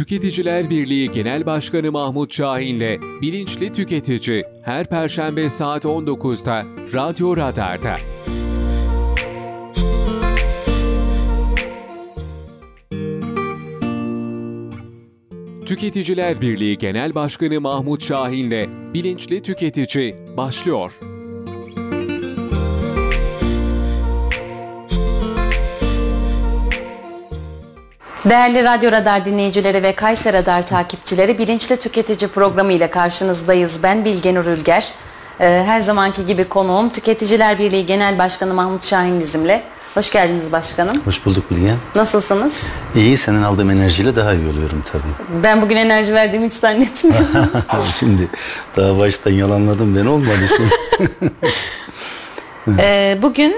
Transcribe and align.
Tüketiciler 0.00 0.70
Birliği 0.70 1.10
Genel 1.10 1.46
Başkanı 1.46 1.92
Mahmut 1.92 2.34
Şahin'le 2.34 3.00
Bilinçli 3.22 3.72
Tüketici 3.72 4.44
her 4.64 4.86
Perşembe 4.86 5.48
saat 5.48 5.84
19'da 5.84 6.64
Radyo 6.94 7.36
Radar'da. 7.36 7.96
Tüketiciler 15.66 16.40
Birliği 16.40 16.78
Genel 16.78 17.14
Başkanı 17.14 17.60
Mahmut 17.60 18.04
Şahin'le 18.04 18.94
Bilinçli 18.94 19.42
Tüketici 19.42 20.16
başlıyor. 20.36 20.98
Değerli 28.24 28.64
Radyo 28.64 28.92
Radar 28.92 29.24
dinleyicileri 29.24 29.82
ve 29.82 29.92
Kayser 29.94 30.32
Radar 30.32 30.66
takipçileri 30.66 31.38
Bilinçli 31.38 31.76
Tüketici 31.76 32.30
programı 32.30 32.72
ile 32.72 32.90
karşınızdayız. 32.90 33.82
Ben 33.82 34.04
Bilge 34.04 34.34
Nur 34.34 34.44
Ülger. 34.46 34.92
Ee, 35.40 35.62
Her 35.66 35.80
zamanki 35.80 36.26
gibi 36.26 36.44
konuğum 36.44 36.90
Tüketiciler 36.90 37.58
Birliği 37.58 37.86
Genel 37.86 38.18
Başkanı 38.18 38.54
Mahmut 38.54 38.84
Şahin 38.86 39.20
bizimle. 39.20 39.62
Hoş 39.94 40.10
geldiniz 40.12 40.52
başkanım. 40.52 40.96
Hoş 41.04 41.26
bulduk 41.26 41.50
Bilge. 41.50 41.74
Nasılsınız? 41.94 42.54
İyi, 42.94 43.16
senin 43.16 43.42
aldığım 43.42 43.70
enerjiyle 43.70 44.16
daha 44.16 44.34
iyi 44.34 44.48
oluyorum 44.48 44.82
tabii. 44.92 45.42
Ben 45.42 45.62
bugün 45.62 45.76
enerji 45.76 46.14
verdiğimi 46.14 46.46
hiç 46.46 46.52
zannetmiyorum. 46.52 47.26
şimdi 47.98 48.28
daha 48.76 48.98
baştan 48.98 49.30
yalanladım 49.30 49.96
ben 49.96 50.06
olmadı 50.06 50.38
şimdi. 50.56 50.70
Ee, 52.78 53.18
bugün 53.22 53.56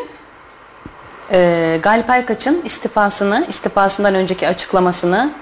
e, 1.33 1.79
Galip 1.83 2.11
Aykaç'ın 2.11 2.63
istifasını, 2.65 3.47
istifasından 3.49 4.15
önceki 4.15 4.49
açıklamasını 4.49 5.33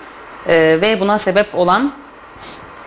e, 0.49 0.79
ve 0.81 1.01
buna 1.01 1.19
sebep 1.19 1.55
olan 1.55 1.93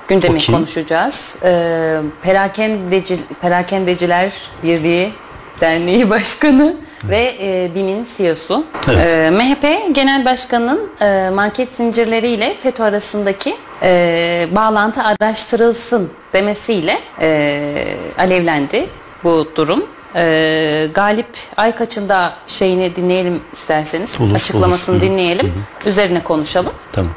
gündemi 0.07 0.45
konuşacağız. 0.45 1.37
E, 1.43 1.97
Perakendeci, 2.21 3.19
Perakendeciler 3.41 4.33
Birliği 4.63 5.13
Derneği 5.61 6.09
Başkanı 6.09 6.75
ve 7.03 7.35
e, 7.41 7.75
BİM'in 7.75 8.07
CEO'su. 8.17 8.65
Evet. 8.93 9.13
E, 9.13 9.29
MHP 9.29 9.95
Genel 9.95 10.25
Başkanı'nın 10.25 10.91
e, 11.01 11.29
market 11.29 11.69
zincirleriyle 11.69 12.53
FETÖ 12.53 12.83
arasındaki 12.83 13.55
e, 13.83 14.47
bağlantı 14.51 15.01
araştırılsın 15.03 16.11
demesiyle 16.33 16.99
e, 17.21 17.97
alevlendi 18.17 18.85
bu 19.23 19.47
durum. 19.55 19.85
E, 20.15 20.87
Galip 20.93 21.27
Aykaç'ın 21.57 22.09
da 22.09 22.33
şeyini 22.47 22.95
dinleyelim 22.95 23.41
isterseniz. 23.53 24.21
Olur, 24.21 24.35
Açıklamasını 24.35 24.95
olur. 24.95 25.03
Hı 25.03 25.07
hı. 25.07 25.11
dinleyelim. 25.11 25.53
Üzerine 25.85 26.23
konuşalım. 26.23 26.73
tamam. 26.91 27.13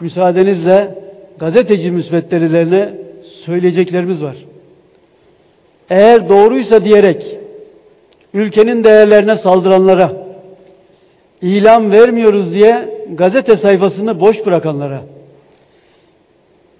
Müsaadenizle 0.00 0.98
gazeteci 1.38 1.90
müsveddelilerine 1.90 2.88
söyleyeceklerimiz 3.22 4.22
var. 4.22 4.36
Eğer 5.90 6.28
doğruysa 6.28 6.84
diyerek 6.84 7.38
ülkenin 8.34 8.84
değerlerine 8.84 9.36
saldıranlara, 9.36 10.12
ilan 11.42 11.92
vermiyoruz 11.92 12.54
diye 12.54 12.88
gazete 13.12 13.56
sayfasını 13.56 14.20
boş 14.20 14.46
bırakanlara, 14.46 15.00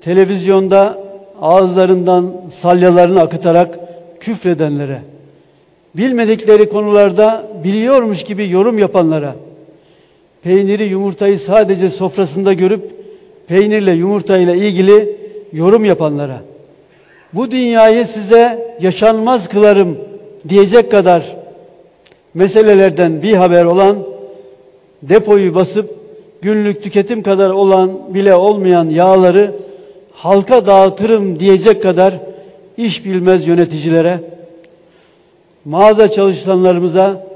televizyonda 0.01 0.99
ağızlarından 1.41 2.33
salyalarını 2.61 3.21
akıtarak 3.21 3.79
küfredenlere, 4.21 5.03
bilmedikleri 5.97 6.69
konularda 6.69 7.47
biliyormuş 7.65 8.25
gibi 8.25 8.51
yorum 8.51 8.79
yapanlara, 8.79 9.35
peyniri 10.43 10.85
yumurtayı 10.85 11.39
sadece 11.39 11.91
sofrasında 11.91 12.53
görüp 12.53 12.91
peynirle 13.47 13.93
yumurtayla 13.93 14.55
ilgili 14.55 15.17
yorum 15.53 15.85
yapanlara 15.85 16.41
bu 17.33 17.51
dünyayı 17.51 18.07
size 18.07 18.77
yaşanmaz 18.81 19.49
kılarım 19.49 19.99
diyecek 20.49 20.91
kadar 20.91 21.37
meselelerden 22.35 23.23
bir 23.23 23.35
haber 23.35 23.65
olan 23.65 23.97
depoyu 25.03 25.55
basıp 25.55 25.95
günlük 26.43 26.83
tüketim 26.83 27.23
kadar 27.23 27.51
olan 27.51 28.15
bile 28.15 28.35
olmayan 28.35 28.89
yağları 28.89 29.55
halka 30.13 30.67
dağıtırım 30.67 31.41
diyecek 31.41 31.83
kadar 31.83 32.15
iş 32.77 33.05
bilmez 33.05 33.47
yöneticilere 33.47 34.36
mağaza 35.67 36.11
çalışanlarımıza 36.11 37.27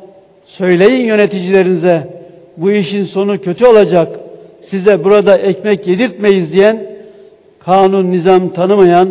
söyleyin 0.45 1.07
yöneticilerinize 1.07 2.09
bu 2.57 2.71
işin 2.71 3.05
sonu 3.05 3.41
kötü 3.41 3.67
olacak. 3.67 4.21
Size 4.61 5.05
burada 5.05 5.39
ekmek 5.39 5.87
yedirtmeyiz 5.87 6.53
diyen 6.53 6.87
kanun 7.59 8.13
nizam 8.13 8.49
tanımayan 8.49 9.09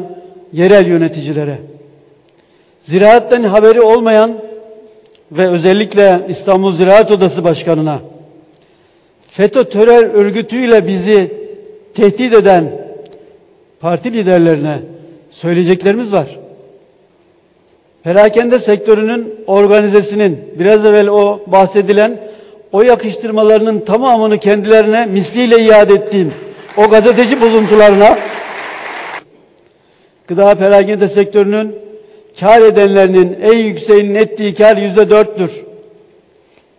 yerel 0.54 0.88
yöneticilere. 0.88 1.58
Ziraatten 2.82 3.44
haberi 3.44 3.82
olmayan 3.82 4.32
ve 5.32 5.48
özellikle 5.48 6.22
İstanbul 6.30 6.72
Ziraat 6.72 7.12
Odası 7.12 7.44
Başkanı'na 7.44 8.00
FETÖ 9.28 9.64
terör 9.64 10.10
örgütüyle 10.14 10.88
bizi 10.88 11.34
tehdit 11.94 12.34
eden 12.34 12.72
parti 13.80 14.14
liderlerine 14.14 14.80
söyleyeceklerimiz 15.32 16.14
var. 16.14 16.28
Perakende 18.04 18.60
sektörünün 18.60 19.36
organizesinin 19.48 20.40
biraz 20.60 20.86
evvel 20.86 21.08
o 21.08 21.42
bahsedilen 21.48 22.20
o 22.72 22.82
yakıştırmalarının 22.82 23.80
tamamını 23.80 24.38
kendilerine 24.38 25.06
misliyle 25.06 25.60
iade 25.60 25.94
ettiğim 25.94 26.34
o 26.78 26.90
gazeteci 26.90 27.42
bozuntularına 27.42 28.18
gıda 30.28 30.56
perakende 30.56 31.08
sektörünün 31.08 31.76
kar 32.40 32.62
edenlerinin 32.62 33.38
en 33.42 33.58
yükseğinin 33.58 34.16
ettiği 34.16 34.54
kar 34.54 34.78
yüzde 34.78 35.10
dörttür. 35.10 35.52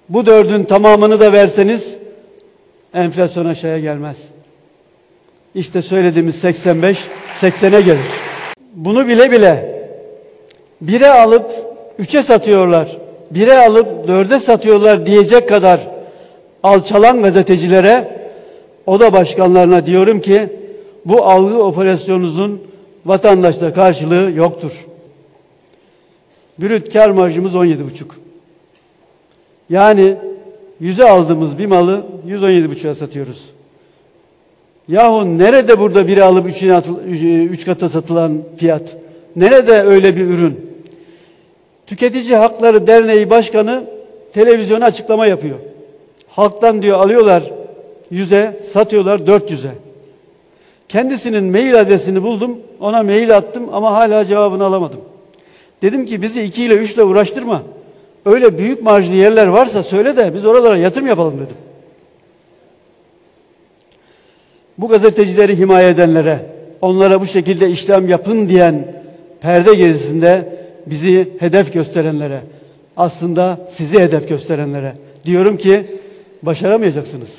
Bu 0.08 0.26
dördün 0.26 0.64
tamamını 0.64 1.20
da 1.20 1.32
verseniz 1.32 1.96
enflasyon 2.94 3.44
aşağıya 3.44 3.78
gelmez. 3.78 4.18
İşte 5.54 5.82
söylediğimiz 5.82 6.34
85 6.34 6.98
80'e 7.40 7.80
gelir. 7.80 7.98
Bunu 8.74 9.08
bile 9.08 9.30
bile 9.30 9.79
bire 10.80 11.08
alıp 11.08 11.50
üçe 11.98 12.22
satıyorlar, 12.22 12.96
bire 13.30 13.58
alıp 13.66 14.08
dörde 14.08 14.40
satıyorlar 14.40 15.06
diyecek 15.06 15.48
kadar 15.48 15.80
alçalan 16.62 17.22
gazetecilere, 17.22 18.20
oda 18.86 19.12
başkanlarına 19.12 19.86
diyorum 19.86 20.20
ki 20.20 20.48
bu 21.04 21.24
algı 21.24 21.62
operasyonunuzun 21.62 22.62
vatandaşta 23.06 23.72
karşılığı 23.72 24.32
yoktur. 24.32 24.86
Brüt 26.58 26.92
kar 26.92 27.10
marjımız 27.10 27.54
17,5. 27.54 27.76
Yani 29.70 30.16
yüze 30.80 31.10
aldığımız 31.10 31.58
bir 31.58 31.66
malı 31.66 32.02
117,5'a 32.28 32.94
satıyoruz. 32.94 33.50
Yahu 34.88 35.38
nerede 35.38 35.78
burada 35.78 36.08
biri 36.08 36.24
alıp 36.24 36.48
üçüne 36.48 36.74
atıl, 36.74 36.98
üç 37.50 37.64
kata 37.64 37.88
satılan 37.88 38.42
fiyat? 38.56 38.96
Nerede 39.36 39.82
öyle 39.82 40.16
bir 40.16 40.26
ürün? 40.26 40.69
Tüketici 41.90 42.36
Hakları 42.36 42.86
Derneği 42.86 43.30
Başkanı 43.30 43.84
televizyona 44.32 44.84
açıklama 44.84 45.26
yapıyor. 45.26 45.56
Halktan 46.28 46.82
diyor 46.82 47.00
alıyorlar 47.00 47.42
yüze, 48.10 48.60
satıyorlar 48.72 49.18
400'e. 49.18 49.70
Kendisinin 50.88 51.44
mail 51.44 51.80
adresini 51.80 52.22
buldum, 52.22 52.58
ona 52.80 53.02
mail 53.02 53.36
attım 53.36 53.74
ama 53.74 53.92
hala 53.92 54.24
cevabını 54.24 54.64
alamadım. 54.64 55.00
Dedim 55.82 56.06
ki 56.06 56.22
bizi 56.22 56.42
2 56.42 56.64
ile 56.64 56.74
3 56.74 56.94
ile 56.94 57.02
uğraştırma. 57.02 57.62
Öyle 58.26 58.58
büyük 58.58 58.82
marjlı 58.82 59.14
yerler 59.14 59.46
varsa 59.46 59.82
söyle 59.82 60.16
de 60.16 60.34
biz 60.34 60.46
oralara 60.46 60.76
yatırım 60.76 61.06
yapalım 61.06 61.34
dedim. 61.34 61.56
Bu 64.78 64.88
gazetecileri 64.88 65.58
himaye 65.58 65.88
edenlere, 65.88 66.38
onlara 66.80 67.20
bu 67.20 67.26
şekilde 67.26 67.70
işlem 67.70 68.08
yapın 68.08 68.48
diyen 68.48 69.02
perde 69.40 69.74
gerisinde 69.74 70.59
bizi 70.90 71.28
hedef 71.38 71.72
gösterenlere, 71.72 72.40
aslında 72.96 73.68
sizi 73.70 73.98
hedef 73.98 74.28
gösterenlere 74.28 74.94
diyorum 75.24 75.56
ki 75.56 75.86
başaramayacaksınız. 76.42 77.38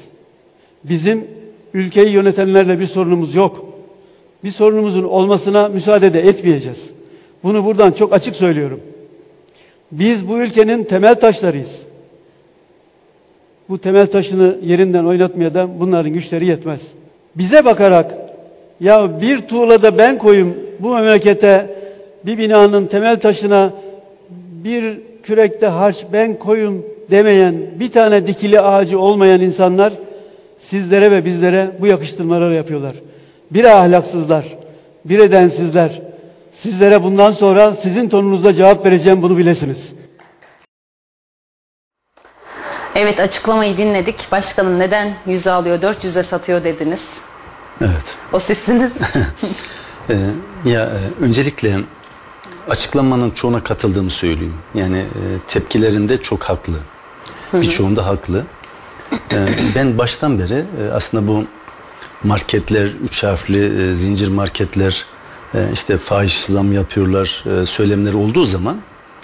Bizim 0.84 1.28
ülkeyi 1.74 2.10
yönetenlerle 2.10 2.80
bir 2.80 2.86
sorunumuz 2.86 3.36
yok. 3.36 3.66
Bir 4.44 4.52
sorunumuzun 4.52 5.04
olmasına 5.04 5.68
müsaade 5.68 6.14
de 6.14 6.22
etmeyeceğiz. 6.22 6.90
Bunu 7.44 7.66
buradan 7.66 7.92
çok 7.92 8.14
açık 8.14 8.36
söylüyorum. 8.36 8.80
Biz 9.92 10.30
bu 10.30 10.40
ülkenin 10.40 10.84
temel 10.84 11.16
taşlarıyız. 11.16 11.82
Bu 13.70 13.78
temel 13.78 14.08
taşını 14.08 14.58
yerinden 14.64 15.06
oynatmaya 15.06 15.54
da 15.54 15.80
bunların 15.80 16.14
güçleri 16.14 16.46
yetmez. 16.46 16.82
Bize 17.36 17.66
bakarak 17.66 18.16
ya 18.80 19.22
bir 19.22 19.48
tuğla 19.48 19.82
da 19.82 19.98
ben 19.98 20.18
koyayım 20.18 20.58
bu 20.80 20.96
memlekete 20.96 21.81
bir 22.26 22.38
binanın 22.38 22.88
temel 22.88 23.20
taşına 23.20 23.74
bir 24.64 25.00
kürekte 25.24 25.68
harç 25.68 26.06
ben 26.14 26.40
koyun 26.40 26.86
demeyen 27.12 27.80
bir 27.80 27.92
tane 27.92 28.28
dikili 28.28 28.62
ağacı 28.62 29.00
olmayan 29.00 29.42
insanlar 29.42 29.94
sizlere 30.60 31.12
ve 31.12 31.26
bizlere 31.26 31.72
bu 31.80 31.88
yakıştırmaları 31.88 32.54
yapıyorlar. 32.54 32.96
Bir 33.52 33.64
ahlaksızlar, 33.66 34.58
bir 35.06 35.20
edensizler. 35.20 36.02
Sizlere 36.52 37.04
bundan 37.04 37.32
sonra 37.32 37.76
sizin 37.76 38.10
tonunuzda 38.10 38.54
cevap 38.54 38.86
vereceğim 38.86 39.22
bunu 39.22 39.38
bilesiniz. 39.38 39.92
Evet 42.96 43.20
açıklamayı 43.20 43.78
dinledik. 43.78 44.28
Başkanım 44.32 44.80
neden 44.80 45.14
100 45.26 45.48
alıyor 45.48 45.82
400'e 45.82 46.24
satıyor 46.24 46.64
dediniz. 46.64 47.18
Evet. 47.82 48.18
O 48.34 48.40
sizsiniz. 48.40 48.92
Ee, 50.10 50.14
ya 50.70 50.82
e, 50.82 51.24
öncelikle 51.24 51.78
açıklamanın 52.72 53.32
çoğuna 53.32 53.64
katıldığımı 53.64 54.12
söyleyeyim. 54.12 54.54
Yani 54.76 54.98
e, 54.98 55.22
tepkilerinde 55.48 56.18
çok 56.18 56.44
haklı. 56.44 56.74
Birçoğunda 57.54 58.06
haklı. 58.08 58.46
Ee, 59.34 59.48
ben 59.76 59.98
baştan 59.98 60.40
beri 60.40 60.54
e, 60.54 60.92
aslında 60.94 61.28
bu 61.28 61.44
marketler, 62.24 62.86
üç 62.86 63.24
harfli 63.24 63.92
e, 63.92 63.96
zincir 63.96 64.28
marketler 64.28 65.06
e, 65.54 65.70
işte 65.74 65.98
fahiş 65.98 66.46
zam 66.46 66.74
yapıyorlar 66.74 67.44
e, 67.62 67.66
söylemleri 67.66 68.16
olduğu 68.16 68.44
zaman 68.46 68.82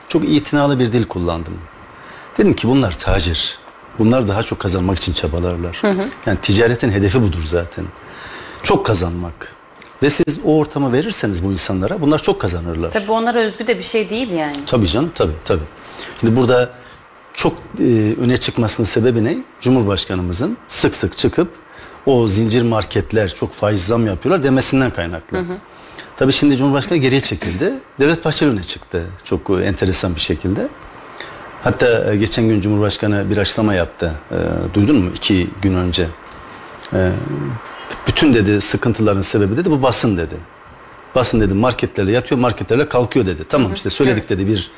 çok 0.08 0.30
itinalı 0.30 0.80
bir 0.80 0.92
dil 0.92 1.04
kullandım. 1.04 1.54
Dedim 2.38 2.54
ki 2.54 2.68
bunlar 2.68 2.98
tacir. 2.98 3.58
Bunlar 4.00 4.28
daha 4.28 4.44
çok 4.44 4.60
kazanmak 4.60 4.98
için 4.98 5.14
çabalarlar. 5.14 5.82
Yani 6.26 6.38
ticaretin 6.42 6.92
hedefi 6.92 7.22
budur 7.22 7.44
zaten. 7.46 7.86
Çok 8.64 8.86
kazanmak. 8.86 9.57
Ve 10.04 10.10
siz 10.10 10.40
o 10.46 10.58
ortamı 10.58 10.94
verirseniz 10.94 11.44
bu 11.44 11.52
insanlara 11.52 12.02
bunlar 12.02 12.20
çok 12.20 12.42
kazanırlar. 12.42 12.92
Tabii 12.92 13.12
onlara 13.12 13.40
özgü 13.40 13.68
de 13.68 13.78
bir 13.78 13.84
şey 13.84 14.10
değil 14.10 14.32
yani. 14.32 14.56
Tabii 14.66 14.88
canım 14.88 15.12
tabii 15.16 15.34
tabii. 15.46 15.64
Şimdi 16.18 16.36
burada 16.36 16.70
çok 17.34 17.54
e, 17.80 18.16
öne 18.22 18.38
çıkmasının 18.38 18.88
sebebi 18.88 19.24
ne? 19.24 19.38
Cumhurbaşkanımızın 19.62 20.58
sık 20.68 20.96
sık 20.96 21.18
çıkıp 21.18 21.52
o 22.06 22.28
zincir 22.28 22.62
marketler 22.62 23.36
çok 23.36 23.54
faiz 23.54 23.86
zam 23.86 24.08
yapıyorlar 24.08 24.44
demesinden 24.44 24.92
kaynaklı. 24.92 25.46
Tabii 26.18 26.32
şimdi 26.32 26.58
Cumhurbaşkanı 26.58 26.98
geriye 26.98 27.22
çekildi. 27.22 27.74
Devlet 28.00 28.26
Bahçeli 28.26 28.50
öne 28.50 28.64
çıktı 28.64 29.06
çok 29.24 29.50
e, 29.50 29.54
enteresan 29.54 30.16
bir 30.16 30.20
şekilde. 30.20 30.68
Hatta 31.64 32.14
e, 32.14 32.18
geçen 32.18 32.48
gün 32.50 32.62
Cumhurbaşkanı 32.62 33.30
bir 33.30 33.38
açıklama 33.38 33.74
yaptı. 33.74 34.12
E, 34.32 34.36
duydun 34.74 34.96
mu? 34.96 35.10
iki 35.16 35.48
gün 35.62 35.74
önce. 35.76 36.08
E, 36.94 37.12
bütün 38.08 38.34
dedi 38.34 38.62
sıkıntıların 38.62 39.22
sebebi 39.22 39.58
dedi 39.58 39.72
bu 39.72 39.82
basın 39.82 40.18
dedi. 40.18 40.36
Basın 41.16 41.42
dedi 41.42 41.54
marketlerle 41.54 42.12
yatıyor 42.12 42.42
marketlerle 42.42 42.90
kalkıyor 42.90 43.26
dedi. 43.26 43.44
Tamam 43.50 43.74
işte 43.74 43.90
söyledik 43.90 44.30
dedi 44.30 44.48
bir 44.48 44.72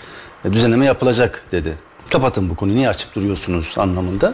e, 0.45 0.53
düzenleme 0.53 0.85
yapılacak 0.85 1.43
dedi. 1.51 1.77
Kapatın 2.09 2.49
bu 2.49 2.55
konuyu 2.55 2.77
niye 2.77 2.89
açıp 2.89 3.15
duruyorsunuz 3.15 3.75
anlamında. 3.77 4.33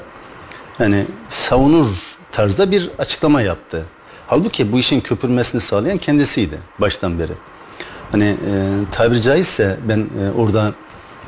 Yani 0.80 1.06
savunur 1.30 1.88
tarzda 2.32 2.72
bir 2.72 2.90
açıklama 2.98 3.42
yaptı. 3.42 3.86
Halbuki 4.28 4.72
bu 4.72 4.80
işin 4.80 5.02
köpürmesini 5.02 5.62
sağlayan 5.62 5.98
kendisiydi 5.98 6.60
baştan 6.80 7.20
beri. 7.20 7.34
Hani 8.12 8.26
e, 8.26 8.36
tabiri 8.92 9.22
caizse 9.22 9.80
ben 9.90 10.00
e, 10.00 10.32
orada 10.38 10.74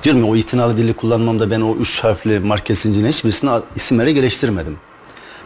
diyorum 0.04 0.22
ya 0.26 0.32
o 0.32 0.36
itinalı 0.36 0.78
dili 0.78 0.94
kullanmamda 0.94 1.52
ben 1.52 1.62
o 1.62 1.76
üç 1.76 2.04
harfli 2.04 2.40
market 2.40 2.78
zincirine 2.78 3.10
hiçbirisine 3.10 3.52
isimlere 3.76 4.12
geliştirmedim. 4.12 4.78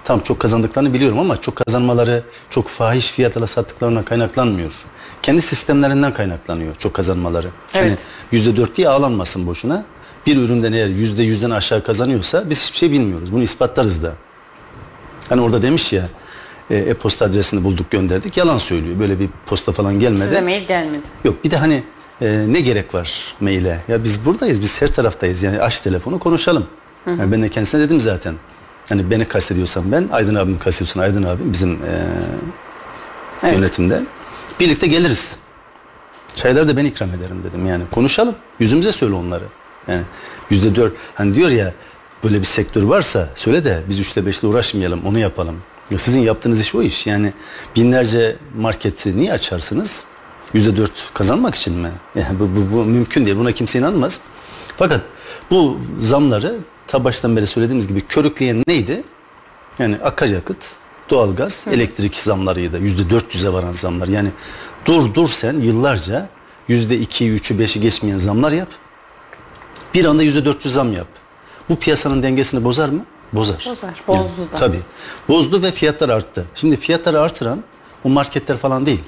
Tam 0.03 0.19
çok 0.19 0.39
kazandıklarını 0.39 0.93
biliyorum 0.93 1.19
ama 1.19 1.41
çok 1.41 1.55
kazanmaları 1.55 2.23
çok 2.49 2.67
fahiş 2.67 3.11
fiyatla 3.11 3.47
sattıklarına 3.47 4.03
kaynaklanmıyor. 4.03 4.73
Kendi 5.21 5.41
sistemlerinden 5.41 6.13
kaynaklanıyor 6.13 6.75
çok 6.75 6.93
kazanmaları. 6.93 7.47
Evet. 7.73 7.85
Hani 7.85 7.97
yüzde 8.31 8.57
dört 8.57 8.75
diye 8.75 8.89
ağlanmasın 8.89 9.47
boşuna. 9.47 9.85
Bir 10.25 10.37
üründen 10.37 10.73
eğer 10.73 10.87
yüzde 10.87 11.23
yüzden 11.23 11.49
aşağı 11.49 11.83
kazanıyorsa 11.83 12.49
biz 12.49 12.63
hiçbir 12.63 12.77
şey 12.77 12.91
bilmiyoruz. 12.91 13.31
Bunu 13.31 13.43
ispatlarız 13.43 14.03
da. 14.03 14.13
Hani 15.29 15.41
orada 15.41 15.61
demiş 15.61 15.93
ya 15.93 16.09
e, 16.69 16.75
e-posta 16.75 17.25
adresini 17.25 17.63
bulduk 17.63 17.91
gönderdik. 17.91 18.37
Yalan 18.37 18.57
söylüyor. 18.57 18.99
Böyle 18.99 19.19
bir 19.19 19.29
posta 19.45 19.71
falan 19.71 19.99
gelmedi. 19.99 20.21
Size 20.21 20.41
mail 20.41 20.67
gelmedi. 20.67 21.01
Yok 21.23 21.43
bir 21.43 21.51
de 21.51 21.57
hani 21.57 21.83
e, 22.21 22.45
ne 22.47 22.61
gerek 22.61 22.93
var 22.93 23.35
maile? 23.39 23.81
Ya 23.87 24.03
biz 24.03 24.25
buradayız, 24.25 24.61
biz 24.61 24.81
her 24.81 24.93
taraftayız. 24.93 25.43
Yani 25.43 25.61
aç 25.61 25.79
telefonu 25.79 26.19
konuşalım. 26.19 26.67
Yani 27.07 27.31
ben 27.31 27.43
de 27.43 27.49
kendisine 27.49 27.81
dedim 27.81 28.01
zaten. 28.01 28.35
Hani 28.89 29.11
beni 29.11 29.25
kastediyorsan 29.25 29.91
ben, 29.91 30.09
Aydın 30.11 30.35
abim 30.35 30.59
kastediyorsan 30.59 31.01
Aydın 31.01 31.23
abim 31.23 31.53
bizim 31.53 31.73
e, 31.73 31.77
Evet. 33.43 33.57
yönetimde. 33.57 34.03
Birlikte 34.59 34.87
geliriz. 34.87 35.37
Çayları 36.35 36.67
da 36.67 36.77
ben 36.77 36.85
ikram 36.85 37.09
ederim 37.09 37.43
dedim 37.43 37.67
yani. 37.67 37.83
Konuşalım. 37.91 38.35
Yüzümüze 38.59 38.91
söyle 38.91 39.13
onları. 39.13 39.43
Yani 39.87 40.01
yüzde 40.49 40.75
dört. 40.75 40.93
Hani 41.15 41.35
diyor 41.35 41.49
ya 41.49 41.73
böyle 42.23 42.39
bir 42.39 42.43
sektör 42.45 42.83
varsa 42.83 43.29
söyle 43.35 43.65
de 43.65 43.83
biz 43.89 43.99
üçle 43.99 44.25
beşle 44.25 44.47
uğraşmayalım 44.47 45.05
onu 45.05 45.19
yapalım. 45.19 45.55
Ya 45.91 45.97
sizin 45.97 46.21
yaptığınız 46.21 46.61
iş 46.61 46.75
o 46.75 46.81
iş. 46.81 47.07
Yani 47.07 47.33
binlerce 47.75 48.35
marketi 48.57 49.17
niye 49.17 49.33
açarsınız? 49.33 50.03
Yüzde 50.53 50.77
dört 50.77 51.13
kazanmak 51.13 51.55
için 51.55 51.73
mi? 51.77 51.91
Yani 52.15 52.27
bu, 52.39 52.49
bu, 52.55 52.75
bu 52.75 52.83
mümkün 52.83 53.25
değil. 53.25 53.37
Buna 53.37 53.51
kimse 53.51 53.79
inanmaz. 53.79 54.19
Fakat 54.77 55.01
bu 55.51 55.79
zamları 55.99 56.55
ta 56.87 57.03
baştan 57.03 57.37
beri 57.37 57.47
söylediğimiz 57.47 57.87
gibi 57.87 58.01
körükleyen 58.01 58.63
neydi? 58.67 59.03
Yani 59.79 59.97
akaryakıt, 60.03 60.75
doğalgaz, 61.09 61.65
elektrik 61.71 62.17
zamlarıydı. 62.17 62.79
Yüzde 62.79 63.09
dört 63.09 63.35
yüze 63.35 63.53
varan 63.53 63.71
zamlar. 63.71 64.07
Yani 64.07 64.31
dur 64.85 65.13
dur 65.13 65.27
sen 65.27 65.53
yıllarca 65.53 66.29
yüzde 66.67 66.99
iki, 66.99 67.31
üçü, 67.31 67.59
beşi 67.59 67.81
geçmeyen 67.81 68.17
zamlar 68.17 68.51
yap. 68.51 68.69
Bir 69.93 70.05
anda 70.05 70.23
yüzde 70.23 70.45
dört 70.45 70.65
yüz 70.65 70.73
zam 70.73 70.93
yap. 70.93 71.07
Bu 71.69 71.75
piyasanın 71.75 72.23
dengesini 72.23 72.63
bozar 72.63 72.89
mı? 72.89 73.05
Bozar. 73.33 73.65
Bozar, 73.69 74.03
bozdu 74.07 74.41
da. 74.53 74.57
Tabii. 74.57 74.79
Bozdu 75.27 75.61
ve 75.61 75.71
fiyatlar 75.71 76.09
arttı. 76.09 76.45
Şimdi 76.55 76.75
fiyatları 76.75 77.21
artıran 77.21 77.63
o 78.03 78.09
marketler 78.09 78.57
falan 78.57 78.85
değil. 78.85 79.03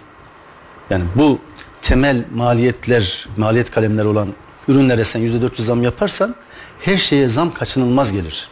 Yani 0.89 1.03
bu 1.15 1.39
temel 1.81 2.25
maliyetler, 2.35 3.27
maliyet 3.37 3.71
kalemleri 3.71 4.07
olan 4.07 4.33
ürünlere 4.67 5.03
sen 5.03 5.19
yüzde 5.19 5.41
dört 5.41 5.59
yüz 5.59 5.67
zam 5.67 5.83
yaparsan 5.83 6.35
her 6.85 6.97
şeye 6.97 7.29
zam 7.29 7.53
kaçınılmaz 7.53 8.11
gelir. 8.13 8.49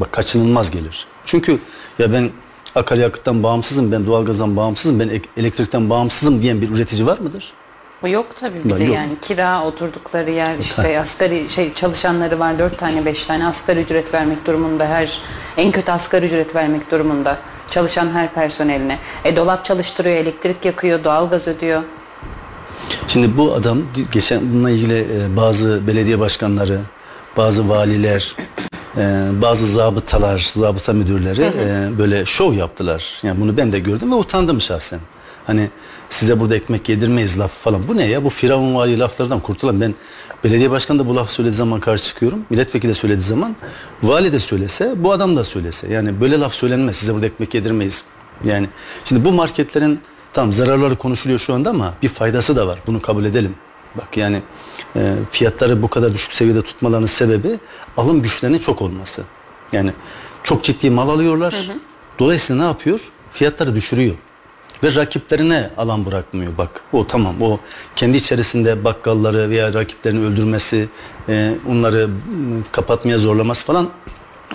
Bak 0.00 0.12
kaçınılmaz 0.12 0.70
gelir. 0.70 1.06
Çünkü 1.24 1.58
ya 1.98 2.12
ben 2.12 2.30
akaryakıttan 2.74 3.42
bağımsızım, 3.42 3.92
ben 3.92 4.06
doğalgazdan 4.06 4.56
bağımsızım, 4.56 5.00
ben 5.00 5.08
ek- 5.08 5.28
elektrikten 5.36 5.90
bağımsızım 5.90 6.42
diyen 6.42 6.62
bir 6.62 6.70
üretici 6.70 7.06
var 7.06 7.18
mıdır? 7.18 7.52
Yok 8.06 8.26
tabii 8.36 8.64
bir 8.64 8.70
Ben 8.70 8.78
de 8.78 8.84
yok. 8.84 8.94
yani 8.94 9.12
kira 9.22 9.64
oturdukları 9.64 10.30
yer 10.30 10.58
işte 10.58 11.00
asgari 11.00 11.48
şey 11.48 11.74
çalışanları 11.74 12.38
var 12.38 12.58
dört 12.58 12.78
tane 12.78 13.04
beş 13.04 13.26
tane 13.26 13.46
asgari 13.46 13.80
ücret 13.80 14.14
vermek 14.14 14.46
durumunda 14.46 14.86
her 14.86 15.20
en 15.56 15.72
kötü 15.72 15.92
asgari 15.92 16.26
ücret 16.26 16.54
vermek 16.54 16.90
durumunda 16.90 17.38
çalışan 17.70 18.10
her 18.12 18.34
personeline. 18.34 18.98
E 19.24 19.36
dolap 19.36 19.64
çalıştırıyor 19.64 20.16
elektrik 20.16 20.64
yakıyor 20.64 21.04
doğalgaz 21.04 21.48
ödüyor. 21.48 21.82
Şimdi 23.08 23.36
bu 23.38 23.54
adam 23.54 23.78
geçen 24.12 24.40
bununla 24.52 24.70
ilgili 24.70 24.98
e, 24.98 25.36
bazı 25.36 25.86
belediye 25.86 26.20
başkanları, 26.20 26.80
bazı 27.36 27.68
valiler, 27.68 28.36
e, 28.96 29.28
bazı 29.42 29.66
zabıtalar, 29.66 30.52
zabıta 30.54 30.92
müdürleri 30.92 31.42
e, 31.42 31.98
böyle 31.98 32.24
şov 32.24 32.52
yaptılar. 32.52 33.20
Yani 33.22 33.40
bunu 33.40 33.56
ben 33.56 33.72
de 33.72 33.78
gördüm 33.78 34.10
ve 34.10 34.14
utandım 34.14 34.60
şahsen. 34.60 35.00
Hani 35.46 35.70
size 36.08 36.40
burada 36.40 36.56
ekmek 36.56 36.88
yedirmeyiz 36.88 37.38
laf 37.38 37.52
falan. 37.52 37.88
Bu 37.88 37.96
ne 37.96 38.06
ya? 38.06 38.24
Bu 38.24 38.30
firavunvari 38.30 38.98
laflardan 38.98 39.40
kurtulan. 39.40 39.80
Ben 39.80 39.94
belediye 40.44 40.70
başkanı 40.70 40.98
da 40.98 41.08
bu 41.08 41.16
lafı 41.16 41.32
söylediği 41.32 41.56
zaman 41.56 41.80
karşı 41.80 42.04
çıkıyorum. 42.04 42.46
Milletvekili 42.50 42.90
de 42.90 42.94
söylediği 42.94 43.26
zaman 43.26 43.56
vali 44.02 44.32
de 44.32 44.40
söylese, 44.40 44.94
bu 44.96 45.12
adam 45.12 45.36
da 45.36 45.44
söylese. 45.44 45.92
Yani 45.92 46.20
böyle 46.20 46.40
laf 46.40 46.54
söylenmez. 46.54 46.96
Size 46.96 47.14
burada 47.14 47.26
ekmek 47.26 47.54
yedirmeyiz. 47.54 48.04
Yani 48.44 48.68
şimdi 49.04 49.24
bu 49.24 49.32
marketlerin 49.32 50.00
tam 50.32 50.52
zararları 50.52 50.96
konuşuluyor 50.96 51.38
şu 51.38 51.54
anda 51.54 51.70
ama 51.70 51.94
bir 52.02 52.08
faydası 52.08 52.56
da 52.56 52.66
var. 52.66 52.78
Bunu 52.86 53.00
kabul 53.00 53.24
edelim. 53.24 53.54
Bak 53.96 54.16
yani 54.16 54.42
e, 54.96 55.14
fiyatları 55.30 55.82
bu 55.82 55.88
kadar 55.88 56.12
düşük 56.12 56.32
seviyede 56.32 56.62
tutmalarının 56.62 57.06
sebebi 57.06 57.58
alım 57.96 58.22
güçlerinin 58.22 58.58
çok 58.58 58.82
olması. 58.82 59.22
Yani 59.72 59.92
çok 60.42 60.64
ciddi 60.64 60.90
mal 60.90 61.08
alıyorlar. 61.08 61.70
Dolayısıyla 62.18 62.62
ne 62.62 62.68
yapıyor? 62.68 63.00
Fiyatları 63.32 63.74
düşürüyor. 63.74 64.14
Ve 64.82 64.94
rakiplerine 64.94 65.70
alan 65.76 66.06
bırakmıyor 66.06 66.58
bak. 66.58 66.82
O 66.92 67.06
tamam 67.06 67.42
o 67.42 67.58
kendi 67.96 68.16
içerisinde 68.16 68.84
bakkalları 68.84 69.50
veya 69.50 69.74
rakiplerini 69.74 70.26
öldürmesi, 70.26 70.88
e, 71.28 71.52
onları 71.68 72.08
m, 72.08 72.62
kapatmaya 72.72 73.18
zorlaması 73.18 73.66
falan 73.66 73.88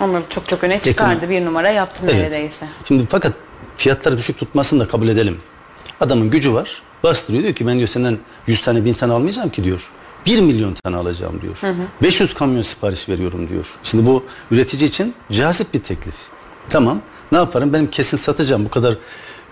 Onları 0.00 0.22
çok 0.28 0.48
çok 0.48 0.64
öne 0.64 0.80
çıkardı 0.80 1.30
bir 1.30 1.44
numara 1.44 1.70
yaptı 1.70 2.00
Evet. 2.04 2.14
neredeyse. 2.14 2.66
Şimdi 2.84 3.06
fakat 3.08 3.32
fiyatları 3.76 4.18
düşük 4.18 4.38
tutmasını 4.38 4.80
da 4.80 4.88
kabul 4.88 5.08
edelim. 5.08 5.40
Adamın 6.00 6.30
gücü 6.30 6.52
var. 6.54 6.82
Bastırıyor 7.04 7.42
diyor 7.42 7.54
ki 7.54 7.66
ben 7.66 7.76
diyor 7.76 7.88
senden 7.88 8.18
100 8.46 8.62
tane 8.62 8.84
1000 8.84 8.94
tane 8.94 9.12
almayacağım 9.12 9.50
ki 9.50 9.64
diyor. 9.64 9.90
1 10.26 10.40
milyon 10.40 10.74
tane 10.74 10.96
alacağım 10.96 11.40
diyor. 11.42 11.58
500 12.02 12.34
kamyon 12.34 12.62
sipariş 12.62 13.08
veriyorum 13.08 13.48
diyor. 13.48 13.74
Şimdi 13.82 14.06
bu 14.06 14.24
üretici 14.50 14.88
için 14.88 15.14
cazip 15.30 15.74
bir 15.74 15.80
teklif. 15.82 16.14
Tamam 16.68 17.00
ne 17.32 17.38
yaparım 17.38 17.72
benim 17.72 17.86
kesin 17.86 18.16
satacağım 18.16 18.64
bu 18.64 18.68
kadar 18.68 18.96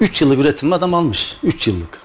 3 0.00 0.22
yıllık 0.22 0.38
üretim 0.38 0.72
adam 0.72 0.94
almış. 0.94 1.36
3 1.42 1.68
yıllık. 1.68 1.98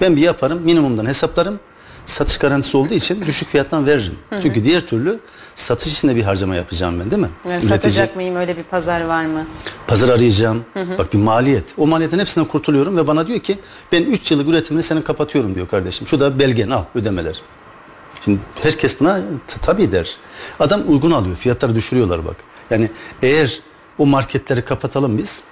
Ben 0.00 0.16
bir 0.16 0.20
yaparım 0.20 0.60
minimumdan 0.62 1.06
hesaplarım. 1.06 1.60
Satış 2.06 2.38
garantisi 2.38 2.76
olduğu 2.76 2.94
için 2.94 3.22
düşük 3.22 3.48
fiyattan 3.48 3.86
veririm. 3.86 4.14
Çünkü 4.42 4.64
diğer 4.64 4.80
türlü 4.86 5.20
satış 5.54 5.92
için 5.92 6.08
de 6.08 6.16
bir 6.16 6.22
harcama 6.22 6.56
yapacağım 6.56 7.00
ben 7.00 7.10
değil 7.10 7.22
mi? 7.22 7.30
Yani 7.44 7.60
Üretici- 7.60 7.68
satacak 7.68 8.16
mıyım? 8.16 8.36
Öyle 8.36 8.56
bir 8.56 8.62
pazar 8.62 9.00
var 9.00 9.24
mı? 9.26 9.46
Pazar 9.86 10.08
arayacağım. 10.08 10.64
Bak 10.98 11.12
bir 11.12 11.18
maliyet. 11.18 11.74
O 11.78 11.86
maliyetin 11.86 12.18
hepsinden 12.18 12.46
kurtuluyorum 12.48 12.96
ve 12.96 13.06
bana 13.06 13.26
diyor 13.26 13.38
ki 13.40 13.58
ben 13.92 14.02
3 14.02 14.30
yıllık 14.30 14.48
üretimini 14.48 14.82
senin 14.82 15.02
kapatıyorum 15.02 15.54
diyor 15.54 15.68
kardeşim. 15.68 16.06
Şu 16.06 16.20
da 16.20 16.38
belgen 16.38 16.70
al 16.70 16.84
ödemeler. 16.94 17.42
Şimdi 18.24 18.38
herkes 18.62 19.00
buna 19.00 19.20
tabii 19.62 19.92
der. 19.92 20.16
Adam 20.60 20.82
uygun 20.88 21.10
alıyor. 21.10 21.36
Fiyatları 21.36 21.74
düşürüyorlar 21.74 22.26
bak. 22.26 22.36
Yani 22.70 22.90
eğer 23.22 23.60
o 23.98 24.06
marketleri 24.06 24.64
kapatalım 24.64 25.18
biz 25.18 25.42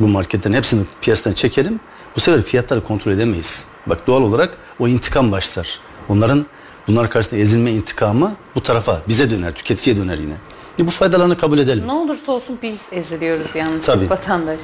bu 0.00 0.08
marketlerin 0.08 0.54
hepsini 0.54 0.82
piyasadan 1.02 1.32
çekelim. 1.32 1.80
Bu 2.16 2.20
sefer 2.20 2.42
fiyatları 2.42 2.84
kontrol 2.84 3.12
edemeyiz. 3.12 3.64
Bak 3.86 4.06
doğal 4.06 4.22
olarak 4.22 4.56
o 4.78 4.88
intikam 4.88 5.32
başlar. 5.32 5.80
Onların 6.08 6.46
bunlar 6.88 7.10
karşısında 7.10 7.40
ezilme 7.40 7.70
intikamı 7.70 8.36
bu 8.54 8.62
tarafa 8.62 9.02
bize 9.08 9.30
döner, 9.30 9.54
tüketiciye 9.54 9.96
döner 9.96 10.18
yine. 10.18 10.34
E 10.80 10.86
bu 10.86 10.90
faydalarını 10.90 11.36
kabul 11.36 11.58
edelim. 11.58 11.86
Ne 11.86 11.92
olursa 11.92 12.32
olsun 12.32 12.58
biz 12.62 12.86
eziliyoruz 12.92 13.54
yalnız 13.54 13.86
Tabii. 13.86 14.10
vatandaş. 14.10 14.60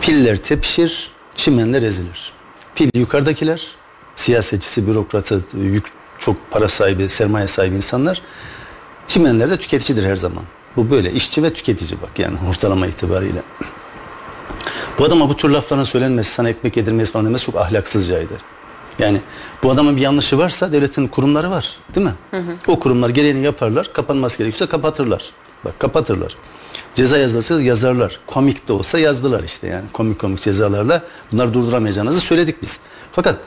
Filler 0.00 0.36
tepişir, 0.36 1.10
çimenler 1.34 1.82
ezilir. 1.82 2.32
Fil 2.74 2.90
yukarıdakiler, 2.94 3.68
siyasetçisi, 4.14 4.86
bürokratı, 4.86 5.44
yük, 5.56 5.84
çok 6.18 6.36
para 6.50 6.68
sahibi, 6.68 7.08
sermaye 7.08 7.48
sahibi 7.48 7.76
insanlar. 7.76 8.22
Çimenler 9.06 9.50
de 9.50 9.56
tüketicidir 9.56 10.04
her 10.04 10.16
zaman. 10.16 10.44
Bu 10.76 10.90
böyle 10.90 11.12
işçi 11.12 11.42
ve 11.42 11.52
tüketici 11.52 12.02
bak 12.02 12.18
yani 12.18 12.36
ortalama 12.50 12.86
itibariyle. 12.86 13.42
Bu 14.98 15.04
adama 15.04 15.28
bu 15.28 15.36
tür 15.36 15.50
lafların 15.50 15.84
söylenmesi, 15.84 16.30
sana 16.30 16.48
ekmek 16.48 16.76
yedirmesi 16.76 17.12
falan 17.12 17.26
demesi 17.26 17.46
çok 17.46 17.56
ahlaksızcaydı. 17.56 18.34
Yani 18.98 19.20
bu 19.62 19.70
adamın 19.70 19.96
bir 19.96 20.00
yanlışı 20.00 20.38
varsa 20.38 20.72
devletin 20.72 21.08
kurumları 21.08 21.50
var 21.50 21.76
değil 21.94 22.06
mi? 22.06 22.14
O 22.66 22.80
kurumlar 22.80 23.10
gereğini 23.10 23.44
yaparlar, 23.44 23.92
kapanması 23.92 24.38
gerekiyorsa 24.38 24.68
kapatırlar. 24.68 25.30
Bak 25.64 25.80
kapatırlar. 25.80 26.36
Ceza 26.94 27.18
yazılırsa 27.18 27.62
yazarlar. 27.62 28.20
Komik 28.26 28.68
de 28.68 28.72
olsa 28.72 28.98
yazdılar 28.98 29.42
işte 29.42 29.66
yani. 29.66 29.84
Komik 29.92 30.18
komik 30.18 30.40
cezalarla 30.40 31.02
bunları 31.32 31.54
durduramayacağınızı 31.54 32.20
söyledik 32.20 32.62
biz. 32.62 32.80
Fakat 33.12 33.38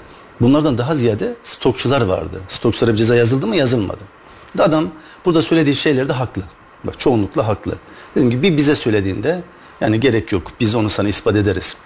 bunlardan 0.41 0.77
daha 0.77 0.93
ziyade 0.93 1.35
stokçular 1.43 2.01
vardı. 2.01 2.41
Stokçulara 2.47 2.93
bir 2.93 2.97
ceza 2.97 3.15
yazıldı 3.15 3.47
mı 3.47 3.55
yazılmadı. 3.55 4.03
Adam 4.59 4.89
burada 5.25 5.41
söylediği 5.41 5.75
şeyler 5.75 6.09
de 6.09 6.13
haklı. 6.13 6.41
Bak 6.83 6.99
çoğunlukla 6.99 7.47
haklı. 7.47 7.75
Dedim 8.15 8.29
ki 8.29 8.41
bir 8.41 8.57
bize 8.57 8.75
söylediğinde 8.75 9.43
yani 9.81 9.99
gerek 9.99 10.31
yok. 10.31 10.51
Biz 10.59 10.75
onu 10.75 10.89
sana 10.89 11.07
ispat 11.07 11.35
ederiz. 11.35 11.77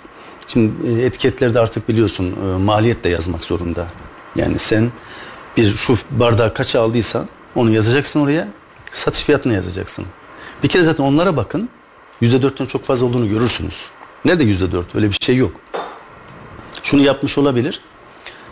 Şimdi 0.47 0.87
e, 0.87 1.05
etiketlerde 1.05 1.59
artık 1.59 1.89
biliyorsun 1.89 2.25
e, 2.25 2.57
maliyet 2.57 3.03
de 3.03 3.09
yazmak 3.09 3.43
zorunda. 3.43 3.87
Yani 4.35 4.59
sen 4.59 4.91
bir 5.57 5.75
şu 5.75 5.97
bardağı 6.11 6.53
kaça 6.53 6.81
aldıysan 6.81 7.27
onu 7.55 7.71
yazacaksın 7.71 8.19
oraya. 8.19 8.47
Satış 8.91 9.23
fiyatını 9.23 9.53
yazacaksın. 9.53 10.05
Bir 10.63 10.67
kere 10.67 10.83
zaten 10.83 11.03
onlara 11.03 11.37
bakın. 11.37 11.69
%4'ten 12.21 12.65
çok 12.65 12.85
fazla 12.85 13.05
olduğunu 13.05 13.29
görürsünüz. 13.29 13.85
Nerede 14.25 14.43
%4? 14.43 14.83
Öyle 14.95 15.09
bir 15.09 15.17
şey 15.21 15.35
yok. 15.35 15.51
Şunu 16.83 17.01
yapmış 17.01 17.37
olabilir. 17.37 17.81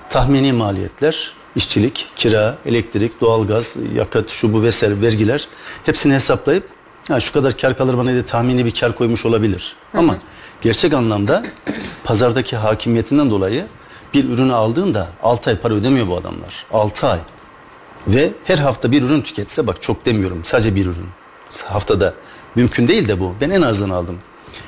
Tahmini 0.09 0.53
maliyetler, 0.53 1.33
işçilik, 1.55 2.07
kira, 2.15 2.57
elektrik, 2.65 3.21
doğalgaz, 3.21 3.75
yakıt, 3.95 4.29
şu 4.29 4.53
bu 4.53 4.63
vesaire 4.63 5.01
vergiler 5.01 5.47
hepsini 5.85 6.13
hesaplayıp 6.13 6.67
ha 7.09 7.19
şu 7.19 7.33
kadar 7.33 7.57
kar 7.57 7.77
kalır 7.77 7.97
bana 7.97 8.11
diye 8.11 8.25
tahmini 8.25 8.65
bir 8.65 8.71
kar 8.71 8.95
koymuş 8.95 9.25
olabilir. 9.25 9.75
Ama 9.93 10.17
gerçek 10.61 10.93
anlamda 10.93 11.43
pazardaki 12.03 12.55
hakimiyetinden 12.55 13.29
dolayı 13.29 13.65
bir 14.13 14.29
ürünü 14.29 14.53
aldığında 14.53 15.07
6 15.23 15.49
ay 15.49 15.55
para 15.55 15.73
ödemiyor 15.73 16.07
bu 16.07 16.17
adamlar. 16.17 16.65
6 16.71 17.07
ay. 17.07 17.19
Ve 18.07 18.31
her 18.43 18.57
hafta 18.57 18.91
bir 18.91 19.03
ürün 19.03 19.21
tüketse 19.21 19.67
bak 19.67 19.81
çok 19.81 20.05
demiyorum 20.05 20.41
sadece 20.43 20.75
bir 20.75 20.85
ürün. 20.85 21.07
Haftada 21.65 22.13
mümkün 22.55 22.87
değil 22.87 23.07
de 23.07 23.19
bu. 23.19 23.35
Ben 23.41 23.49
en 23.49 23.61
azından 23.61 23.95
aldım. 23.95 24.19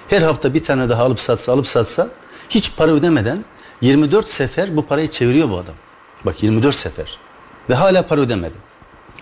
Her 0.07 0.21
hafta 0.21 0.53
bir 0.53 0.63
tane 0.63 0.89
daha 0.89 1.03
alıp 1.03 1.19
satsa 1.19 1.51
alıp 1.51 1.67
satsa 1.67 2.10
hiç 2.50 2.75
para 2.75 2.91
ödemeden 2.91 3.45
24 3.81 4.29
sefer 4.29 4.77
bu 4.77 4.86
parayı 4.86 5.07
çeviriyor 5.07 5.50
bu 5.50 5.57
adam. 5.57 5.75
Bak 6.25 6.43
24 6.43 6.75
sefer. 6.75 7.17
Ve 7.69 7.75
hala 7.75 8.07
para 8.07 8.21
ödemedi. 8.21 8.70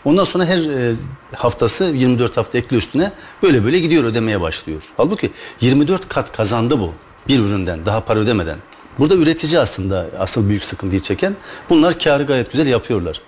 Ondan 0.05 0.23
sonra 0.23 0.45
her 0.45 0.57
e, 0.57 0.95
haftası 1.35 1.83
24 1.83 2.37
hafta 2.37 2.57
ekli 2.57 2.77
üstüne 2.77 3.11
böyle 3.43 3.65
böyle 3.65 3.79
gidiyor 3.79 4.03
ödemeye 4.03 4.41
başlıyor. 4.41 4.83
Halbuki 4.97 5.31
24 5.61 6.09
kat 6.09 6.31
kazandı 6.31 6.79
bu 6.79 6.93
bir 7.27 7.39
üründen 7.39 7.85
daha 7.85 8.01
para 8.05 8.19
ödemeden. 8.19 8.57
Burada 8.99 9.15
üretici 9.15 9.59
aslında 9.59 10.05
asıl 10.19 10.49
büyük 10.49 10.63
sıkıntıyı 10.63 11.01
çeken. 11.01 11.35
Bunlar 11.69 11.99
karı 11.99 12.23
gayet 12.23 12.51
güzel 12.51 12.67
yapıyorlar. 12.67 13.21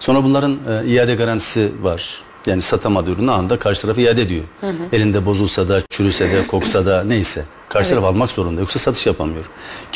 Sonra 0.00 0.24
bunların 0.24 0.58
e, 0.68 0.86
iade 0.86 1.14
garantisi 1.14 1.72
var. 1.82 2.22
Yani 2.46 2.62
satamadığı 2.62 3.10
ürünü 3.10 3.30
anında 3.30 3.58
karşı 3.58 3.82
tarafı 3.82 4.00
iade 4.00 4.22
ediyor. 4.22 4.44
Elinde 4.92 5.26
bozulsa 5.26 5.68
da, 5.68 5.82
çürüse 5.90 6.30
de, 6.32 6.46
koksa 6.46 6.86
da 6.86 7.04
neyse. 7.04 7.44
Karşı 7.68 7.90
taraf 7.90 8.04
almak 8.04 8.30
zorunda. 8.30 8.60
Yoksa 8.60 8.78
satış 8.78 9.06
yapamıyor. 9.06 9.44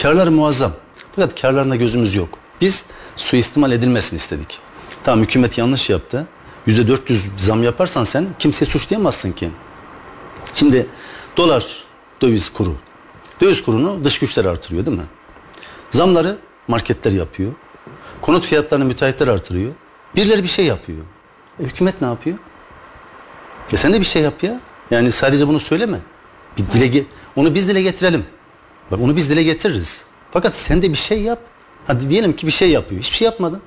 Karları 0.03 0.31
muazzam. 0.31 0.73
Fakat 1.17 1.41
karlarına 1.41 1.77
gözümüz 1.77 2.15
yok. 2.15 2.29
Biz 2.61 2.85
suistimal 3.17 3.73
edilmesini 3.73 4.17
istedik. 4.17 4.59
Tamam 5.05 5.25
hükümet 5.25 5.59
yanlış 5.59 5.91
yaptı. 5.91 6.27
%400 6.67 7.19
zam 7.37 7.63
yaparsan 7.63 8.05
sen 8.05 8.27
kimseye 8.39 8.67
suçlayamazsın 8.67 9.33
ki. 9.33 9.51
Şimdi 10.55 10.87
dolar 11.37 11.85
döviz 12.23 12.49
kuru. 12.49 12.77
Döviz 13.41 13.63
kurunu 13.63 14.05
dış 14.05 14.19
güçler 14.19 14.45
artırıyor 14.45 14.87
değil 14.87 14.97
mi? 14.97 15.05
Zamları 15.91 16.39
marketler 16.69 17.13
yapıyor. 17.13 17.53
Konut 18.21 18.45
fiyatlarını 18.45 18.85
müteahhitler 18.85 19.29
artırıyor. 19.29 19.73
Birileri 20.17 20.43
bir 20.43 20.49
şey 20.49 20.65
yapıyor. 20.65 20.99
E, 21.61 21.65
hükümet 21.65 22.01
ne 22.01 22.07
yapıyor? 22.07 22.39
E 23.73 23.77
sen 23.77 23.93
de 23.93 24.01
bir 24.01 24.07
şey 24.07 24.23
yap 24.23 24.43
ya. 24.43 24.61
Yani 24.91 25.11
sadece 25.11 25.49
bunu 25.49 25.61
söyleme. 25.61 25.99
Bir 26.59 26.67
dile 26.67 27.05
onu 27.37 27.55
biz 27.55 27.69
dile 27.69 27.83
getirelim. 27.83 28.27
Bak 28.91 29.01
onu 29.01 29.17
biz 29.17 29.31
dile 29.31 29.43
getiririz. 29.43 30.07
Fakat 30.31 30.57
sen 30.57 30.83
de 30.83 30.91
bir 30.91 30.99
şey 30.99 31.23
yap. 31.23 31.39
Hadi 31.87 32.11
diyelim 32.11 32.37
ki 32.37 32.47
bir 32.47 32.53
şey 32.53 32.71
yapıyor. 32.71 33.01
Hiçbir 33.01 33.17
şey 33.17 33.25
yapmadın. 33.25 33.63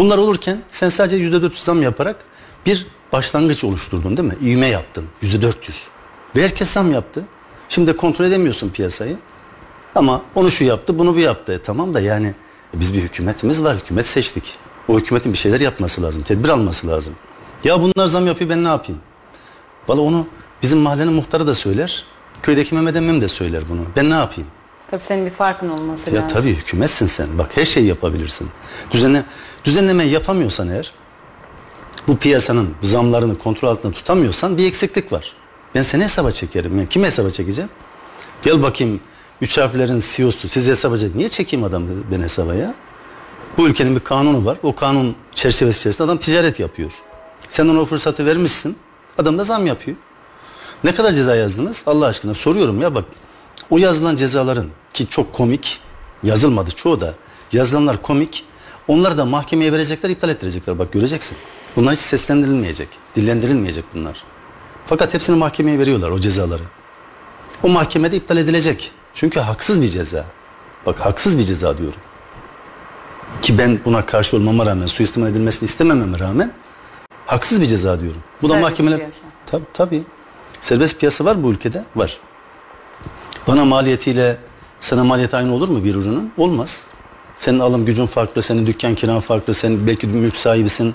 Bunlar 0.00 0.18
olurken 0.18 0.62
sen 0.70 0.88
sadece 0.88 1.16
yüzde 1.16 1.42
dört 1.42 1.56
zam 1.56 1.82
yaparak 1.82 2.16
bir 2.66 2.86
başlangıç 3.12 3.64
oluşturdun 3.64 4.16
değil 4.16 4.28
mi? 4.28 4.36
İvme 4.42 4.66
yaptın. 4.66 5.04
Yüzde 5.22 5.42
dört 5.42 5.68
yüz. 5.68 5.86
Ve 6.36 6.42
herkes 6.42 6.70
zam 6.70 6.92
yaptı. 6.92 7.24
Şimdi 7.68 7.96
kontrol 7.96 8.24
edemiyorsun 8.24 8.68
piyasayı. 8.70 9.16
Ama 9.94 10.22
onu 10.34 10.50
şu 10.50 10.64
yaptı, 10.64 10.98
bunu 10.98 11.14
bu 11.14 11.18
yaptı. 11.18 11.52
E, 11.52 11.62
tamam 11.62 11.94
da 11.94 12.00
yani 12.00 12.34
biz 12.74 12.94
bir 12.94 13.00
hükümetimiz 13.02 13.62
var. 13.64 13.76
Hükümet 13.76 14.06
seçtik. 14.06 14.58
O 14.88 14.98
hükümetin 14.98 15.32
bir 15.32 15.38
şeyler 15.38 15.60
yapması 15.60 16.02
lazım. 16.02 16.22
Tedbir 16.22 16.48
alması 16.48 16.88
lazım. 16.88 17.14
Ya 17.64 17.80
bunlar 17.82 18.06
zam 18.06 18.26
yapıyor 18.26 18.50
ben 18.50 18.64
ne 18.64 18.68
yapayım? 18.68 19.00
Valla 19.88 20.00
onu 20.00 20.26
bizim 20.62 20.78
mahallenin 20.78 21.12
muhtarı 21.12 21.46
da 21.46 21.54
söyler. 21.54 22.04
Köydeki 22.42 22.74
Mehmet 22.74 22.96
emmim 22.96 23.20
de 23.20 23.28
söyler 23.28 23.62
bunu. 23.68 23.80
Ben 23.96 24.10
ne 24.10 24.14
yapayım? 24.14 24.50
Tabii 24.90 25.02
senin 25.02 25.26
bir 25.26 25.30
farkın 25.30 25.68
olması 25.68 26.10
Ya 26.10 26.22
lazım. 26.22 26.38
tabii 26.38 26.48
hükümetsin 26.50 27.06
sen. 27.06 27.38
Bak 27.38 27.56
her 27.56 27.64
şeyi 27.64 27.86
yapabilirsin. 27.86 28.48
Düzenle, 28.90 29.24
düzenleme 29.64 30.04
yapamıyorsan 30.04 30.68
eğer 30.68 30.92
bu 32.08 32.16
piyasanın 32.16 32.74
zamlarını 32.82 33.38
kontrol 33.38 33.68
altında 33.68 33.92
tutamıyorsan 33.92 34.58
bir 34.58 34.66
eksiklik 34.66 35.12
var. 35.12 35.32
Ben 35.74 35.82
seni 35.82 36.04
hesaba 36.04 36.30
çekerim. 36.30 36.78
Ben 36.78 36.86
kimi 36.86 37.06
hesaba 37.06 37.30
çekeceğim? 37.30 37.70
Gel 38.42 38.62
bakayım 38.62 39.00
üç 39.40 39.58
harflerin 39.58 40.02
CEO'su 40.06 40.48
sizi 40.48 40.70
hesaba 40.70 40.98
çek. 40.98 41.14
Niye 41.14 41.28
çekeyim 41.28 41.64
adam 41.64 41.84
ben 42.12 42.22
hesaba 42.22 42.54
ya? 42.54 42.74
Bu 43.58 43.68
ülkenin 43.68 43.94
bir 43.96 44.00
kanunu 44.00 44.44
var. 44.44 44.58
O 44.62 44.74
kanun 44.74 45.16
çerçevesi 45.34 45.78
içerisinde 45.78 46.04
adam 46.04 46.18
ticaret 46.18 46.60
yapıyor. 46.60 46.92
Sen 47.48 47.68
ona 47.68 47.80
o 47.80 47.84
fırsatı 47.84 48.26
vermişsin. 48.26 48.76
Adam 49.18 49.38
da 49.38 49.44
zam 49.44 49.66
yapıyor. 49.66 49.96
Ne 50.84 50.94
kadar 50.94 51.12
ceza 51.12 51.36
yazdınız? 51.36 51.84
Allah 51.86 52.06
aşkına 52.06 52.34
soruyorum 52.34 52.80
ya 52.80 52.94
bak. 52.94 53.04
O 53.70 53.78
yazılan 53.78 54.16
cezaların 54.16 54.66
ki 54.94 55.06
çok 55.06 55.32
komik 55.32 55.80
yazılmadı 56.22 56.70
çoğu 56.70 57.00
da 57.00 57.14
yazılanlar 57.52 58.02
komik. 58.02 58.44
Onları 58.88 59.18
da 59.18 59.24
mahkemeye 59.24 59.72
verecekler, 59.72 60.10
iptal 60.10 60.28
ettirecekler. 60.30 60.78
Bak 60.78 60.92
göreceksin. 60.92 61.38
Bunlar 61.76 61.94
hiç 61.94 62.00
seslendirilmeyecek, 62.00 62.88
dillendirilmeyecek 63.14 63.84
bunlar. 63.94 64.24
Fakat 64.86 65.14
hepsini 65.14 65.36
mahkemeye 65.36 65.78
veriyorlar 65.78 66.10
o 66.10 66.20
cezaları. 66.20 66.62
O 67.62 67.68
mahkemede 67.68 68.16
iptal 68.16 68.36
edilecek. 68.36 68.92
Çünkü 69.14 69.40
haksız 69.40 69.82
bir 69.82 69.86
ceza. 69.88 70.24
Bak 70.86 71.00
haksız 71.00 71.38
bir 71.38 71.42
ceza 71.44 71.78
diyorum. 71.78 72.00
Ki 73.42 73.58
ben 73.58 73.80
buna 73.84 74.06
karşı 74.06 74.36
olmama 74.36 74.66
rağmen, 74.66 74.86
suistimal 74.86 75.28
edilmesini 75.30 75.66
istemememe 75.66 76.18
rağmen 76.18 76.52
haksız 77.26 77.60
bir 77.60 77.66
ceza 77.66 78.00
diyorum. 78.00 78.22
Bu 78.42 78.48
da 78.48 78.52
Serbest 78.52 78.70
mahkemeler... 78.70 78.98
piyasa. 78.98 79.26
Tabii 79.46 79.64
tabii. 79.72 80.02
Serbest 80.60 81.00
piyasa 81.00 81.24
var 81.24 81.42
bu 81.42 81.50
ülkede? 81.50 81.84
Var. 81.96 82.20
Bana 83.46 83.64
maliyetiyle 83.64 84.36
sana 84.80 85.04
maliyeti 85.04 85.36
aynı 85.36 85.54
olur 85.54 85.68
mu 85.68 85.84
bir 85.84 85.94
ürünün? 85.94 86.32
Olmaz. 86.38 86.86
Senin 87.40 87.58
alım 87.58 87.84
gücün 87.84 88.06
farklı, 88.06 88.42
senin 88.42 88.66
dükkan 88.66 88.94
kiran 88.94 89.20
farklı, 89.20 89.54
sen 89.54 89.86
belki 89.86 90.06
mülk 90.06 90.36
sahibisin, 90.36 90.94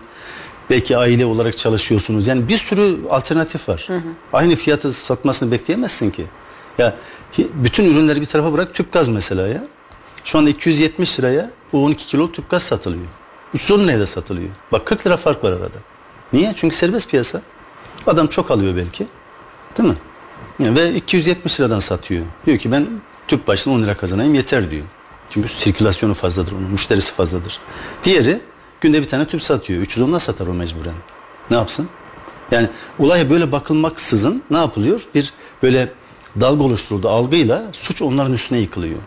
belki 0.69 0.97
aile 0.97 1.25
olarak 1.25 1.57
çalışıyorsunuz. 1.57 2.27
Yani 2.27 2.47
bir 2.47 2.57
sürü 2.57 2.97
alternatif 3.09 3.69
var. 3.69 3.87
Aynı 4.33 4.55
fiyatı 4.55 4.93
satmasını 4.93 5.51
bekleyemezsin 5.51 6.11
ki. 6.11 6.25
Ya 6.77 6.95
bütün 7.37 7.85
ürünleri 7.85 8.21
bir 8.21 8.25
tarafa 8.25 8.53
bırak 8.53 8.73
tüp 8.73 8.91
gaz 8.91 9.09
mesela 9.09 9.47
ya. 9.47 9.63
Şu 10.23 10.37
anda 10.37 10.49
270 10.49 11.19
liraya 11.19 11.51
bu 11.73 11.85
12 11.85 12.07
kilo 12.07 12.31
tüp 12.31 12.49
gaz 12.49 12.63
satılıyor. 12.63 13.05
310 13.53 13.79
liraya 13.79 13.99
da 13.99 14.07
satılıyor. 14.07 14.49
Bak 14.71 14.85
40 14.85 15.07
lira 15.07 15.17
fark 15.17 15.43
var 15.43 15.51
arada. 15.51 15.77
Niye? 16.33 16.53
Çünkü 16.55 16.75
serbest 16.75 17.09
piyasa. 17.09 17.41
Adam 18.07 18.27
çok 18.27 18.51
alıyor 18.51 18.75
belki. 18.75 19.07
Değil 19.77 19.89
mi? 19.89 19.95
Yani 20.59 20.79
ve 20.79 20.93
270 20.93 21.59
liradan 21.59 21.79
satıyor. 21.79 22.25
Diyor 22.45 22.57
ki 22.57 22.71
ben 22.71 22.87
tüp 23.27 23.47
başına 23.47 23.73
10 23.73 23.83
lira 23.83 23.95
kazanayım 23.95 24.33
yeter 24.33 24.71
diyor. 24.71 24.85
Çünkü 25.29 25.47
sirkülasyonu 25.47 26.13
fazladır 26.13 26.51
onun, 26.51 26.63
müşterisi 26.71 27.13
fazladır. 27.13 27.59
Diğeri 28.03 28.41
günde 28.81 29.01
bir 29.01 29.07
tane 29.07 29.27
tüp 29.27 29.43
satıyor. 29.43 29.83
310'la 29.83 30.19
satar 30.19 30.47
o 30.47 30.53
mecburen. 30.53 30.93
Ne 31.51 31.57
yapsın? 31.57 31.89
Yani 32.51 32.69
olaya 32.99 33.29
böyle 33.29 33.51
bakılmaksızın 33.51 34.43
ne 34.49 34.57
yapılıyor? 34.57 35.03
Bir 35.15 35.33
böyle 35.63 35.91
dalga 36.41 36.63
oluşturuldu 36.63 37.09
algıyla 37.09 37.63
suç 37.71 38.01
onların 38.01 38.33
üstüne 38.33 38.59
yıkılıyor. 38.59 38.99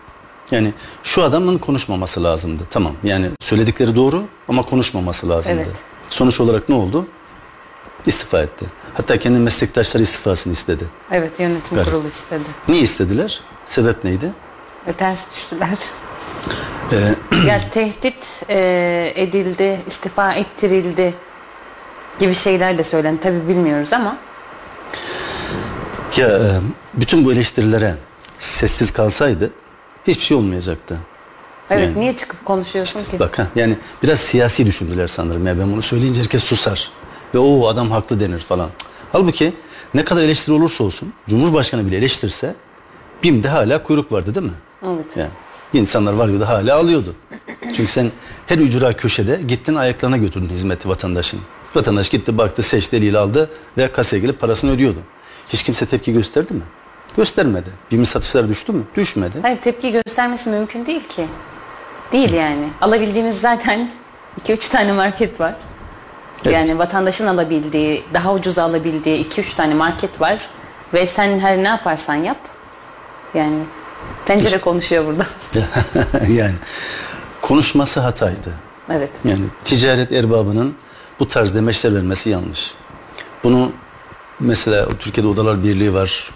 Yani 0.50 0.72
şu 1.02 1.22
adamın 1.22 1.58
konuşmaması 1.58 2.25
lazımdı. 2.25 2.62
Tamam 2.70 2.92
yani 3.04 3.30
söyledikleri 3.40 3.96
doğru 3.96 4.25
ama 4.48 4.62
konuşmaması 4.62 5.28
lazımdı. 5.28 5.62
Evet. 5.66 5.76
Sonuç 6.10 6.40
olarak 6.40 6.68
ne 6.68 6.75
oldu? 6.75 7.06
İstifa 8.06 8.40
etti. 8.40 8.66
Hatta 8.94 9.18
kendi 9.18 9.38
meslektaşları 9.38 10.02
istifasını 10.02 10.52
istedi. 10.52 10.84
Evet 11.12 11.40
yönetim 11.40 11.76
Garip. 11.76 11.92
kurulu 11.92 12.08
istedi. 12.08 12.44
Niye 12.68 12.82
istediler? 12.82 13.40
Sebep 13.66 14.04
neydi? 14.04 14.32
Ve 14.87 14.92
ters 14.92 15.30
düştüler. 15.30 15.78
Ee, 16.92 17.14
ya 17.48 17.70
tehdit 17.70 18.42
e, 18.50 19.12
edildi, 19.16 19.80
istifa 19.86 20.32
ettirildi 20.32 21.14
gibi 22.18 22.34
şeyler 22.34 22.78
de 22.78 22.82
söylendi. 22.82 23.20
Tabii 23.20 23.48
bilmiyoruz 23.48 23.92
ama 23.92 24.16
Ya 26.16 26.28
e, 26.28 26.40
bütün 26.94 27.24
bu 27.24 27.32
eleştirilere 27.32 27.94
sessiz 28.38 28.90
kalsaydı 28.92 29.50
hiçbir 30.06 30.22
şey 30.24 30.36
olmayacaktı. 30.36 30.96
evet 31.70 31.82
Yani- 31.84 32.00
niye 32.00 32.16
çıkıp 32.16 32.44
konuşuyorsun 32.44 33.04
ki? 33.04 33.18
Bak 33.20 33.38
ha 33.38 33.46
yani 33.56 33.78
biraz 34.02 34.20
siyasi 34.20 34.66
düşündüler 34.66 35.06
sanırım. 35.08 35.46
Ya 35.46 35.58
ben 35.58 35.72
bunu 35.72 35.82
söyleyince 35.82 36.20
herkes 36.20 36.44
susar. 36.44 36.90
Ve 37.34 37.38
o 37.38 37.68
adam 37.68 37.90
haklı 37.90 38.20
denir 38.20 38.38
falan. 38.38 38.70
Halbuki 39.12 39.52
ne 39.94 40.04
kadar 40.04 40.22
eleştiri 40.22 40.54
olursa 40.54 40.84
olsun 40.84 41.12
Cumhurbaşkanı 41.28 41.86
bile 41.86 41.96
eleştirse 41.96 42.54
BİM'de 43.22 43.48
hala 43.48 43.82
kuyruk 43.82 44.12
vardı 44.12 44.34
değil 44.34 44.46
mi? 44.46 44.52
Evet. 44.86 45.16
Yani 45.16 45.30
insanlar 45.72 46.12
varıyordu 46.12 46.44
hala 46.44 46.76
alıyordu. 46.76 47.14
Çünkü 47.62 47.92
sen 47.92 48.10
her 48.46 48.58
ücra 48.58 48.96
köşede 48.96 49.40
gittin 49.48 49.75
ayaklarına 49.75 50.16
götürdün 50.16 50.48
hizmeti 50.48 50.88
vatandaşın. 50.88 51.40
Vatandaş 51.75 52.08
gitti 52.08 52.38
baktı 52.38 52.62
seçti 52.62 52.96
eliyle 52.96 53.18
aldı 53.18 53.50
ve 53.78 53.92
kasaya 53.92 54.22
gelip 54.22 54.40
parasını 54.40 54.70
ödüyordu. 54.70 54.98
Hiç 55.48 55.62
kimse 55.62 55.87
tepki 55.87 56.12
gösterdi 56.12 56.54
mi? 56.54 56.62
Göstermedi. 57.16 57.70
BİM'in 57.90 58.04
satışları 58.04 58.48
düştü 58.48 58.72
mü? 58.72 58.84
Düşmedi. 58.96 59.38
Hayır 59.42 59.56
tepki 59.60 59.92
göstermesi 59.92 60.50
mümkün 60.50 60.87
değil 60.87 61.04
ki. 61.04 61.26
Değil 62.12 62.32
yani. 62.32 62.68
Alabildiğimiz 62.80 63.40
zaten 63.40 63.92
2-3 64.44 64.70
tane 64.70 64.92
market 64.92 65.40
var. 65.40 65.54
Evet. 66.44 66.54
Yani 66.54 66.78
vatandaşın 66.78 67.26
alabildiği, 67.26 68.04
daha 68.14 68.34
ucuz 68.34 68.58
alabildiği 68.58 69.28
2-3 69.28 69.56
tane 69.56 69.75
market 69.75 70.20
var. 70.20 70.48
Ve 70.94 71.06
sen 71.06 71.38
her 71.38 71.58
ne 71.58 71.68
yaparsan 71.68 72.14
yap. 72.14 72.38
Yani 73.34 73.58
tencere 74.24 74.58
konuşuyor 74.58 75.06
burada. 75.06 75.26
yani 76.28 76.54
konuşması 77.42 78.00
hataydı. 78.00 78.54
evet. 78.90 79.10
Yani 79.24 79.44
ticaret 79.64 80.12
erbabının 80.12 80.74
bu 81.20 81.28
tarz 81.28 81.54
demeçler 81.54 81.94
vermesi 81.94 82.30
yanlış. 82.30 82.74
Bunu 83.44 83.72
mesela 84.40 84.88
Türkiye'de 84.98 85.28
odalar 85.28 85.64
birliği 85.64 85.94
var. 85.94 86.30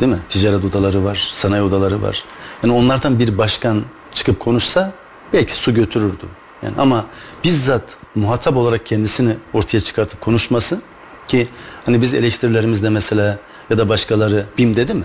Değil 0.00 0.12
mi? 0.12 0.18
Ticaret 0.28 0.64
odaları 0.64 1.04
var, 1.04 1.30
sanayi 1.32 1.62
odaları 1.62 2.02
var. 2.02 2.24
Yani 2.62 2.74
onlardan 2.74 3.18
bir 3.18 3.38
başkan 3.38 3.82
çıkıp 4.14 4.40
konuşsa 4.40 4.92
belki 5.32 5.52
su 5.52 5.74
götürürdü. 5.74 6.26
Yani 6.62 6.74
ama 6.78 7.06
bizzat 7.44 7.96
muhatap 8.14 8.56
olarak 8.56 8.86
kendisini 8.86 9.36
ortaya 9.52 9.80
çıkartıp 9.80 10.20
konuşması 10.20 10.80
ki 11.26 11.48
hani 11.86 12.02
biz 12.02 12.14
eleştirilerimizde 12.14 12.90
mesela 12.90 13.38
ya 13.70 13.78
da 13.78 13.88
başkaları 13.88 14.46
BİM 14.58 14.76
dedi 14.76 14.94
mi? 14.94 15.04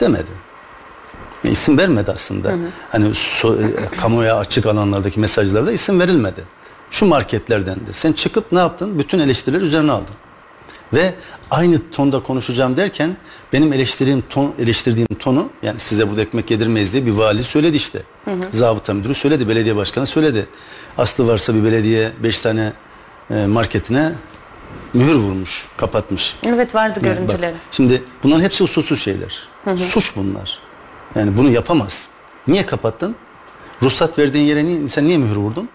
Demedi. 0.00 0.30
İsim 1.44 1.78
vermedi 1.78 2.10
aslında. 2.14 2.54
Hani 2.90 3.04
so- 3.06 3.62
e, 3.62 3.88
kamuya 4.00 4.36
açık 4.38 4.66
alanlardaki 4.66 5.20
mesajlarda 5.20 5.72
isim 5.72 6.00
verilmedi. 6.00 6.44
Şu 6.90 7.06
marketlerden 7.06 7.74
de. 7.74 7.92
Sen 7.92 8.12
çıkıp 8.12 8.52
ne 8.52 8.58
yaptın? 8.58 8.98
Bütün 8.98 9.18
eleştirileri 9.18 9.64
üzerine 9.64 9.92
aldın. 9.92 10.14
Ve 10.92 11.14
aynı 11.50 11.90
tonda 11.92 12.22
konuşacağım 12.22 12.76
derken 12.76 13.16
benim 13.52 13.72
eleştirdiğim 13.72 14.22
ton, 14.30 14.54
eleştirdiğim 14.58 15.08
tonu 15.18 15.48
yani 15.62 15.80
size 15.80 16.08
burada 16.10 16.22
ekmek 16.22 16.50
yedirmeyiz 16.50 16.92
diye 16.92 17.06
bir 17.06 17.10
vali 17.10 17.42
söyledi 17.42 17.76
işte. 17.76 18.02
Zabıta 18.50 18.94
müdürü 18.94 19.14
söyledi, 19.14 19.48
belediye 19.48 19.76
başkanı 19.76 20.06
söyledi. 20.06 20.46
Aslı 20.98 21.28
varsa 21.28 21.54
bir 21.54 21.64
belediye 21.64 22.10
beş 22.22 22.40
tane 22.40 22.72
e, 23.30 23.46
marketine 23.46 24.12
mühür 24.94 25.14
vurmuş, 25.14 25.68
kapatmış. 25.76 26.36
Evet 26.46 26.74
vardı 26.74 27.00
Yani 27.02 27.08
bak, 27.10 27.16
görüntüleri. 27.26 27.54
şimdi 27.70 28.02
bunların 28.22 28.42
hepsi 28.44 28.64
usulsüz 28.64 29.02
şeyler. 29.02 29.48
Suç 29.76 30.16
bunlar. 30.16 30.58
Yani 31.16 31.36
bunu 31.36 31.50
yapamaz. 31.50 32.08
Niye 32.46 32.66
kapattın? 32.66 33.16
Ruhsat 33.82 34.18
verdiğin 34.18 34.44
yere 34.44 34.64
niye, 34.64 34.88
sen 34.88 35.06
niye 35.06 35.18
mühür 35.18 35.36
vurdun? 35.36 35.68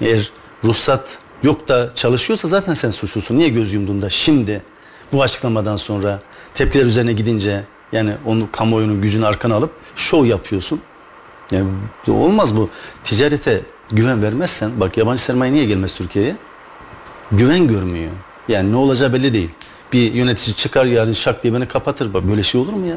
Eğer 0.00 0.32
ruhsat 0.64 1.18
yok 1.42 1.68
da 1.68 1.94
çalışıyorsa 1.94 2.48
zaten 2.48 2.74
sen 2.74 2.90
suçlusun. 2.90 3.38
Niye 3.38 3.48
göz 3.48 3.72
yumdun 3.72 4.02
da 4.02 4.10
şimdi 4.10 4.62
bu 5.12 5.22
açıklamadan 5.22 5.76
sonra 5.76 6.20
tepkiler 6.54 6.86
üzerine 6.86 7.12
gidince 7.12 7.64
yani 7.92 8.12
onu 8.26 8.48
kamuoyunun 8.52 9.02
gücünü 9.02 9.26
arkana 9.26 9.54
alıp 9.54 9.70
şov 9.96 10.24
yapıyorsun. 10.24 10.80
Yani 11.50 11.68
olmaz 12.08 12.56
bu. 12.56 12.70
Ticarete 13.04 13.60
güven 13.92 14.22
vermezsen 14.22 14.80
bak 14.80 14.96
yabancı 14.96 15.22
sermaye 15.22 15.52
niye 15.52 15.64
gelmez 15.64 15.94
Türkiye'ye? 15.94 16.36
güven 17.32 17.68
görmüyor. 17.68 18.12
Yani 18.48 18.72
ne 18.72 18.76
olacağı 18.76 19.12
belli 19.12 19.32
değil. 19.32 19.50
Bir 19.92 20.12
yönetici 20.12 20.56
çıkar 20.56 20.86
yarın 20.86 21.12
şak 21.12 21.42
diye 21.42 21.54
beni 21.54 21.68
kapatır. 21.68 22.14
Bak 22.14 22.24
böyle 22.28 22.42
şey 22.42 22.60
olur 22.60 22.72
mu 22.72 22.86
ya? 22.86 22.96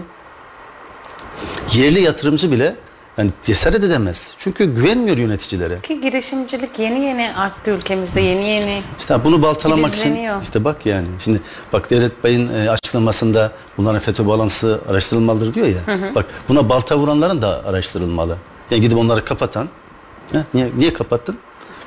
Yerli 1.73 2.01
yatırımcı 2.01 2.51
bile 2.51 2.75
yani 3.17 3.31
cesaret 3.43 3.83
edemez. 3.83 4.33
Çünkü 4.37 4.75
güvenmiyor 4.75 5.17
yöneticilere. 5.17 5.79
Ki 5.81 6.01
girişimcilik 6.01 6.79
yeni 6.79 6.99
yeni 7.05 7.35
arttı 7.35 7.71
ülkemizde 7.71 8.21
yeni 8.21 8.49
yeni. 8.49 8.81
İşte 8.99 9.23
bunu 9.23 9.41
baltalamak 9.41 9.95
için 9.95 10.17
işte 10.41 10.63
bak 10.63 10.85
yani 10.85 11.07
şimdi 11.19 11.41
bak 11.73 11.89
Devlet 11.89 12.23
Bey'in 12.23 12.49
e, 12.53 12.69
açıklamasında 12.69 13.51
bunların 13.77 13.99
FETÖ 13.99 14.27
bağlantısı 14.27 14.81
araştırılmalıdır 14.89 15.53
diyor 15.53 15.67
ya. 15.67 15.99
Bak 16.15 16.25
buna 16.49 16.69
balta 16.69 16.97
vuranların 16.97 17.41
da 17.41 17.65
araştırılmalı. 17.65 18.37
Yani 18.71 18.81
gidip 18.81 18.97
onları 18.97 19.25
kapatan. 19.25 19.69
Ha, 20.33 20.43
niye, 20.53 20.69
niye 20.77 20.93
kapattın? 20.93 21.37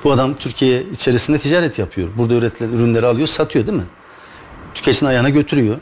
Bu 0.04 0.12
adam 0.12 0.34
Türkiye 0.34 0.82
içerisinde 0.82 1.38
ticaret 1.38 1.78
yapıyor. 1.78 2.08
Burada 2.18 2.34
üretilen 2.34 2.72
ürünleri 2.72 3.06
alıyor, 3.06 3.28
satıyor 3.28 3.66
değil 3.66 3.78
mi? 3.78 3.86
Tüketicinin 4.74 5.10
ayağına 5.10 5.28
götürüyor. 5.28 5.76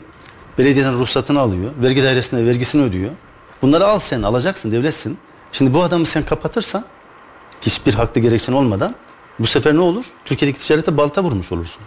Belediyeden 0.57 0.99
ruhsatını 0.99 1.39
alıyor. 1.39 1.71
Vergi 1.83 2.03
dairesine 2.03 2.45
vergisini 2.45 2.81
ödüyor. 2.83 3.11
Bunları 3.61 3.87
al 3.87 3.99
sen, 3.99 4.21
alacaksın, 4.21 4.71
devletsin. 4.71 5.17
Şimdi 5.51 5.73
bu 5.73 5.83
adamı 5.83 6.05
sen 6.05 6.23
kapatırsan 6.23 6.85
hiçbir 7.61 7.93
haklı 7.93 8.21
gerekçen 8.21 8.53
olmadan 8.53 8.95
bu 9.39 9.45
sefer 9.45 9.75
ne 9.75 9.81
olur? 9.81 10.05
Türkiye'deki 10.25 10.59
ticarete 10.59 10.97
balta 10.97 11.23
vurmuş 11.23 11.51
olursun. 11.51 11.81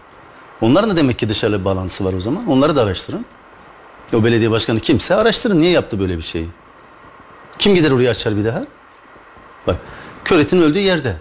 Onların 0.61 0.91
da 0.91 0.97
demek 0.97 1.19
ki 1.19 1.29
dışarıda 1.29 1.61
bir 1.61 1.65
bağlantısı 1.65 2.05
var 2.05 2.13
o 2.13 2.21
zaman. 2.21 2.47
Onları 2.49 2.77
da 2.77 2.83
araştırın. 2.83 3.27
O 4.15 4.25
belediye 4.25 4.51
başkanı 4.51 4.81
kimse 4.81 5.15
araştırın. 5.15 5.61
Niye 5.61 5.71
yaptı 5.71 6.01
böyle 6.01 6.17
bir 6.17 6.23
şeyi? 6.23 6.49
Kim 7.59 7.75
gider 7.75 7.91
oraya 7.91 8.11
açar 8.11 8.37
bir 8.37 8.45
daha? 8.45 8.65
Bak, 9.67 9.77
Köret'in 10.25 10.63
öldüğü 10.63 10.79
yerde. 10.79 11.17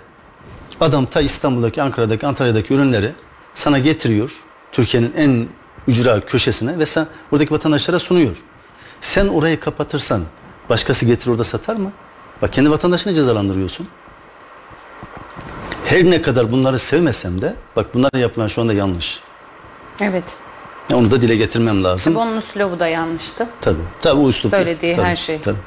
Adam 0.80 1.06
ta 1.06 1.22
İstanbul'daki, 1.22 1.82
Ankara'daki, 1.82 2.28
Antalya'daki 2.28 2.74
ürünleri 2.74 3.12
sana 3.54 3.80
getiriyor. 3.80 4.44
Türkiye'nin 4.72 5.14
en 5.18 5.48
ücra 5.88 6.20
köşesine 6.20 6.80
ve 6.80 6.86
sen 6.86 7.08
oradaki 7.32 7.54
vatandaşlara 7.54 8.00
sunuyor. 8.00 8.38
Sen 9.02 9.28
orayı 9.28 9.60
kapatırsan 9.60 10.22
başkası 10.70 11.06
getirir 11.06 11.32
orada 11.32 11.44
satar 11.44 11.76
mı? 11.76 11.92
Bak 12.42 12.54
kendi 12.54 12.72
vatandaşını 12.72 13.14
cezalandırıyorsun. 13.14 13.88
Her 15.86 16.04
ne 16.04 16.22
kadar 16.22 16.52
bunları 16.52 16.80
sevmesem 16.80 17.42
de 17.42 17.56
bak 17.76 17.94
bunlar 17.94 18.14
yapılan 18.14 18.48
şu 18.48 18.62
anda 18.62 18.74
yanlış. 18.74 19.20
Evet. 20.02 20.24
Ya 20.92 20.98
Onu 20.98 21.12
da 21.12 21.22
dile 21.22 21.36
getirmem 21.36 21.84
lazım. 21.84 22.16
Bu 22.16 22.20
onun 22.20 22.40
slovu 22.40 22.80
da 22.80 22.88
yanlıştı. 22.88 23.48
Tabii. 23.62 23.82
Tabii 24.02 24.22
o 24.22 24.30
üslup. 24.30 24.52
Söylediği 24.52 24.96
Tabii, 24.96 25.06
her 25.06 25.16
şey. 25.16 25.40
Tabii. 25.42 25.58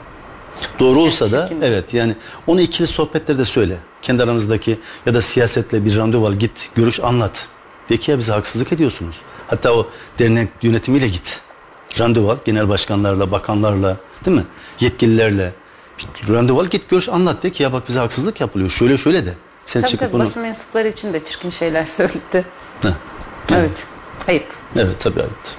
Doğru 0.79 1.01
olsa 1.01 1.33
da 1.33 1.49
evet 1.63 1.95
yani 1.95 2.17
onu 2.47 2.61
ikili 2.61 2.87
sohbetlerde 2.87 3.45
söyle. 3.45 3.79
Kendi 4.03 4.23
aranızdaki 4.23 4.81
ya 5.07 5.15
da 5.15 5.23
siyasetle 5.23 5.85
bir 5.85 5.97
randevu 5.97 6.27
al 6.27 6.33
git 6.35 6.71
görüş 6.75 7.01
anlat. 7.01 7.49
De 7.91 7.97
ki 7.97 8.11
ya 8.11 8.19
bize 8.19 8.33
haksızlık 8.33 8.73
ediyorsunuz. 8.73 9.17
Hatta 9.49 9.73
o 9.73 9.87
dernek 10.19 10.49
yönetimiyle 10.63 11.09
git. 11.09 11.43
Randevu 11.99 12.31
al 12.31 12.37
genel 12.45 12.69
başkanlarla, 12.69 13.31
bakanlarla 13.31 13.97
değil 14.25 14.37
mi? 14.37 14.45
Yetkililerle. 14.81 15.55
Randevu 16.29 16.61
al 16.61 16.67
git 16.67 16.89
görüş 16.89 17.09
anlat 17.09 17.43
de 17.43 17.51
ki 17.53 17.63
ya 17.63 17.73
bak 17.73 17.89
bize 17.89 18.01
haksızlık 18.01 18.41
yapılıyor. 18.41 18.71
Şöyle 18.71 18.97
şöyle 18.97 19.27
de. 19.27 19.35
Sen 19.67 19.81
Tabii 19.81 19.91
çıkıp 19.91 20.07
tabii 20.07 20.13
bunu... 20.13 20.23
basın 20.23 20.43
mensupları 20.43 20.89
için 20.89 21.13
de 21.13 21.25
çirkin 21.25 21.51
şeyler 21.51 21.87
söyledi. 21.87 22.45
Heh. 22.83 22.91
Evet. 23.55 23.87
Ayıp. 24.29 24.47
Evet 24.77 25.01
tabii 25.01 25.21
evet. 25.21 25.57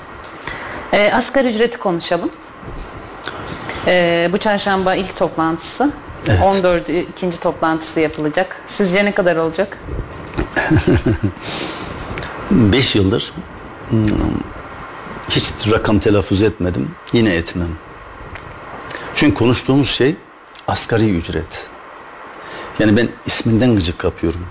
Ee, 0.94 1.12
asgari 1.14 1.48
ücreti 1.48 1.78
konuşalım. 1.78 2.30
Ee, 3.88 4.30
bu 4.34 4.38
çarşamba 4.38 4.96
ilk 4.96 5.16
toplantısı. 5.18 5.92
Evet. 6.28 6.46
14 6.46 6.90
ikinci 6.90 7.40
toplantısı 7.40 8.00
yapılacak. 8.00 8.62
Sizce 8.68 9.06
ne 9.06 9.12
kadar 9.12 9.36
olacak? 9.36 9.78
5 12.52 12.96
yıldır 12.96 13.34
hmm, 13.90 14.08
hiç 15.30 15.54
rakam 15.72 16.00
telaffuz 16.00 16.44
etmedim. 16.44 16.92
Yine 17.14 17.36
etmem. 17.36 17.70
Çünkü 19.14 19.36
konuştuğumuz 19.36 19.90
şey 19.90 20.16
asgari 20.68 21.10
ücret. 21.10 21.70
Yani 22.80 22.98
ben 22.98 23.10
isminden 23.26 23.76
gıcık 23.76 24.00
kapıyorum. 24.00 24.42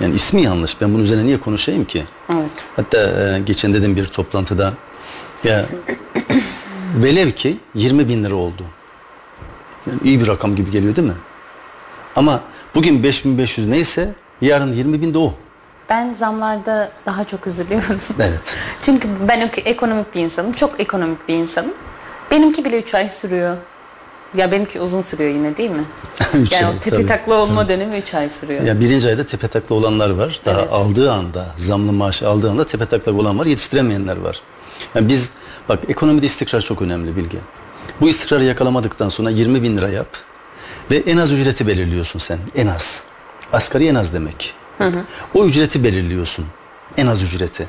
Yani 0.00 0.14
ismi 0.14 0.42
yanlış. 0.42 0.80
Ben 0.80 0.94
bunun 0.94 1.02
üzerine 1.02 1.26
niye 1.26 1.40
konuşayım 1.40 1.84
ki? 1.84 2.04
Evet. 2.34 2.50
Hatta 2.76 2.98
e, 2.98 3.40
geçen 3.40 3.74
dedim 3.74 3.96
bir 3.96 4.04
toplantıda 4.04 4.72
ya 5.44 5.66
velev 6.96 7.30
ki 7.30 7.56
20 7.74 8.08
bin 8.08 8.24
lira 8.24 8.34
oldu. 8.34 8.62
Yani 9.86 10.00
iyi 10.04 10.20
bir 10.20 10.26
rakam 10.26 10.56
gibi 10.56 10.70
geliyor 10.70 10.96
değil 10.96 11.08
mi? 11.08 11.14
Ama 12.16 12.40
bugün 12.74 13.02
5500 13.02 13.66
neyse 13.66 14.14
yarın 14.40 14.72
20 14.72 15.02
bin 15.02 15.14
de 15.14 15.18
o. 15.18 15.34
Ben 15.90 16.14
zamlarda 16.14 16.90
daha 17.06 17.24
çok 17.24 17.46
üzülüyorum. 17.46 18.00
Evet. 18.20 18.56
Çünkü 18.82 19.08
ben 19.28 19.40
ek- 19.40 19.60
ekonomik 19.60 20.14
bir 20.14 20.20
insanım. 20.20 20.52
Çok 20.52 20.80
ekonomik 20.80 21.28
bir 21.28 21.34
insanım. 21.34 21.74
Benimki 22.30 22.64
bile 22.64 22.78
3 22.78 22.94
ay 22.94 23.08
sürüyor. 23.08 23.56
Ya 24.34 24.52
benimki 24.52 24.80
uzun 24.80 25.02
sürüyor 25.02 25.30
yine 25.30 25.56
değil 25.56 25.70
mi? 25.70 25.84
Üç 26.34 26.52
yani 26.52 26.66
ay, 26.66 26.72
o 26.72 26.78
tepi 26.78 26.90
tabii, 26.90 27.06
takla 27.06 27.34
olma 27.34 27.68
dönemi 27.68 27.96
3 27.96 28.14
ay 28.14 28.30
sürüyor. 28.30 28.62
Ya 28.62 28.80
birinci 28.80 29.08
ayda 29.08 29.26
tepe 29.26 29.48
takla 29.48 29.74
olanlar 29.74 30.10
var. 30.10 30.40
Daha 30.44 30.60
Evet. 30.60 30.72
aldığı 30.72 31.12
anda, 31.12 31.46
zamlı 31.56 31.92
maaş 31.92 32.22
aldığı 32.22 32.50
anda 32.50 32.66
tepe 32.66 32.86
taklak 32.86 33.14
olan 33.14 33.38
var. 33.38 33.46
Yetiştiremeyenler 33.46 34.16
var. 34.16 34.40
Yani 34.94 35.08
biz, 35.08 35.30
bak 35.68 35.78
ekonomide 35.88 36.26
istikrar 36.26 36.60
çok 36.60 36.82
önemli 36.82 37.16
bilgi. 37.16 37.38
Bu 38.00 38.08
istikrarı 38.08 38.44
yakalamadıktan 38.44 39.08
sonra 39.08 39.30
20 39.30 39.62
bin 39.62 39.78
lira 39.78 39.88
yap. 39.88 40.08
Ve 40.90 40.96
en 40.96 41.16
az 41.16 41.32
ücreti 41.32 41.66
belirliyorsun 41.66 42.18
sen. 42.18 42.38
En 42.56 42.66
az. 42.66 43.02
Asgari 43.52 43.86
en 43.86 43.94
az 43.94 44.12
demek. 44.14 44.54
O 45.34 45.44
ücreti 45.44 45.84
belirliyorsun. 45.84 46.44
En 46.96 47.06
az 47.06 47.22
ücreti. 47.22 47.68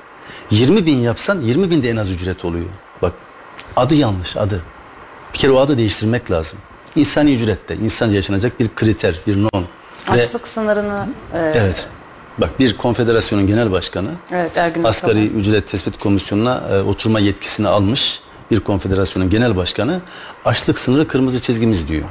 20 0.51 0.85
bin 0.85 0.99
yapsan 0.99 1.41
20 1.41 1.71
bin 1.71 1.83
de 1.83 1.89
en 1.89 1.95
az 1.97 2.09
ücret 2.11 2.45
oluyor. 2.45 2.65
Bak 3.01 3.13
adı 3.75 3.95
yanlış 3.95 4.37
adı. 4.37 4.61
Bir 5.33 5.39
kere 5.39 5.51
o 5.51 5.59
adı 5.59 5.77
değiştirmek 5.77 6.31
lazım. 6.31 6.59
İnsani 6.95 7.33
ücrette, 7.33 7.75
insanca 7.75 8.15
yaşanacak 8.15 8.59
bir 8.59 8.69
kriter, 8.75 9.15
bir 9.27 9.43
norm. 9.43 9.63
Ve- 10.07 10.11
Açlık 10.11 10.47
sınırını 10.47 11.07
e, 11.33 11.37
Evet. 11.39 11.87
Bak 12.37 12.59
bir 12.59 12.77
konfederasyonun 12.77 13.47
genel 13.47 13.71
başkanı 13.71 14.09
evet 14.31 14.57
Ergün 14.57 14.83
asgari 14.83 15.19
Ataman. 15.19 15.39
ücret 15.39 15.67
tespit 15.67 15.97
komisyonuna 15.99 16.63
e, 16.71 16.81
oturma 16.81 17.19
yetkisini 17.19 17.67
almış 17.67 18.21
bir 18.51 18.59
konfederasyonun 18.59 19.29
genel 19.29 19.55
başkanı 19.55 20.01
açlık 20.45 20.79
sınırı 20.79 21.07
kırmızı 21.07 21.41
çizgimiz 21.41 21.87
diyor. 21.87 22.05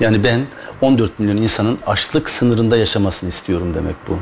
Yani 0.00 0.24
ben 0.24 0.40
14 0.80 1.18
milyon 1.18 1.36
insanın 1.36 1.78
açlık 1.86 2.30
sınırında 2.30 2.76
yaşamasını 2.76 3.28
istiyorum 3.28 3.74
demek 3.74 3.96
bu. 4.08 4.18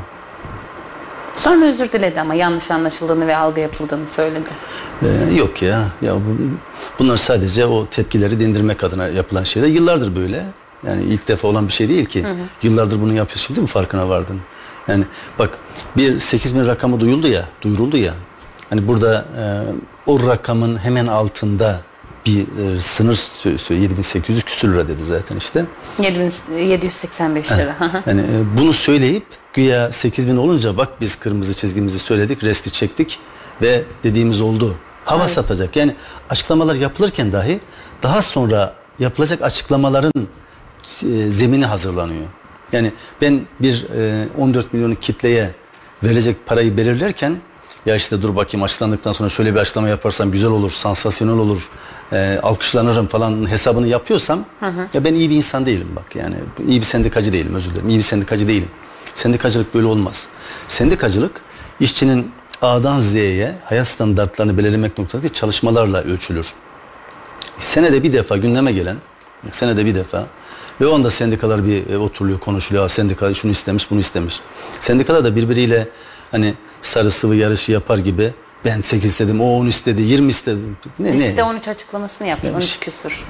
Sonra 1.35 1.65
özür 1.65 1.91
diledi 1.91 2.21
ama 2.21 2.33
yanlış 2.33 2.71
anlaşıldığını 2.71 3.27
ve 3.27 3.37
algı 3.37 3.59
yapıldığını 3.59 4.07
söyledi. 4.07 4.49
Ee, 5.03 5.35
yok 5.35 5.61
ya. 5.61 5.85
Ya 6.01 6.15
bu, 6.15 6.37
bunlar 6.99 7.17
sadece 7.17 7.65
o 7.65 7.87
tepkileri 7.87 8.39
dindirmek 8.39 8.83
adına 8.83 9.07
yapılan 9.07 9.43
şeyler. 9.43 9.67
Yıllardır 9.67 10.15
böyle. 10.15 10.43
Yani 10.87 11.03
ilk 11.03 11.27
defa 11.27 11.47
olan 11.47 11.67
bir 11.67 11.73
şey 11.73 11.89
değil 11.89 12.05
ki. 12.05 12.25
Yıllardır 12.63 13.01
bunu 13.01 13.13
yapıyorsun. 13.13 13.47
Şimdi 13.47 13.61
mi 13.61 13.67
farkına 13.67 14.09
vardın? 14.09 14.41
Yani 14.87 15.03
bak 15.39 15.49
bir 15.97 16.19
8 16.19 16.55
bin 16.55 16.67
rakamı 16.67 16.99
duyuldu 16.99 17.27
ya, 17.27 17.45
duyuruldu 17.61 17.97
ya. 17.97 18.13
Hani 18.69 18.87
burada 18.87 19.25
e, 19.37 19.43
o 20.07 20.27
rakamın 20.27 20.77
hemen 20.77 21.07
altında 21.07 21.81
bir 22.29 22.75
e, 22.75 22.81
sınır 22.81 23.13
sö- 23.13 23.57
sö- 23.57 23.73
7800 23.73 24.43
küsür 24.43 24.73
lira 24.73 24.87
dedi 24.87 25.03
zaten 25.03 25.37
işte. 25.37 25.65
7785 25.99 27.51
lira. 27.51 27.75
Yani 28.05 28.21
e, 28.21 28.57
bunu 28.57 28.73
söyleyip 28.73 29.25
güya 29.53 29.91
8000 29.91 30.37
olunca 30.37 30.77
bak 30.77 31.01
biz 31.01 31.15
kırmızı 31.15 31.53
çizgimizi 31.53 31.99
söyledik, 31.99 32.43
resti 32.43 32.71
çektik 32.71 33.19
ve 33.61 33.83
dediğimiz 34.03 34.41
oldu. 34.41 34.75
Hava 35.05 35.27
satacak. 35.27 35.75
Yani 35.75 35.95
açıklamalar 36.29 36.75
yapılırken 36.75 37.31
dahi 37.31 37.59
daha 38.03 38.21
sonra 38.21 38.75
yapılacak 38.99 39.41
açıklamaların 39.41 40.27
e, 41.03 41.31
zemini 41.31 41.65
hazırlanıyor. 41.65 42.25
Yani 42.71 42.91
ben 43.21 43.41
bir 43.59 43.85
e, 43.97 44.27
14 44.37 44.73
milyonluk 44.73 45.01
kitleye 45.01 45.55
verilecek 46.03 46.45
parayı 46.45 46.77
belirlerken 46.77 47.37
ya 47.89 47.95
işte 47.95 48.21
dur 48.21 48.35
bakayım 48.35 48.63
açıklandıktan 48.63 49.11
sonra 49.11 49.29
şöyle 49.29 49.55
bir 49.55 49.59
açıklama 49.59 49.89
yaparsam 49.89 50.31
güzel 50.31 50.49
olur, 50.49 50.71
sansasyonel 50.71 51.33
olur, 51.37 51.69
e, 52.13 52.39
alkışlanırım 52.43 53.07
falan 53.07 53.49
hesabını 53.49 53.87
yapıyorsam 53.87 54.45
ya 54.93 55.03
ben 55.03 55.13
iyi 55.15 55.29
bir 55.29 55.35
insan 55.35 55.65
değilim 55.65 55.87
bak 55.95 56.15
yani 56.15 56.35
iyi 56.67 56.79
bir 56.79 56.85
sendikacı 56.85 57.33
değilim 57.33 57.55
özür 57.55 57.71
dilerim 57.71 57.89
iyi 57.89 57.97
bir 57.97 58.03
sendikacı 58.03 58.47
değilim. 58.47 58.69
Sendikacılık 59.15 59.73
böyle 59.73 59.85
olmaz. 59.85 60.27
Sendikacılık 60.67 61.41
işçinin 61.79 62.31
A'dan 62.61 62.99
Z'ye 62.99 63.55
hayat 63.65 63.87
standartlarını 63.87 64.57
belirlemek 64.57 64.97
noktasındaki 64.97 65.33
çalışmalarla 65.33 66.01
ölçülür. 66.01 66.53
Senede 67.59 68.03
bir 68.03 68.13
defa 68.13 68.37
gündeme 68.37 68.71
gelen, 68.71 68.97
senede 69.51 69.85
bir 69.85 69.95
defa 69.95 70.27
ve 70.81 70.87
o 70.87 70.95
anda 70.95 71.11
sendikalar 71.11 71.65
bir 71.65 71.89
e, 71.89 71.97
oturuluyor, 71.97 72.39
konuşuluyor. 72.39 72.85
"Aa, 72.85 72.89
Sendika 72.89 73.33
şunu 73.33 73.51
istemiş, 73.51 73.91
bunu 73.91 73.99
istemiş. 73.99 74.39
Sendikalar 74.79 75.23
da 75.23 75.35
birbiriyle 75.35 75.87
hani 76.31 76.53
sarı 76.81 77.11
sıvı 77.11 77.35
yarışı 77.35 77.71
yapar 77.71 77.97
gibi 77.97 78.33
ben 78.65 78.81
8 78.81 79.11
istedim, 79.11 79.41
o 79.41 79.45
10 79.57 79.67
istedi, 79.67 80.01
20 80.01 80.29
istedi. 80.29 80.59
Ne 80.99 81.13
Biz 81.13 81.21
ne? 81.25 81.37
de 81.37 81.43
13 81.43 81.67
açıklamasını 81.67 82.27
yapmış. 82.27 82.51
Yani 82.51 82.55
13 82.57 82.79
küsur. 82.79 83.25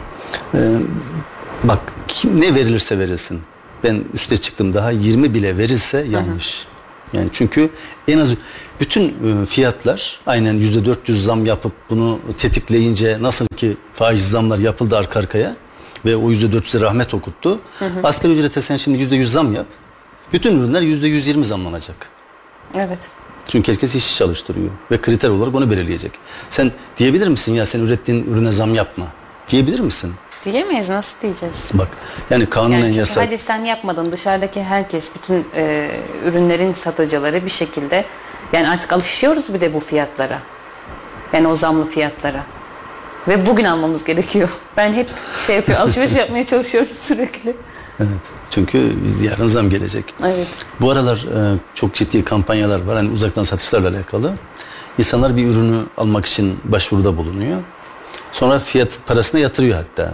Bak 1.64 1.80
ki- 2.08 2.42
ne 2.42 2.56
verilirse 2.56 3.00
verilsin. 3.00 3.42
Ben 3.84 4.04
üste 4.14 4.38
çıktım 4.38 4.74
daha 4.74 4.92
20 4.92 5.34
bile 5.34 5.58
verilse 5.58 6.06
yanlış. 6.10 6.66
Yani 7.14 7.30
çünkü 7.32 7.70
en 8.08 8.20
az 8.20 8.34
bütün 8.80 9.04
e, 9.42 9.46
fiyatlar 9.46 10.20
aynen 10.28 10.54
yüzde 10.54 10.86
400 10.86 11.24
zam 11.24 11.46
yapıp 11.46 11.72
bunu 11.90 12.20
tetikleyince 12.38 13.18
nasıl 13.22 13.48
ki 13.48 13.78
faiz 13.94 14.30
zamlar 14.30 14.60
yapıldı 14.60 14.98
arka 14.98 15.20
arkaya 15.20 15.56
ve 16.06 16.16
o 16.16 16.30
yüzde 16.32 16.58
400'e 16.58 16.82
rahmet 16.82 17.14
okuttu. 17.14 17.60
Asgari 18.04 18.34
ücrete 18.34 18.62
sen 18.62 18.78
şimdi 18.78 18.98
yüzde 18.98 19.16
100 19.16 19.32
zam 19.32 19.54
yap. 19.54 19.66
Bütün 20.34 20.60
ürünler 20.60 20.82
yüzde 20.82 21.08
120 21.08 21.46
zamlanacak. 21.46 22.10
Evet. 22.76 23.10
Çünkü 23.52 23.72
herkes 23.72 23.96
işçi 23.96 24.16
çalıştırıyor 24.18 24.70
ve 24.92 25.02
kriter 25.02 25.30
olarak 25.30 25.56
onu 25.56 25.72
belirleyecek. 25.72 26.12
Sen 26.50 26.72
diyebilir 26.98 27.28
misin 27.28 27.54
ya 27.54 27.66
sen 27.66 27.80
ürettiğin 27.80 28.34
ürüne 28.34 28.52
zam 28.52 28.76
yapma? 28.76 29.06
Diyebilir 29.48 29.80
misin? 29.80 30.14
Diyemeyiz 30.46 30.90
nasıl 30.90 31.22
diyeceğiz? 31.22 31.72
Bak 31.74 31.88
yani 32.30 32.50
kanunen 32.50 32.80
Yani 32.80 32.96
yasak. 32.98 33.28
hadi 33.28 33.38
sen 33.38 33.64
yapmadın 33.66 34.12
dışarıdaki 34.12 34.64
herkes 34.64 35.12
bütün 35.16 35.48
e, 35.56 35.92
ürünlerin 36.26 36.74
satıcıları 36.74 37.46
bir 37.46 37.50
şekilde 37.50 38.06
yani 38.54 38.70
artık 38.70 38.94
alışıyoruz 38.94 39.54
bir 39.54 39.62
de 39.62 39.74
bu 39.74 39.80
fiyatlara. 39.80 40.40
Yani 41.34 41.48
o 41.48 41.56
zamlı 41.56 41.90
fiyatlara. 41.90 42.44
Ve 43.28 43.46
bugün 43.46 43.64
almamız 43.66 44.04
gerekiyor. 44.04 44.50
Ben 44.78 44.94
hep 44.94 45.10
şey 45.48 45.56
yapıyorum 45.56 45.84
alışveriş 45.84 46.16
yapmaya 46.16 46.44
çalışıyorum 46.46 46.90
sürekli. 46.96 47.56
Evet. 48.00 48.32
Çünkü 48.50 48.94
yarın 49.24 49.48
zam 49.48 49.70
gelecek. 49.70 50.14
Evet. 50.24 50.48
Bu 50.82 50.92
aralar 50.92 51.18
e, 51.18 51.58
çok 51.74 51.96
ciddi 51.96 52.26
kampanyalar 52.26 52.82
var. 52.82 52.96
Hani 52.96 53.10
uzaktan 53.10 53.44
satışlarla 53.44 53.90
alakalı. 53.90 54.34
İnsanlar 54.98 55.36
bir 55.36 55.48
ürünü 55.48 55.82
almak 55.98 56.26
için 56.26 56.60
başvuruda 56.64 57.18
bulunuyor. 57.18 57.58
Sonra 58.32 58.60
fiyat 58.60 59.00
parasına 59.08 59.40
yatırıyor 59.40 59.78
hatta. 59.78 60.14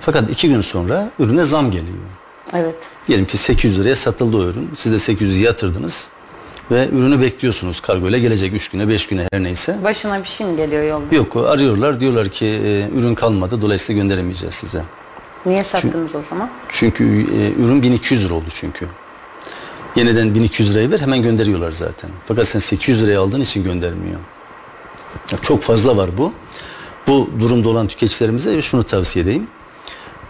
Fakat 0.00 0.30
iki 0.30 0.48
gün 0.48 0.60
sonra 0.60 1.10
ürüne 1.18 1.44
zam 1.44 1.70
geliyor. 1.70 1.96
Evet. 2.54 2.76
Diyelim 3.06 3.26
ki 3.26 3.38
800 3.38 3.80
liraya 3.80 3.96
satıldı 3.96 4.36
o 4.36 4.42
ürün. 4.42 4.70
Siz 4.74 4.92
de 4.92 5.12
800'ü 5.12 5.38
yatırdınız. 5.40 6.08
Ve 6.70 6.88
ürünü 6.92 7.20
bekliyorsunuz. 7.20 7.80
Kargo 7.80 8.08
ile 8.08 8.18
gelecek 8.18 8.52
3 8.52 8.68
güne 8.68 8.88
5 8.88 9.06
güne 9.06 9.28
her 9.32 9.42
neyse. 9.42 9.76
Başına 9.84 10.22
bir 10.22 10.28
şey 10.28 10.46
mi 10.46 10.56
geliyor 10.56 10.82
yolda? 10.82 11.14
Yok 11.14 11.36
arıyorlar 11.36 12.00
diyorlar 12.00 12.28
ki 12.28 12.46
e, 12.46 12.88
ürün 12.98 13.14
kalmadı 13.14 13.62
dolayısıyla 13.62 14.02
gönderemeyeceğiz 14.02 14.54
size. 14.54 14.82
Niye 15.46 15.64
sattınız 15.64 16.14
o 16.14 16.22
zaman? 16.22 16.50
Çünkü 16.68 17.04
e, 17.04 17.62
ürün 17.62 17.82
1200 17.82 18.24
lira 18.24 18.34
oldu 18.34 18.48
çünkü. 18.54 18.88
Yeniden 19.96 20.34
1200 20.34 20.74
lirayı 20.74 20.90
ver 20.90 20.98
hemen 20.98 21.22
gönderiyorlar 21.22 21.72
zaten. 21.72 22.10
Fakat 22.26 22.46
sen 22.46 22.58
800 22.58 23.02
liraya 23.02 23.20
aldığın 23.20 23.40
için 23.40 23.64
göndermiyor. 23.64 24.20
Çok 25.42 25.62
fazla 25.62 25.96
var 25.96 26.10
bu. 26.18 26.32
Bu 27.06 27.30
durumda 27.40 27.68
olan 27.68 27.88
tüketicilerimize 27.88 28.62
şunu 28.62 28.84
tavsiye 28.84 29.24
edeyim. 29.24 29.46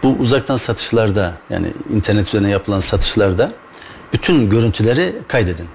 Bu 0.03 0.07
uzaktan 0.19 0.55
satışlarda 0.55 1.37
yani 1.49 1.67
internet 1.93 2.27
üzerine 2.27 2.49
yapılan 2.49 2.79
satışlarda 2.79 3.51
bütün 4.13 4.49
görüntüleri 4.49 5.15
kaydedin. 5.27 5.67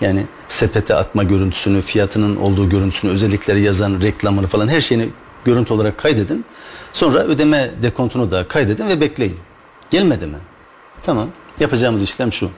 Yani 0.00 0.26
sepete 0.48 0.94
atma 0.94 1.22
görüntüsünü, 1.22 1.82
fiyatının 1.82 2.36
olduğu 2.36 2.68
görüntüsünü, 2.68 3.10
özellikleri 3.10 3.62
yazan 3.62 4.00
reklamını 4.00 4.46
falan 4.46 4.68
her 4.68 4.80
şeyini 4.80 5.08
görüntü 5.44 5.74
olarak 5.74 5.98
kaydedin. 5.98 6.44
Sonra 6.92 7.18
ödeme 7.18 7.70
dekontunu 7.82 8.30
da 8.30 8.48
kaydedin 8.48 8.88
ve 8.88 9.00
bekleyin. 9.00 9.38
Gelmedi 9.90 10.26
mi? 10.26 10.38
Tamam. 11.02 11.28
Yapacağımız 11.60 12.02
işlem 12.02 12.32
şu. 12.32 12.50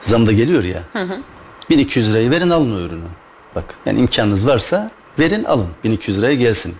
Zam 0.00 0.26
da 0.26 0.32
geliyor 0.32 0.64
ya. 0.64 0.82
1200 1.70 2.10
lirayı 2.10 2.30
verin 2.30 2.50
alın 2.50 2.76
o 2.76 2.80
ürünü. 2.80 3.08
Bak 3.54 3.64
yani 3.86 4.00
imkanınız 4.00 4.46
varsa 4.46 4.90
verin 5.18 5.44
alın. 5.44 5.68
1200 5.84 6.18
liraya 6.18 6.34
gelsin. 6.34 6.74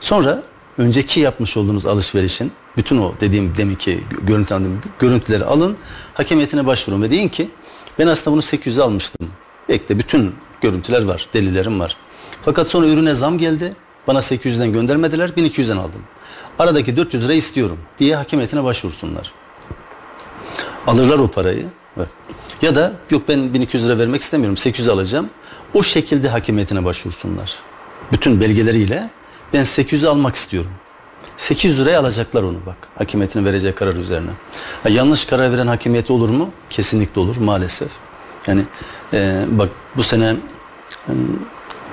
Sonra 0.00 0.42
önceki 0.78 1.20
yapmış 1.20 1.56
olduğunuz 1.56 1.86
alışverişin 1.86 2.52
bütün 2.76 2.98
o 2.98 3.14
dediğim 3.20 3.56
deminki 3.56 4.04
görüntü 4.22 4.54
görüntüleri 4.98 5.44
alın. 5.44 5.76
Hakemiyetine 6.14 6.66
başvurun 6.66 7.02
ve 7.02 7.10
deyin 7.10 7.28
ki 7.28 7.50
ben 7.98 8.06
aslında 8.06 8.34
bunu 8.34 8.42
800'e 8.42 8.82
almıştım. 8.82 9.28
Bekle 9.68 9.98
bütün 9.98 10.34
görüntüler 10.60 11.04
var, 11.04 11.28
delillerim 11.34 11.80
var. 11.80 11.96
Fakat 12.42 12.68
sonra 12.68 12.86
ürüne 12.86 13.14
zam 13.14 13.38
geldi. 13.38 13.76
Bana 14.06 14.18
800'den 14.18 14.72
göndermediler, 14.72 15.28
1200'den 15.28 15.76
aldım. 15.76 16.00
Aradaki 16.58 16.96
400 16.96 17.24
lira 17.24 17.32
istiyorum 17.32 17.78
diye 17.98 18.16
hakemiyetine 18.16 18.64
başvursunlar. 18.64 19.32
Alırlar 20.86 21.18
o 21.18 21.28
parayı. 21.28 21.64
Ya 22.62 22.74
da 22.74 22.92
yok 23.10 23.22
ben 23.28 23.54
1200 23.54 23.88
lira 23.88 23.98
vermek 23.98 24.22
istemiyorum 24.22 24.56
800 24.56 24.88
alacağım. 24.88 25.30
O 25.74 25.82
şekilde 25.82 26.28
hakemiyetine 26.28 26.84
başvursunlar. 26.84 27.56
Bütün 28.12 28.40
belgeleriyle 28.40 29.10
ben 29.52 29.64
800 29.64 30.04
almak 30.04 30.34
istiyorum. 30.34 30.70
800 31.36 31.80
liraya 31.80 32.00
alacaklar 32.00 32.42
onu 32.42 32.58
bak. 32.66 32.76
Hakimiyetini 32.98 33.44
vereceği 33.44 33.74
karar 33.74 33.94
üzerine. 33.94 34.30
Ha, 34.82 34.88
yanlış 34.88 35.24
karar 35.24 35.52
veren 35.52 35.66
hakimiyeti 35.66 36.12
olur 36.12 36.30
mu? 36.30 36.50
Kesinlikle 36.70 37.20
olur 37.20 37.36
maalesef. 37.36 37.88
Yani 38.46 38.62
e, 39.12 39.44
bak 39.50 39.68
bu 39.96 40.02
sene 40.02 40.24
yani, 41.08 41.20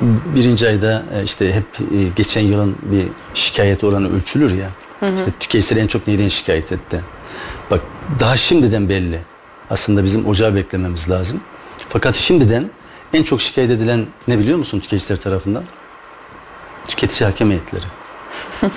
birinci 0.02 0.68
ayda 0.68 1.04
e, 1.16 1.24
işte 1.24 1.54
hep 1.54 1.66
e, 1.80 2.04
geçen 2.16 2.42
yılın 2.42 2.76
bir 2.84 3.08
şikayet 3.34 3.84
oranı 3.84 4.16
ölçülür 4.16 4.58
ya. 4.58 4.70
Hı 5.00 5.06
hı. 5.06 5.16
İşte 5.16 5.32
tüketiciler 5.40 5.82
en 5.82 5.88
çok 5.88 6.08
neyden 6.08 6.28
şikayet 6.28 6.72
etti? 6.72 7.02
Bak 7.72 7.82
daha 8.20 8.38
şimdiden 8.38 8.90
belli. 8.90 9.20
Aslında 9.70 10.04
bizim 10.04 10.26
ocağı 10.26 10.56
beklememiz 10.56 11.10
lazım. 11.10 11.42
Fakat 11.90 12.16
şimdiden 12.16 12.70
en 13.14 13.24
çok 13.24 13.42
şikayet 13.42 13.72
edilen 13.72 14.06
ne 14.28 14.40
biliyor 14.40 14.58
musun 14.58 14.80
tüketiciler 14.80 15.20
tarafından? 15.20 15.64
Tüketici 16.88 17.30
hakem 17.30 17.50
heyetleri. 17.50 17.86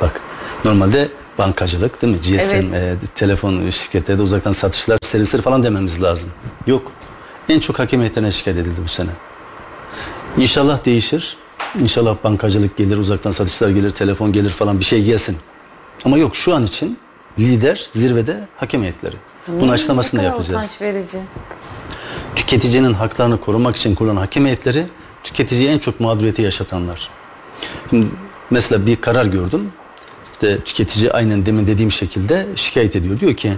Bak 0.00 0.20
normalde 0.64 1.08
bankacılık 1.38 2.02
değil 2.02 2.12
mi? 2.12 2.20
GSM, 2.20 2.54
evet. 2.56 3.04
e, 3.04 3.06
telefon 3.14 3.70
şirketleri 3.70 4.18
de 4.18 4.22
uzaktan 4.22 4.52
satışlar, 4.52 4.98
servisleri 5.02 5.42
falan 5.42 5.62
dememiz 5.62 6.02
lazım. 6.02 6.30
Yok. 6.66 6.92
En 7.48 7.60
çok 7.60 7.78
hakem 7.78 8.00
heyetlerine 8.00 8.32
şikayet 8.32 8.60
edildi 8.60 8.80
bu 8.84 8.88
sene. 8.88 9.10
İnşallah 10.38 10.84
değişir. 10.84 11.36
İnşallah 11.80 12.16
bankacılık 12.24 12.76
gelir, 12.76 12.98
uzaktan 12.98 13.30
satışlar 13.30 13.70
gelir, 13.70 13.90
telefon 13.90 14.32
gelir 14.32 14.50
falan 14.50 14.78
bir 14.78 14.84
şey 14.84 15.04
gelsin. 15.04 15.36
Ama 16.04 16.18
yok 16.18 16.36
şu 16.36 16.54
an 16.54 16.64
için 16.64 16.98
lider 17.38 17.88
zirvede 17.92 18.48
hakem 18.56 18.82
heyetleri. 18.82 19.16
Bunun 19.48 19.72
açıklamasını 19.72 20.20
da 20.20 20.24
yapacağız. 20.24 20.64
Utanç 20.66 20.80
verici. 20.80 21.18
Tüketicinin 22.36 22.92
haklarını 22.94 23.40
korumak 23.40 23.76
için 23.76 23.94
kurulan 23.94 24.16
hakem 24.16 24.44
heyetleri 24.44 24.84
tüketiciye 25.24 25.72
en 25.72 25.78
çok 25.78 26.00
mağduriyeti 26.00 26.42
yaşatanlar. 26.42 27.10
Şimdi 27.90 28.06
mesela 28.50 28.86
bir 28.86 28.96
karar 28.96 29.26
gördüm. 29.26 29.72
İşte 30.32 30.58
tüketici 30.58 31.12
aynen 31.12 31.46
demin 31.46 31.66
dediğim 31.66 31.90
şekilde 31.90 32.46
şikayet 32.54 32.96
ediyor. 32.96 33.20
Diyor 33.20 33.34
ki 33.34 33.52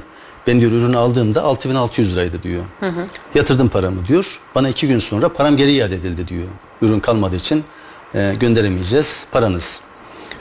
ben 0.47 0.61
diyor 0.61 0.73
ürünü 0.73 0.97
aldığımda 0.97 1.43
6600 1.43 2.13
liraydı 2.17 2.43
diyor. 2.43 2.63
Hı 2.81 2.87
hı. 2.87 3.07
Yatırdım 3.35 3.69
paramı 3.69 4.07
diyor. 4.07 4.41
Bana 4.55 4.69
iki 4.69 4.89
gün 4.89 4.99
sonra 4.99 5.29
param 5.29 5.57
geri 5.57 5.73
iade 5.73 5.95
edildi 5.95 6.29
diyor. 6.29 6.45
Ürün 6.83 7.01
kalmadığı 7.01 7.37
için 7.37 7.65
e, 8.15 8.35
gönderemeyeceğiz 8.41 9.27
paranız. 9.33 9.81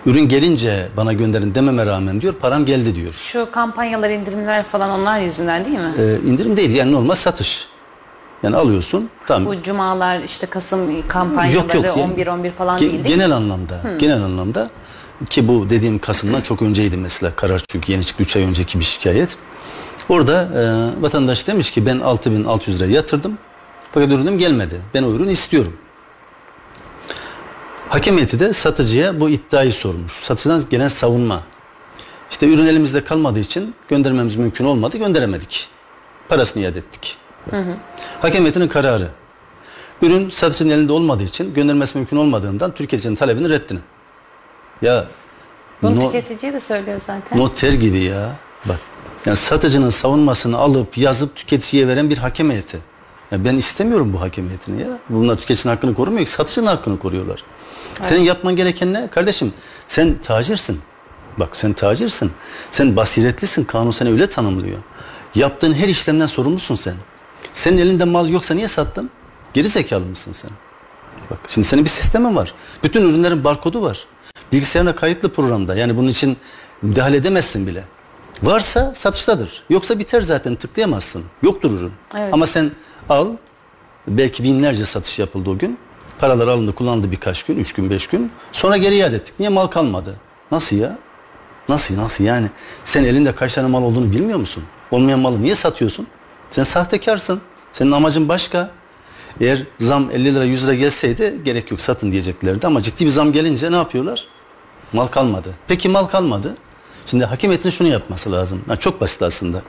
Ürün 0.06 0.28
gelince 0.30 0.88
bana 0.98 1.14
gönderin 1.14 1.56
dememe 1.56 1.86
rağmen 1.86 2.22
diyor 2.22 2.34
param 2.34 2.66
geldi 2.66 2.96
diyor. 2.96 3.14
Şu 3.14 3.52
kampanyalar, 3.52 4.10
indirimler 4.10 4.64
falan 4.64 5.00
onlar 5.00 5.20
yüzünden 5.20 5.66
değil 5.66 5.78
mi? 5.80 5.94
Ee, 6.00 6.30
indirim 6.30 6.58
değil 6.58 6.74
yani 6.76 6.92
normal 6.92 7.16
satış. 7.16 7.68
Yani 8.44 8.56
alıyorsun 8.56 9.10
tamam. 9.28 9.46
Bu 9.46 9.62
cumalar 9.62 10.20
işte 10.20 10.48
Kasım 10.48 11.08
kampanyaları 11.08 11.76
yok, 11.78 11.86
yok, 11.86 11.98
11 11.98 12.28
11 12.28 12.52
falan 12.52 12.78
ge- 12.78 12.80
değil 12.80 12.92
değil 12.94 13.16
Genel 13.16 13.28
mi? 13.28 13.34
anlamda. 13.36 13.84
Hı. 13.84 13.98
Genel 13.98 14.22
anlamda 14.24 14.70
ki 15.30 15.48
bu 15.48 15.70
dediğim 15.70 16.00
Kasım'dan 16.00 16.42
çok 16.42 16.62
önceydi 16.62 16.98
mesela 16.98 17.36
karar 17.36 17.62
çünkü 17.68 17.92
yeni 17.92 18.04
çıktı 18.06 18.24
3 18.24 18.36
ay 18.36 18.44
önceki 18.44 18.80
bir 18.80 18.86
şikayet. 18.86 19.38
Orada 20.10 20.50
e, 20.56 21.02
vatandaş 21.02 21.48
demiş 21.48 21.72
ki 21.72 21.86
ben 21.86 22.00
6600 22.00 22.82
lira 22.82 22.92
yatırdım 22.92 23.38
fakat 23.92 24.10
ürünüm 24.10 24.38
gelmedi. 24.38 24.82
Ben 24.94 25.04
o 25.04 25.12
ürünü 25.12 25.32
istiyorum. 25.32 25.74
Hakem 27.90 28.16
heyeti 28.16 28.40
de 28.40 28.54
satıcıya 28.54 29.20
bu 29.20 29.30
iddiayı 29.30 29.74
sormuş. 29.74 30.12
Satıcıdan 30.12 30.64
gelen 30.70 30.88
savunma. 30.88 31.44
İşte 32.32 32.54
ürün 32.54 32.66
elimizde 32.66 33.04
kalmadığı 33.04 33.40
için 33.40 33.76
göndermemiz 33.88 34.36
mümkün 34.36 34.66
olmadı, 34.66 34.98
gönderemedik. 34.98 35.70
Parasını 36.30 36.64
iade 36.64 36.80
ettik. 36.80 37.18
Hı 37.50 37.58
hı. 37.58 37.76
Hakem 38.22 38.42
heyetinin 38.42 38.68
kararı. 38.68 39.10
Ürün 40.02 40.30
satıcının 40.30 40.70
elinde 40.70 40.94
olmadığı 40.94 41.24
için 41.24 41.54
göndermesi 41.54 41.98
mümkün 41.98 42.18
olmadığından 42.18 42.72
tüketicinin 42.72 43.16
talebini 43.16 43.50
reddini. 43.50 43.80
Ya 44.82 45.08
bunu 45.82 45.96
no, 45.96 46.06
tüketiciye 46.06 46.54
de 46.54 46.60
söylüyor 46.60 47.00
zaten. 47.06 47.38
Noter 47.38 47.74
gibi 47.74 48.00
ya. 48.00 48.36
Bak. 48.66 48.80
Yani 49.26 49.38
satıcının 49.38 49.90
savunmasını 49.90 50.58
alıp 50.58 50.98
yazıp 50.98 51.36
tüketiciye 51.36 51.88
veren 51.88 52.10
bir 52.10 52.18
hakem 52.18 52.50
heyeti. 52.50 52.80
Ya 53.32 53.46
ben 53.46 53.56
istemiyorum 53.56 54.14
bu 54.14 54.22
hakem 54.22 54.48
heyetini 54.48 54.82
ya. 54.82 54.88
Bunlar 55.10 55.36
tüketicinin 55.36 55.74
hakkını 55.74 55.96
korumuyor 55.96 56.26
ki 56.26 56.32
satıcının 56.32 56.66
hakkını 56.66 57.00
koruyorlar. 57.00 57.44
Evet. 57.96 58.06
Senin 58.06 58.22
yapman 58.22 58.56
gereken 58.56 58.94
ne? 58.94 59.08
Kardeşim 59.08 59.54
sen 59.88 60.22
tacirsin. 60.22 60.82
Bak 61.40 61.58
sen 61.58 61.74
tacirsin. 61.74 62.32
Sen 62.72 62.96
basiretlisin. 62.96 63.64
Kanun 63.64 63.92
seni 63.92 64.10
öyle 64.10 64.28
tanımlıyor. 64.28 64.78
Yaptığın 65.36 65.74
her 65.74 65.88
işlemden 65.88 66.26
sorumlusun 66.26 66.76
sen. 66.76 66.96
Senin 67.54 67.78
elinde 67.78 68.06
mal 68.06 68.30
yoksa 68.30 68.54
niye 68.54 68.68
sattın? 68.68 69.10
Geri 69.54 69.70
zekalı 69.70 70.06
mısın 70.06 70.32
sen? 70.34 70.52
Bak 71.32 71.40
şimdi 71.48 71.68
senin 71.68 71.84
bir 71.84 71.90
sistemin 71.90 72.36
var. 72.36 72.54
Bütün 72.84 73.10
ürünlerin 73.10 73.44
barkodu 73.44 73.82
var. 73.82 74.06
Bilgisayarına 74.52 74.96
kayıtlı 74.96 75.34
programda. 75.34 75.76
Yani 75.76 75.98
bunun 75.98 76.08
için 76.08 76.38
müdahale 76.82 77.18
edemezsin 77.18 77.68
bile. 77.68 77.84
Varsa 78.44 78.94
satıştadır. 78.96 79.64
Yoksa 79.70 80.00
biter 80.00 80.22
zaten 80.22 80.56
tıklayamazsın. 80.56 81.24
Yoktur 81.44 81.72
ürün. 81.72 81.92
Evet. 82.16 82.34
Ama 82.34 82.48
sen 82.48 82.72
al 83.10 83.28
belki 84.08 84.44
binlerce 84.44 84.86
satış 84.86 85.20
yapıldı 85.20 85.50
o 85.50 85.58
gün. 85.58 85.78
Paralar 86.20 86.48
alındı 86.48 86.76
kullanıldı 86.76 87.12
birkaç 87.12 87.44
gün, 87.44 87.58
üç 87.58 87.74
gün, 87.74 87.90
beş 87.90 88.08
gün. 88.08 88.32
Sonra 88.52 88.78
geri 88.78 88.96
iade 88.96 89.16
ettik. 89.16 89.34
Niye 89.40 89.50
mal 89.50 89.68
kalmadı? 89.68 90.16
Nasıl 90.52 90.76
ya? 90.76 90.98
Nasıl 91.70 91.98
nasıl 91.98 92.24
yani? 92.24 92.50
Sen 92.86 93.04
elinde 93.04 93.36
kaç 93.36 93.54
tane 93.54 93.68
mal 93.68 93.84
olduğunu 93.84 94.12
bilmiyor 94.12 94.40
musun? 94.40 94.64
Olmayan 94.92 95.20
malı 95.20 95.42
niye 95.42 95.56
satıyorsun? 95.56 96.08
Sen 96.50 96.64
sahtekarsın. 96.64 97.42
Senin 97.72 97.92
amacın 97.92 98.30
başka. 98.30 98.72
Eğer 99.42 99.64
zam 99.80 100.12
50 100.12 100.36
lira 100.36 100.44
100 100.44 100.64
lira 100.68 100.74
gelseydi 100.76 101.40
gerek 101.46 101.72
yok 101.72 101.82
satın 101.82 102.12
diyeceklerdi 102.12 102.68
ama 102.68 102.82
ciddi 102.82 103.06
bir 103.06 103.10
zam 103.10 103.32
gelince 103.32 103.72
ne 103.72 103.76
yapıyorlar? 103.76 104.28
Mal 104.94 105.08
kalmadı. 105.08 105.50
Peki 105.68 105.90
mal 105.90 106.06
kalmadı. 106.06 106.56
Şimdi 107.06 107.26
hakim 107.26 107.50
heyetinin 107.50 107.72
şunu 107.72 107.88
yapması 107.88 108.32
lazım. 108.32 108.62
Yani 108.70 108.80
çok 108.80 109.02
basit 109.02 109.22
aslında. 109.22 109.62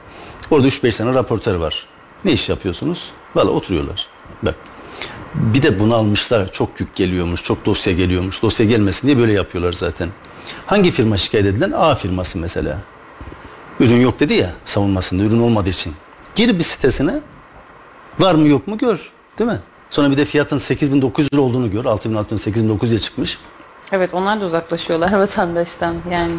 Orada 0.51 0.67
3-5 0.67 0.99
tane 0.99 1.15
raportör 1.15 1.55
var. 1.55 1.87
Ne 2.25 2.33
iş 2.33 2.49
yapıyorsunuz? 2.49 3.13
Valla 3.35 3.51
oturuyorlar. 3.51 4.09
Bak 4.43 4.55
bir 5.35 5.63
de 5.63 5.81
bunu 5.81 5.95
almışlar. 5.95 6.53
Çok 6.53 6.81
yük 6.81 6.97
geliyormuş, 6.97 7.43
çok 7.43 7.67
dosya 7.67 7.93
geliyormuş. 7.93 8.43
Dosya 8.43 8.67
gelmesin 8.67 9.07
diye 9.09 9.19
böyle 9.19 9.33
yapıyorlar 9.33 9.73
zaten. 9.73 10.09
Hangi 10.67 10.91
firma 10.91 11.17
şikayet 11.17 11.47
edilen? 11.47 11.73
A 11.77 11.95
firması 11.95 12.39
mesela. 12.39 12.79
Ürün 13.81 14.01
yok 14.01 14.21
dedi 14.21 14.35
ya 14.35 14.53
savunmasında 14.65 15.23
ürün 15.23 15.41
olmadığı 15.41 15.69
için. 15.69 15.95
Gir 16.35 16.59
bir 16.59 16.63
sitesine 16.65 17.21
var 18.19 18.35
mı 18.35 18.49
yok 18.49 18.69
mu 18.69 18.79
gör. 18.79 19.13
Değil 19.39 19.51
mi? 19.51 19.61
Sonra 19.91 20.11
bir 20.11 20.17
de 20.17 20.25
fiyatın 20.25 20.59
8900 20.59 21.33
lira 21.33 21.41
olduğunu 21.41 21.71
gör. 21.71 21.85
6000 21.85 22.15
6000 22.15 22.53
8900'e 22.53 22.99
çıkmış. 22.99 23.39
Evet 23.93 24.15
onlar 24.15 24.41
da 24.41 24.45
uzaklaşıyorlar 24.45 25.13
vatandaştan 25.19 25.97
yani. 26.11 26.33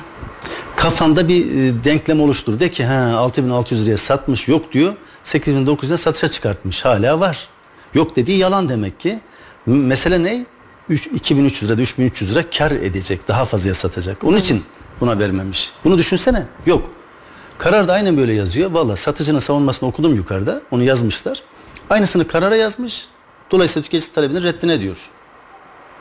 Kafanda 0.75 1.27
bir 1.27 1.45
e, 1.45 1.83
denklem 1.83 2.21
oluştur. 2.21 2.59
De 2.59 2.71
ki 2.71 2.85
ha 2.85 3.17
6600 3.17 3.85
liraya 3.85 3.97
satmış 3.97 4.47
yok 4.47 4.71
diyor. 4.71 4.93
8900'e 5.23 5.97
satışa 5.97 6.27
çıkartmış. 6.27 6.85
Hala 6.85 7.19
var. 7.19 7.47
Yok 7.93 8.15
dediği 8.15 8.37
yalan 8.37 8.69
demek 8.69 8.99
ki. 8.99 9.19
Mesele 9.65 10.23
ne? 10.23 10.45
2300 10.89 11.71
lira, 11.71 11.81
3300 11.81 12.31
lira 12.31 12.49
kar 12.49 12.71
edecek. 12.71 13.27
Daha 13.27 13.45
fazla 13.45 13.73
satacak. 13.73 14.23
Onun 14.23 14.37
için 14.37 14.63
buna 14.99 15.19
vermemiş. 15.19 15.71
Bunu 15.83 15.97
düşünsene. 15.97 16.45
Yok. 16.65 16.89
Karar 17.57 17.87
da 17.87 17.93
aynen 17.93 18.17
böyle 18.17 18.33
yazıyor. 18.33 18.71
Valla 18.71 18.95
satıcının 18.95 19.39
savunmasını 19.39 19.89
okudum 19.89 20.15
yukarıda. 20.15 20.61
Onu 20.71 20.83
yazmışlar. 20.83 21.41
Aynısını 21.89 22.27
karara 22.27 22.55
yazmış. 22.55 23.07
Dolayısıyla 23.51 23.83
tüketici 23.83 24.13
talebini 24.13 24.43
reddine 24.43 24.79
diyor. 24.79 25.09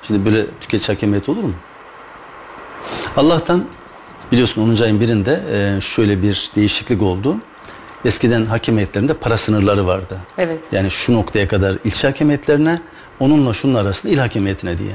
Şimdi 0.06 0.24
böyle 0.24 0.46
tüketici 0.60 0.94
hakemiyeti 0.94 1.30
olur 1.30 1.42
mu? 1.42 1.54
Allah'tan 3.16 3.64
biliyorsun 4.32 4.76
10. 4.76 4.82
ayın 4.82 5.00
birinde 5.00 5.40
e, 5.52 5.80
şöyle 5.80 6.22
bir 6.22 6.50
değişiklik 6.56 7.02
oldu. 7.02 7.36
Eskiden 8.04 8.46
hakemiyetlerinde 8.46 9.14
para 9.14 9.36
sınırları 9.36 9.86
vardı. 9.86 10.18
Evet. 10.38 10.60
Yani 10.72 10.90
şu 10.90 11.14
noktaya 11.14 11.48
kadar 11.48 11.78
ilçe 11.84 12.08
hakemiyetlerine, 12.08 12.80
onunla 13.20 13.52
şunun 13.52 13.74
arasında 13.74 14.12
il 14.12 14.18
hakemiyetine 14.18 14.78
diye. 14.78 14.94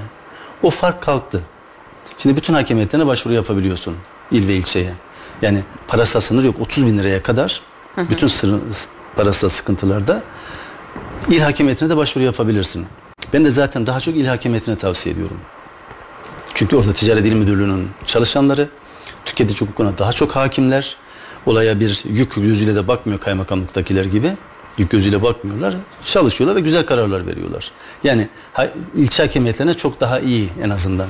O 0.64 0.70
fark 0.70 1.02
kalktı. 1.02 1.42
Şimdi 2.18 2.36
bütün 2.36 2.54
hakemiyetlerine 2.54 3.08
başvuru 3.08 3.34
yapabiliyorsun 3.34 3.96
il 4.32 4.48
ve 4.48 4.56
ilçeye. 4.56 4.94
Yani 5.42 5.64
parasal 5.88 6.22
sınır 6.22 6.44
yok 6.44 6.56
30 6.60 6.86
bin 6.86 6.98
liraya 6.98 7.24
kadar 7.24 7.62
hı 7.96 8.02
hı. 8.02 8.10
bütün 8.10 8.28
sınır, 8.28 8.62
parasal 9.16 9.50
sıkıntılarda 9.50 10.24
il 11.30 11.40
hakemiyetine 11.40 11.90
de 11.90 11.98
başvuru 11.98 12.24
yapabilirsin. 12.24 12.88
Ben 13.34 13.46
de 13.46 13.52
zaten 13.52 13.88
daha 13.88 14.00
çok 14.00 14.16
il 14.16 14.26
hakemiyetine 14.26 14.76
tavsiye 14.76 15.16
ediyorum. 15.16 15.38
Çünkü 16.54 16.76
orada 16.76 16.94
Ticaret 16.94 17.26
İl 17.26 17.34
Müdürlüğü'nün 17.34 17.90
çalışanları 18.06 18.70
tüketici 19.26 19.60
hukukuna 19.62 19.98
daha 19.98 20.14
çok 20.14 20.36
hakimler. 20.36 20.98
Olaya 21.46 21.80
bir 21.80 22.04
yük 22.10 22.36
gözüyle 22.36 22.76
de 22.76 22.88
bakmıyor 22.88 23.20
kaymakamlıktakiler 23.20 24.06
gibi. 24.06 24.32
Yük 24.78 24.90
gözüyle 24.90 25.22
bakmıyorlar. 25.22 25.76
Çalışıyorlar 26.06 26.56
ve 26.56 26.62
güzel 26.62 26.86
kararlar 26.86 27.28
veriyorlar. 27.28 27.72
Yani 28.04 28.30
ilçe 28.96 29.24
hakemiyetlerine 29.24 29.74
çok 29.74 30.00
daha 30.00 30.20
iyi 30.20 30.50
en 30.64 30.70
azından. 30.70 31.08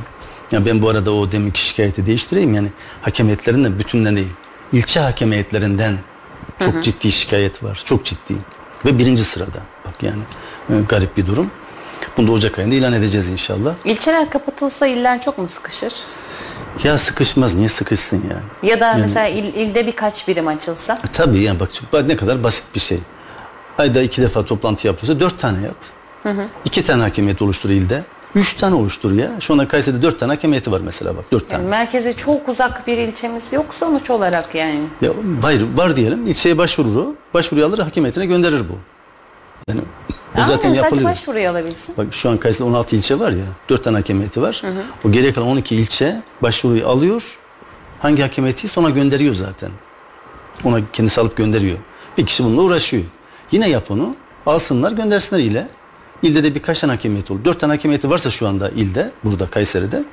Ya 0.51 0.65
ben 0.65 0.81
bu 0.81 0.89
arada 0.89 1.13
o 1.13 1.31
deminki 1.31 1.61
şikayeti 1.61 2.05
değiştireyim. 2.05 2.53
Yani 2.53 2.71
hakemiyetlerin 3.01 3.63
de 3.63 3.79
bütünden 3.79 4.15
değil. 4.15 4.31
İlçe 4.73 4.99
hakemiyetlerinden 4.99 5.97
çok 6.59 6.83
ciddi 6.83 7.11
şikayet 7.11 7.63
var. 7.63 7.81
Çok 7.85 8.05
ciddi. 8.05 8.33
Ve 8.85 8.97
birinci 8.97 9.23
sırada. 9.23 9.59
Bak 9.85 10.03
yani 10.03 10.21
e, 10.69 10.73
garip 10.89 11.17
bir 11.17 11.27
durum. 11.27 11.51
Bunu 12.17 12.27
da 12.27 12.31
Ocak 12.31 12.59
ayında 12.59 12.75
ilan 12.75 12.93
edeceğiz 12.93 13.29
inşallah. 13.29 13.73
İlçeler 13.85 14.29
kapatılsa 14.29 14.87
iller 14.87 15.21
çok 15.21 15.37
mu 15.37 15.49
sıkışır? 15.49 15.93
Ya 16.83 16.97
sıkışmaz. 16.97 17.55
Niye 17.55 17.69
sıkışsın 17.69 18.17
yani? 18.31 18.71
Ya 18.71 18.79
da 18.79 18.97
mesela 19.01 19.27
il- 19.27 19.53
ilde 19.53 19.87
birkaç 19.87 20.27
birim 20.27 20.47
açılsa? 20.47 20.93
E, 20.93 21.07
tabii 21.13 21.39
yani 21.39 21.59
bak, 21.59 21.69
bak 21.93 22.05
ne 22.07 22.15
kadar 22.15 22.43
basit 22.43 22.63
bir 22.75 22.79
şey. 22.79 22.99
Ayda 23.77 24.01
iki 24.01 24.21
defa 24.21 24.45
toplantı 24.45 24.87
yapılıyorsa 24.87 25.19
dört 25.19 25.39
tane 25.39 25.57
yap. 25.65 25.75
İki 26.65 26.83
tane 26.83 27.03
hakemiyet 27.03 27.41
oluştur 27.41 27.69
ilde. 27.69 28.03
Üç 28.35 28.53
tane 28.53 28.75
oluştur 28.75 29.11
ya. 29.11 29.29
Şu 29.39 29.53
anda 29.53 29.67
Kayseri'de 29.67 30.01
dört 30.01 30.19
tane 30.19 30.31
hakemiyeti 30.33 30.71
var 30.71 30.81
mesela 30.83 31.17
bak. 31.17 31.31
Dört 31.31 31.49
tane. 31.49 31.61
Yani 31.63 31.69
merkeze 31.69 32.15
çok 32.15 32.49
uzak 32.49 32.87
bir 32.87 32.97
ilçemiz 32.97 33.53
yok 33.53 33.65
sonuç 33.73 34.09
olarak 34.09 34.55
yani. 34.55 34.79
Ya 35.01 35.11
hayır 35.41 35.65
var 35.75 35.95
diyelim. 35.95 36.27
İlçeye 36.27 36.57
başvurur 36.57 36.95
o. 36.95 37.15
Başvuruyu 37.33 37.65
alır 37.67 37.79
hakemiyetine 37.79 38.25
gönderir 38.25 38.59
bu. 38.69 38.73
Yani 39.69 39.81
o 40.37 40.43
zaten 40.43 40.51
Aynen, 40.51 40.59
sadece 40.59 40.81
yapılıyor. 40.81 41.09
başvuruyu 41.09 41.49
alabilsin. 41.49 41.97
Bak 41.97 42.07
şu 42.11 42.29
an 42.29 42.37
Kayseri'de 42.37 42.69
16 42.69 42.95
ilçe 42.95 43.19
var 43.19 43.31
ya. 43.31 43.45
4 43.69 43.83
tane 43.83 43.97
hakemiyeti 43.97 44.41
var. 44.41 44.61
O 45.05 45.11
geriye 45.11 45.33
kalan 45.33 45.47
12 45.47 45.75
ilçe 45.75 46.21
başvuruyu 46.41 46.87
alıyor. 46.87 47.39
Hangi 47.99 48.21
hakemiyetiyse 48.21 48.79
ona 48.79 48.89
gönderiyor 48.89 49.35
zaten. 49.35 49.71
Ona 50.63 50.79
kendisi 50.93 51.21
alıp 51.21 51.37
gönderiyor. 51.37 51.77
Bir 52.17 52.25
kişi 52.25 52.43
bununla 52.43 52.61
uğraşıyor. 52.61 53.03
Yine 53.51 53.69
yap 53.69 53.91
onu. 53.91 54.15
Alsınlar 54.45 54.91
göndersinler 54.91 55.41
ile. 55.41 55.67
İlde 56.23 56.43
de 56.43 56.55
birkaç 56.55 56.79
tane 56.79 56.93
hakemiyet 56.93 57.31
olur. 57.31 57.45
4 57.45 57.59
tane 57.59 57.73
hakemiyeti 57.73 58.09
varsa 58.09 58.29
şu 58.29 58.47
anda 58.47 58.69
ilde, 58.69 59.11
burada 59.23 59.47
Kayseri'de. 59.47 60.03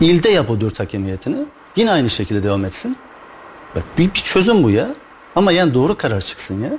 İlde 0.00 0.28
yap 0.28 0.50
o 0.50 0.60
4 0.60 0.80
hakemiyetini. 0.80 1.36
Yine 1.76 1.90
aynı 1.90 2.10
şekilde 2.10 2.42
devam 2.42 2.64
etsin. 2.64 2.96
Bak 3.76 3.82
bir, 3.98 4.04
bir 4.14 4.20
çözüm 4.20 4.64
bu 4.64 4.70
ya. 4.70 4.88
Ama 5.36 5.52
yani 5.52 5.74
doğru 5.74 5.96
karar 5.96 6.20
çıksın 6.20 6.64
ya. 6.64 6.70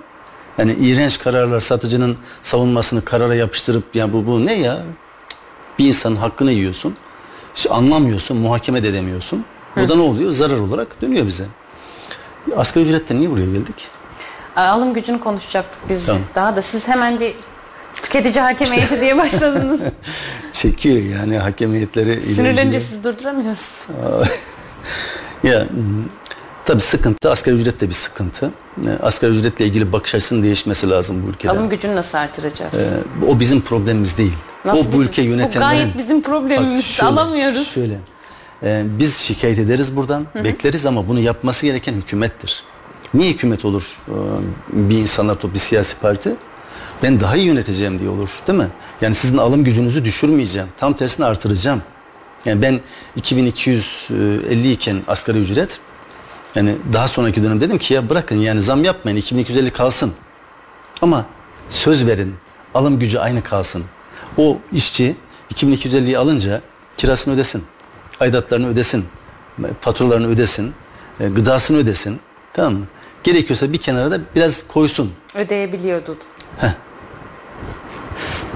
Yani 0.60 0.72
iğrenç 0.74 1.19
kararlar 1.19 1.60
satıcının 1.60 2.17
savunmasını 2.41 3.06
karara 3.06 3.36
yapıştırıp 3.36 3.95
ya 3.95 4.13
bu 4.13 4.26
bu 4.28 4.45
ne 4.45 4.54
ya? 4.54 4.78
Bir 5.80 5.88
insanın 5.88 6.15
hakkını 6.15 6.52
yiyorsun. 6.52 6.95
İşte 7.56 7.69
anlamıyorsun, 7.69 8.38
muhakeme 8.38 8.84
de 8.84 8.89
edemiyorsun. 8.89 9.45
Bu 9.76 9.89
da 9.89 9.95
ne 9.95 10.02
oluyor? 10.02 10.32
Zarar 10.32 10.60
olarak 10.60 11.02
dönüyor 11.02 11.28
bize. 11.28 11.43
Asgari 12.58 12.86
ücretten 12.86 13.19
niye 13.19 13.32
buraya 13.32 13.45
geldik? 13.45 13.88
Alım 14.56 14.93
gücünü 14.93 15.19
konuşacaktık 15.19 15.89
biz. 15.89 16.06
Tamam. 16.06 16.22
Daha 16.36 16.56
da 16.56 16.62
siz 16.62 16.88
hemen 16.88 17.19
bir 17.19 17.34
tüketici 17.93 18.41
hakem 18.43 18.67
heyeti 18.67 19.02
diye 19.02 19.17
başladınız. 19.17 19.82
Çekiyor 20.54 20.98
yani 21.19 21.38
hakemiyetleri. 21.38 22.10
ile 22.12 22.22
Sinirlenince 22.22 22.62
ilgili. 22.78 22.82
siz 22.82 23.04
durduramıyoruz. 23.04 23.88
Ya 25.43 25.67
tabii 26.69 26.82
sıkıntı, 26.82 27.32
asgari 27.32 27.55
ücret 27.55 27.82
de 27.82 27.89
bir 27.89 27.93
sıkıntı. 27.93 28.51
E, 28.88 29.03
Asgari 29.03 29.32
ücretle 29.32 29.65
ilgili 29.65 29.93
bakış 29.93 30.15
açısının 30.15 30.43
değişmesi 30.43 30.89
lazım 30.89 31.23
bu 31.25 31.29
ülkede. 31.29 31.51
Alım 31.51 31.69
gücünü 31.69 31.95
nasıl 31.95 32.17
artıracağız? 32.17 32.75
E, 32.75 32.93
o 33.27 33.39
bizim 33.39 33.62
problemimiz 33.62 34.17
değil. 34.17 34.34
Nasıl 34.65 34.82
o 34.82 34.88
bu 34.88 34.91
bizim- 34.91 35.01
ülke 35.01 35.21
yönetenlerin... 35.21 35.71
gayet 35.71 35.97
bizim 35.97 36.21
problemimiz. 36.21 36.75
Bak 36.77 36.84
şöyle, 36.84 37.10
Alamıyoruz. 37.12 37.67
Şöyle. 37.67 37.99
e, 38.63 38.84
biz 38.86 39.15
şikayet 39.17 39.60
ederiz 39.60 39.95
buradan, 39.95 40.25
bekleriz 40.36 40.86
ama 40.86 41.08
bunu 41.08 41.19
yapması 41.19 41.65
gereken 41.65 41.93
hükümettir. 41.93 42.63
Niye 43.13 43.32
hükümet 43.32 43.65
olur 43.65 43.97
e, 44.08 44.13
bir 44.89 44.97
insanlar 44.97 45.36
toplu 45.36 45.53
bir 45.53 45.60
siyasi 45.60 45.99
parti? 45.99 46.36
Ben 47.03 47.19
daha 47.19 47.36
iyi 47.36 47.47
yöneteceğim 47.47 47.99
diye 47.99 48.10
olur 48.10 48.29
değil 48.47 48.60
mi? 48.60 48.67
Yani 49.01 49.15
sizin 49.15 49.38
alım 49.38 49.63
gücünüzü 49.63 50.05
düşürmeyeceğim. 50.05 50.67
Tam 50.77 50.93
tersine 50.93 51.25
artıracağım. 51.25 51.82
Yani 52.45 52.62
ben 52.62 52.79
2250 53.15 54.71
iken 54.71 54.97
asgari 55.08 55.38
ücret 55.39 55.79
yani 56.55 56.75
daha 56.93 57.07
sonraki 57.07 57.43
dönem 57.43 57.62
dedim 57.62 57.77
ki 57.77 57.93
ya 57.93 58.09
bırakın 58.09 58.35
yani 58.35 58.62
zam 58.62 58.83
yapmayın 58.83 59.17
2250 59.17 59.71
kalsın. 59.71 60.13
Ama 61.01 61.25
söz 61.69 62.07
verin 62.07 62.35
alım 62.73 62.99
gücü 62.99 63.17
aynı 63.19 63.43
kalsın. 63.43 63.83
O 64.38 64.57
işçi 64.71 65.15
2250'yi 65.53 66.17
alınca 66.17 66.62
kirasını 66.97 67.33
ödesin. 67.33 67.63
Aidatlarını 68.19 68.67
ödesin. 68.67 69.05
Faturalarını 69.81 70.27
ödesin. 70.27 70.73
e, 71.19 71.27
Gıdasını 71.27 71.77
ödesin. 71.77 72.19
Tamam 72.53 72.73
mı? 72.73 72.85
Gerekiyorsa 73.23 73.73
bir 73.73 73.77
kenara 73.77 74.12
da 74.12 74.19
biraz 74.35 74.67
koysun. 74.67 75.12
Ödeyebiliyordu. 75.35 76.17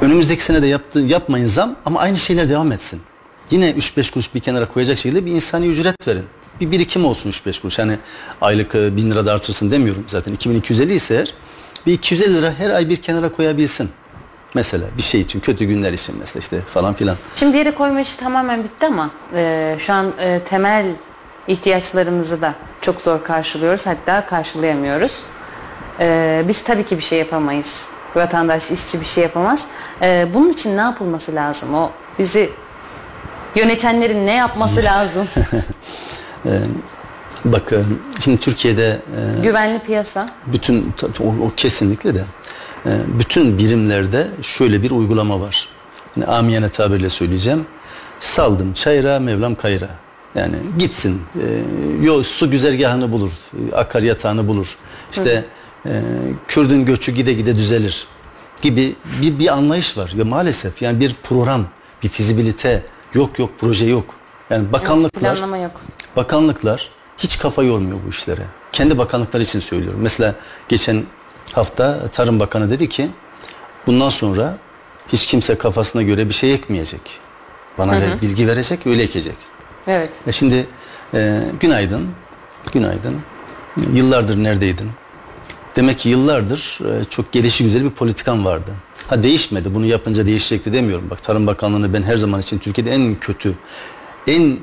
Önümüzdeki 0.01 0.43
sene 0.43 0.61
de 0.61 0.67
yaptı, 0.67 0.99
yapmayın 0.99 1.45
zam 1.45 1.75
ama 1.85 1.99
aynı 1.99 2.17
şeyler 2.17 2.49
devam 2.49 2.71
etsin. 2.71 3.01
Yine 3.51 3.71
3-5 3.71 4.11
kuruş 4.13 4.35
bir 4.35 4.39
kenara 4.39 4.67
koyacak 4.67 4.97
şekilde 4.97 5.25
bir 5.25 5.31
insani 5.31 5.65
ücret 5.67 6.07
verin. 6.07 6.25
Bir 6.61 6.71
birikim 6.71 7.05
olsun 7.05 7.29
3-5 7.31 7.61
kuruş. 7.61 7.79
Hani 7.79 7.97
aylık 8.41 8.75
e, 8.75 8.95
1000 8.97 9.11
lira 9.11 9.25
da 9.25 9.33
artırsın 9.33 9.71
demiyorum 9.71 10.03
zaten. 10.07 10.33
2250 10.33 10.93
ise 10.93 11.15
eğer 11.15 11.33
bir 11.85 11.93
250 11.93 12.33
lira 12.33 12.53
her 12.57 12.69
ay 12.69 12.89
bir 12.89 12.97
kenara 12.97 13.31
koyabilsin. 13.31 13.89
Mesela 14.53 14.85
bir 14.97 15.01
şey 15.01 15.21
için 15.21 15.39
kötü 15.39 15.65
günler 15.65 15.93
için 15.93 16.15
mesela 16.19 16.39
işte 16.39 16.61
falan 16.73 16.93
filan. 16.93 17.15
Şimdi 17.35 17.53
bir 17.53 17.57
yere 17.57 17.71
koyma 17.75 18.01
işi 18.01 18.17
tamamen 18.17 18.63
bitti 18.63 18.85
ama 18.85 19.09
e, 19.35 19.75
şu 19.79 19.93
an 19.93 20.13
e, 20.19 20.39
temel 20.39 20.85
ihtiyaçlarımızı 21.47 22.41
da 22.41 22.53
çok 22.81 23.01
zor 23.01 23.23
karşılıyoruz. 23.23 23.85
Hatta 23.85 24.25
karşılayamıyoruz. 24.25 25.23
E, 25.99 26.43
biz 26.47 26.63
tabii 26.63 26.83
ki 26.85 26.97
bir 26.97 27.03
şey 27.03 27.19
yapamayız. 27.19 27.87
Vatandaş, 28.15 28.71
işçi 28.71 28.99
bir 29.01 29.05
şey 29.05 29.23
yapamaz. 29.23 29.65
E, 30.01 30.27
bunun 30.33 30.49
için 30.49 30.77
ne 30.77 30.81
yapılması 30.81 31.35
lazım? 31.35 31.73
O 31.73 31.91
bizi 32.19 32.49
yönetenlerin 33.55 34.27
ne 34.27 34.33
yapması 34.33 34.83
lazım? 34.83 35.27
Bak 37.45 37.73
e, 37.73 37.81
şimdi 38.19 38.37
Türkiye'de 38.37 39.01
e, 39.39 39.41
Güvenli 39.41 39.79
piyasa. 39.79 40.29
bütün 40.47 40.93
o, 41.19 41.25
o 41.45 41.51
kesinlikle 41.57 42.15
de 42.15 42.23
e, 42.85 42.89
bütün 43.19 43.57
birimlerde 43.57 44.27
şöyle 44.41 44.81
bir 44.83 44.91
uygulama 44.91 45.41
var. 45.41 45.69
Yani 46.17 46.27
amiyane 46.27 46.69
tabirle 46.69 47.09
söyleyeceğim. 47.09 47.65
Saldım 48.19 48.73
çayıra 48.73 49.19
Mevlam 49.19 49.55
kayıra. 49.55 49.89
Yani 50.35 50.55
gitsin. 50.79 51.21
E, 51.35 51.45
yo, 52.05 52.23
su 52.23 52.51
güzergahını 52.51 53.11
bulur. 53.11 53.31
Akar 53.73 54.01
yatağını 54.01 54.47
bulur. 54.47 54.77
İşte 55.11 55.45
e, 55.85 56.01
Kürdün 56.47 56.85
göçü 56.85 57.11
gide 57.11 57.33
gide 57.33 57.55
düzelir 57.55 58.07
gibi 58.61 58.95
bir, 59.21 59.39
bir 59.39 59.53
anlayış 59.53 59.97
var. 59.97 60.13
Ve 60.17 60.23
maalesef 60.23 60.81
yani 60.81 60.99
bir 60.99 61.15
program, 61.23 61.65
bir 62.03 62.09
fizibilite 62.09 62.83
yok 63.13 63.39
yok 63.39 63.49
proje 63.59 63.85
yok. 63.85 64.05
Yani 64.49 64.73
bakanlıklar 64.73 65.35
Planlama 65.35 65.57
yok. 65.57 65.71
Bakanlıklar 66.15 66.89
hiç 67.17 67.39
kafa 67.39 67.63
yormuyor 67.63 67.97
bu 68.05 68.09
işlere. 68.09 68.45
Kendi 68.71 68.97
bakanlıkları 68.97 69.43
için 69.43 69.59
söylüyorum. 69.59 69.99
Mesela 70.03 70.35
geçen 70.69 71.03
hafta 71.53 72.07
Tarım 72.07 72.39
Bakanı 72.39 72.69
dedi 72.69 72.89
ki 72.89 73.09
bundan 73.87 74.09
sonra 74.09 74.57
hiç 75.07 75.25
kimse 75.25 75.57
kafasına 75.57 76.01
göre 76.01 76.29
bir 76.29 76.33
şey 76.33 76.53
ekmeyecek. 76.53 77.19
Bana 77.77 77.91
ver- 77.91 78.21
bilgi 78.21 78.47
verecek, 78.47 78.87
öyle 78.87 79.03
ekecek. 79.03 79.35
Evet. 79.87 80.11
E 80.27 80.31
şimdi 80.31 80.67
e, 81.13 81.41
günaydın, 81.59 82.09
günaydın. 82.73 83.21
Yıllardır 83.93 84.43
neredeydin? 84.43 84.91
Demek 85.75 85.99
ki 85.99 86.09
yıllardır 86.09 86.79
e, 86.85 87.03
çok 87.03 87.31
gelişi 87.31 87.63
güzel 87.63 87.83
bir 87.83 87.89
politikan 87.89 88.45
vardı. 88.45 88.71
Ha 89.07 89.23
değişmedi, 89.23 89.75
bunu 89.75 89.85
yapınca 89.85 90.25
değişecekti 90.25 90.73
demiyorum. 90.73 91.09
Bak 91.09 91.23
Tarım 91.23 91.47
Bakanlığı'nı 91.47 91.93
ben 91.93 92.03
her 92.03 92.17
zaman 92.17 92.39
için 92.41 92.57
Türkiye'de 92.59 92.91
en 92.91 93.15
kötü, 93.15 93.53
en 94.27 94.41
e, 94.51 94.57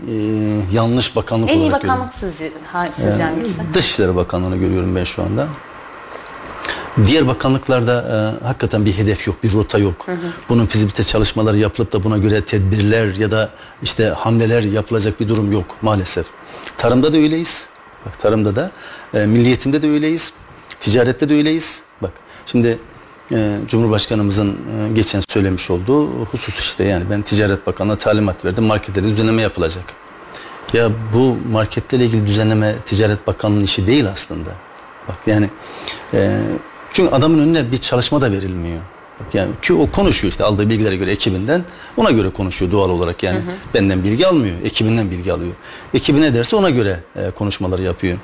yanlış 0.72 1.16
bakanlık 1.16 1.50
En 1.50 1.58
iyi 1.58 1.62
olarak 1.62 1.80
görüyorum. 1.82 2.00
bakanlık 2.00 2.14
sizce, 2.14 2.52
ha, 2.72 2.86
sizce 2.96 3.22
hangisi? 3.22 3.54
Dışişleri 3.74 4.16
Bakanlığı'nı 4.16 4.56
görüyorum 4.56 4.96
ben 4.96 5.04
şu 5.04 5.22
anda. 5.22 5.48
Diğer 7.06 7.26
bakanlıklarda 7.28 8.02
e, 8.42 8.44
hakikaten 8.44 8.84
bir 8.84 8.92
hedef 8.98 9.26
yok, 9.26 9.42
bir 9.42 9.52
rota 9.52 9.78
yok. 9.78 10.06
Bunun 10.48 10.66
fizibilite 10.66 11.02
çalışmaları 11.02 11.58
yapılıp 11.58 11.92
da 11.92 12.02
buna 12.04 12.18
göre 12.18 12.44
tedbirler 12.44 13.14
ya 13.16 13.30
da 13.30 13.50
işte 13.82 14.04
hamleler 14.08 14.62
yapılacak 14.62 15.20
bir 15.20 15.28
durum 15.28 15.52
yok 15.52 15.64
maalesef. 15.82 16.26
Tarımda 16.76 17.12
da 17.12 17.16
öyleyiz. 17.16 17.68
Bak 18.06 18.18
tarımda 18.20 18.56
da, 18.56 18.70
e, 19.14 19.26
milliyetimde 19.26 19.82
de 19.82 19.90
öyleyiz. 19.90 20.32
Ticarette 20.80 21.28
de 21.28 21.34
öyleyiz. 21.34 21.82
Bak 22.02 22.12
şimdi 22.46 22.78
e, 23.33 23.59
Cumhurbaşkanımızın 23.66 24.49
e, 24.51 24.93
geçen 24.95 25.22
söylemiş 25.28 25.70
olduğu 25.70 26.24
husus 26.24 26.61
işte 26.61 26.85
yani 26.85 27.05
ben 27.11 27.22
Ticaret 27.22 27.66
Bakanlığı'na 27.66 27.97
talimat 27.99 28.45
verdim. 28.45 28.64
Marketlerde 28.64 29.09
düzenleme 29.09 29.43
yapılacak. 29.43 29.85
Ya 30.72 30.91
bu 31.14 31.37
marketlerle 31.53 32.05
ilgili 32.05 32.26
düzenleme 32.26 32.74
Ticaret 32.85 33.26
Bakanlığı'nın 33.26 33.64
işi 33.64 33.87
değil 33.87 34.09
aslında. 34.09 34.51
Bak 35.09 35.16
yani 35.26 35.51
e, 36.14 36.41
çünkü 36.93 37.14
adamın 37.14 37.39
önüne 37.39 37.72
bir 37.72 37.78
çalışma 37.78 38.20
da 38.20 38.33
verilmiyor. 38.33 38.81
Yani 39.32 39.50
ki 39.62 39.72
o 39.72 39.90
konuşuyor 39.90 40.30
işte 40.30 40.44
aldığı 40.44 40.68
bilgilere 40.68 40.96
göre 40.96 41.10
ekibinden 41.10 41.64
ona 41.96 42.10
göre 42.10 42.30
konuşuyor 42.30 42.72
doğal 42.72 42.90
olarak 42.90 43.22
yani. 43.22 43.40
Benden 43.74 44.04
bilgi 44.04 44.26
almıyor, 44.26 44.54
ekibinden 44.64 45.10
bilgi 45.10 45.32
alıyor. 45.32 45.52
Ekibi 45.94 46.20
ne 46.20 46.34
derse 46.34 46.56
ona 46.56 46.70
göre 46.70 47.00
e, 47.16 47.30
konuşmaları 47.30 47.82
yapıyor. 47.82 48.18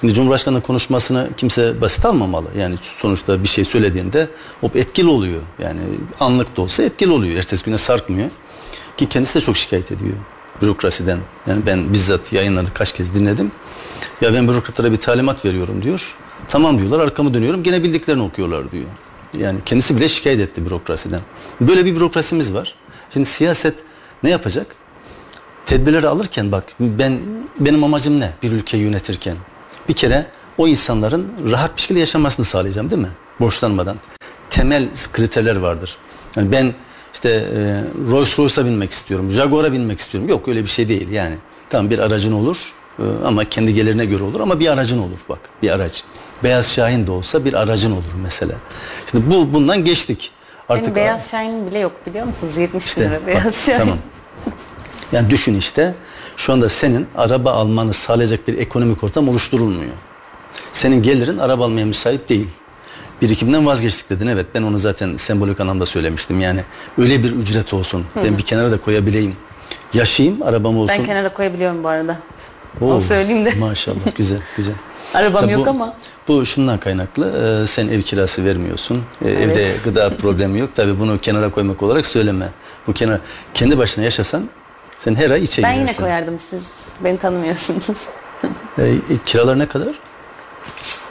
Şimdi 0.00 0.14
Cumhurbaşkanı'nın 0.14 0.60
konuşmasını 0.60 1.28
kimse 1.36 1.80
basit 1.80 2.04
almamalı. 2.04 2.46
Yani 2.58 2.74
sonuçta 2.82 3.42
bir 3.42 3.48
şey 3.48 3.64
söylediğinde 3.64 4.28
o 4.62 4.70
etkili 4.74 5.08
oluyor. 5.08 5.40
Yani 5.62 5.80
anlık 6.20 6.56
da 6.56 6.62
olsa 6.62 6.82
etkili 6.82 7.12
oluyor. 7.12 7.36
Ertesi 7.36 7.64
güne 7.64 7.78
sarkmıyor. 7.78 8.30
Ki 8.96 9.08
kendisi 9.08 9.34
de 9.34 9.40
çok 9.40 9.56
şikayet 9.56 9.92
ediyor 9.92 10.14
bürokrasiden. 10.62 11.18
Yani 11.46 11.66
ben 11.66 11.92
bizzat 11.92 12.32
yayınladı 12.32 12.74
kaç 12.74 12.92
kez 12.92 13.14
dinledim. 13.14 13.52
Ya 14.20 14.34
ben 14.34 14.48
bürokratlara 14.48 14.92
bir 14.92 14.96
talimat 14.96 15.44
veriyorum 15.44 15.82
diyor. 15.82 16.16
Tamam 16.48 16.78
diyorlar 16.78 17.00
arkamı 17.00 17.34
dönüyorum 17.34 17.62
gene 17.62 17.82
bildiklerini 17.82 18.22
okuyorlar 18.22 18.72
diyor. 18.72 18.84
Yani 19.38 19.58
kendisi 19.66 19.96
bile 19.96 20.08
şikayet 20.08 20.40
etti 20.40 20.66
bürokrasiden. 20.66 21.20
Böyle 21.60 21.84
bir 21.84 21.96
bürokrasimiz 21.96 22.54
var. 22.54 22.74
Şimdi 23.10 23.26
siyaset 23.26 23.74
ne 24.22 24.30
yapacak? 24.30 24.66
Tedbirleri 25.66 26.08
alırken 26.08 26.52
bak 26.52 26.64
ben 26.80 27.20
benim 27.60 27.84
amacım 27.84 28.20
ne 28.20 28.32
bir 28.42 28.52
ülkeyi 28.52 28.82
yönetirken? 28.82 29.36
Bir 29.88 29.94
kere 29.94 30.26
o 30.58 30.68
insanların 30.68 31.32
rahat 31.50 31.76
bir 31.76 31.80
şekilde 31.80 32.00
yaşamasını 32.00 32.44
sağlayacağım 32.44 32.90
değil 32.90 33.02
mi? 33.02 33.10
Borçlanmadan. 33.40 33.96
Temel 34.50 34.88
kriterler 35.12 35.56
vardır. 35.56 35.96
Yani 36.36 36.52
ben 36.52 36.74
işte 37.14 37.28
e, 37.28 37.82
Rolls 38.10 38.38
Royce'a 38.38 38.64
binmek 38.64 38.92
istiyorum, 38.92 39.30
Jaguar'a 39.30 39.72
binmek 39.72 40.00
istiyorum. 40.00 40.28
Yok 40.28 40.48
öyle 40.48 40.62
bir 40.62 40.68
şey 40.68 40.88
değil 40.88 41.08
yani. 41.08 41.34
Tamam 41.70 41.90
bir 41.90 41.98
aracın 41.98 42.32
olur 42.32 42.74
e, 42.98 43.02
ama 43.24 43.44
kendi 43.44 43.74
gelirine 43.74 44.04
göre 44.04 44.22
olur 44.24 44.40
ama 44.40 44.60
bir 44.60 44.72
aracın 44.72 44.98
olur 44.98 45.18
bak 45.28 45.38
bir 45.62 45.70
araç. 45.70 46.04
Beyaz 46.44 46.72
Şahin 46.72 47.06
de 47.06 47.10
olsa 47.10 47.44
bir 47.44 47.54
aracın 47.54 47.92
olur 47.92 48.12
mesela. 48.22 48.54
Şimdi 49.10 49.30
bu 49.30 49.52
bundan 49.54 49.84
geçtik. 49.84 50.30
Benim 50.70 50.94
Beyaz 50.94 51.30
Şahin 51.30 51.66
bile 51.66 51.78
yok 51.78 51.92
biliyor 52.06 52.26
musunuz? 52.26 52.56
70 52.56 52.86
İşte, 52.86 53.00
bin 53.00 53.06
lira 53.06 53.20
bak, 53.20 53.26
Beyaz 53.26 53.66
Şahin. 53.66 53.78
Tamam. 53.78 53.98
Yani 55.12 55.30
düşün 55.30 55.54
işte 55.58 55.94
şu 56.36 56.52
anda 56.52 56.68
senin 56.68 57.06
araba 57.16 57.50
almanı 57.52 57.92
sağlayacak 57.92 58.48
bir 58.48 58.58
ekonomik 58.58 59.04
ortam 59.04 59.28
oluşturulmuyor. 59.28 59.92
Senin 60.72 61.02
gelirin 61.02 61.38
araba 61.38 61.64
almaya 61.64 61.86
müsait 61.86 62.28
değil. 62.28 62.48
Birikimden 63.22 63.66
vazgeçtik 63.66 64.10
dedin 64.10 64.26
evet 64.26 64.46
ben 64.54 64.62
onu 64.62 64.78
zaten 64.78 65.16
sembolik 65.16 65.60
anlamda 65.60 65.86
söylemiştim 65.86 66.40
yani 66.40 66.64
öyle 66.98 67.22
bir 67.22 67.32
ücret 67.32 67.74
olsun 67.74 68.06
ben 68.24 68.38
bir 68.38 68.42
kenara 68.42 68.70
da 68.70 68.80
koyabileyim 68.80 69.36
yaşayayım 69.94 70.42
arabam 70.42 70.78
olsun. 70.78 70.96
Ben 70.98 71.04
kenara 71.04 71.34
koyabiliyorum 71.34 71.84
bu 71.84 71.88
arada. 71.88 72.16
Oo, 72.80 72.86
Onu 72.86 73.00
söyleyeyim 73.00 73.44
de. 73.46 73.54
Maşallah 73.54 74.16
güzel 74.16 74.40
güzel. 74.56 74.74
Arabam 75.14 75.40
Tabii 75.40 75.52
yok 75.52 75.66
bu, 75.66 75.70
ama. 75.70 75.94
Bu 76.28 76.46
şundan 76.46 76.78
kaynaklı. 76.80 77.60
e, 77.62 77.66
sen 77.66 77.88
ev 77.88 78.02
kirası 78.02 78.44
vermiyorsun. 78.44 78.96
E, 78.96 79.30
Evet. 79.30 79.56
Evde 79.56 79.68
gıda 79.84 80.16
problemi 80.22 80.58
yok. 80.60 80.70
Tabii 80.74 81.00
bunu 81.00 81.18
kenara 81.20 81.50
koymak 81.50 81.82
olarak 81.82 82.06
söyleme. 82.06 82.48
Bu 82.86 82.92
kenar 82.92 83.20
kendi 83.54 83.78
başına 83.78 84.04
yaşasan 84.04 84.48
sen 84.98 85.14
her 85.14 85.30
ay 85.30 85.42
içe 85.42 85.62
Ben 85.62 85.72
yine 85.72 85.80
girersin. 85.82 86.02
koyardım 86.02 86.38
siz 86.38 86.68
beni 87.04 87.18
tanımıyorsunuz. 87.18 88.08
E, 88.78 88.82
e, 88.82 88.96
kiralar 89.26 89.58
ne 89.58 89.68
kadar? 89.68 89.88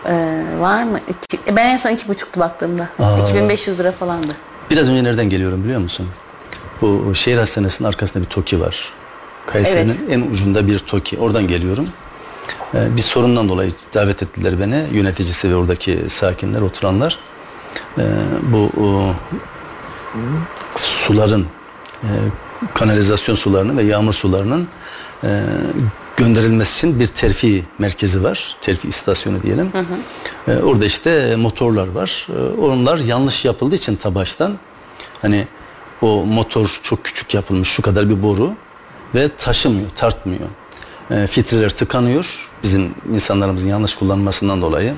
Ee, 0.05 0.43
var 0.59 0.83
mı? 0.83 0.99
İki- 1.09 1.55
ben 1.55 1.65
en 1.69 1.77
son 1.77 1.89
iki 1.89 2.07
buçuktu 2.07 2.39
baktığımda. 2.39 2.87
Aa. 2.99 3.17
2500 3.19 3.79
lira 3.79 3.91
falandı. 3.91 4.33
Biraz 4.71 4.89
önce 4.89 5.03
nereden 5.03 5.29
geliyorum 5.29 5.63
biliyor 5.63 5.79
musun? 5.79 6.07
Bu 6.81 7.15
şehir 7.15 7.37
hastanesinin 7.37 7.87
arkasında 7.87 8.23
bir 8.23 8.29
TOKİ 8.29 8.59
var. 8.59 8.93
Kayseri'nin 9.47 10.09
en 10.09 10.21
ucunda 10.21 10.67
bir 10.67 10.79
TOKİ. 10.79 11.17
Oradan 11.17 11.47
geliyorum. 11.47 11.87
Ee, 12.73 12.95
bir 12.95 13.01
sorundan 13.01 13.49
dolayı 13.49 13.71
davet 13.93 14.23
ettiler 14.23 14.59
beni. 14.59 14.83
Yöneticisi 14.91 15.49
ve 15.49 15.55
oradaki 15.55 15.99
sakinler, 16.07 16.61
oturanlar. 16.61 17.19
Ee, 17.97 18.01
bu 18.43 18.69
suların, 20.75 21.45
e, 22.03 22.09
kanalizasyon 22.73 23.35
sularının 23.35 23.77
ve 23.77 23.83
yağmur 23.83 24.13
sularının 24.13 24.67
e, 25.23 25.43
gönderilmesi 26.17 26.77
için 26.77 26.99
bir 26.99 27.07
terfi 27.07 27.65
merkezi 27.79 28.23
var. 28.23 28.55
Terfi 28.61 28.87
istasyonu 28.87 29.43
diyelim. 29.43 29.71
Ee, 30.47 30.57
orada 30.63 30.85
işte 30.85 31.35
motorlar 31.35 31.87
var. 31.87 32.27
Ee, 32.29 32.61
onlar 32.61 32.97
yanlış 32.97 33.45
yapıldığı 33.45 33.75
için 33.75 33.95
tabaştan 33.95 34.57
hani 35.21 35.47
o 36.01 36.25
motor 36.25 36.79
çok 36.83 37.05
küçük 37.05 37.33
yapılmış 37.33 37.69
şu 37.69 37.81
kadar 37.81 38.09
bir 38.09 38.23
boru 38.23 38.53
ve 39.15 39.29
taşımıyor, 39.37 39.89
tartmıyor. 39.95 40.49
Ee, 41.11 41.27
filtreler 41.27 41.69
tıkanıyor 41.69 42.49
bizim 42.63 42.95
insanlarımızın 43.13 43.69
yanlış 43.69 43.95
kullanmasından 43.95 44.61
dolayı. 44.61 44.93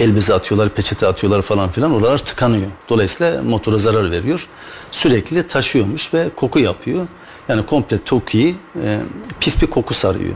El 0.00 0.16
bezi 0.16 0.34
atıyorlar, 0.34 0.68
peçete 0.68 1.06
atıyorlar 1.06 1.42
falan 1.42 1.70
filan. 1.70 1.92
Oralar 1.92 2.18
tıkanıyor. 2.18 2.66
Dolayısıyla 2.88 3.42
motora 3.42 3.78
zarar 3.78 4.10
veriyor. 4.10 4.48
Sürekli 4.90 5.46
taşıyormuş 5.46 6.14
ve 6.14 6.28
koku 6.36 6.58
yapıyor. 6.58 7.06
Yani 7.48 7.66
komple 7.66 8.04
Toki'yi 8.04 8.56
e, 8.82 9.00
pis 9.40 9.62
bir 9.62 9.66
koku 9.66 9.94
sarıyor. 9.94 10.34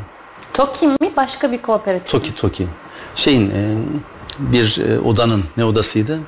TOKİ 0.54 0.86
mi 0.86 0.96
başka 1.16 1.52
bir 1.52 1.62
kooperatif 1.62 2.14
mi? 2.14 2.20
Toki 2.20 2.34
Toki. 2.34 2.66
Şeyin 3.14 3.50
e, 3.50 3.76
bir 4.38 4.78
e, 4.78 5.00
odanın 5.00 5.44
ne 5.56 5.64
odasıydı? 5.64 6.18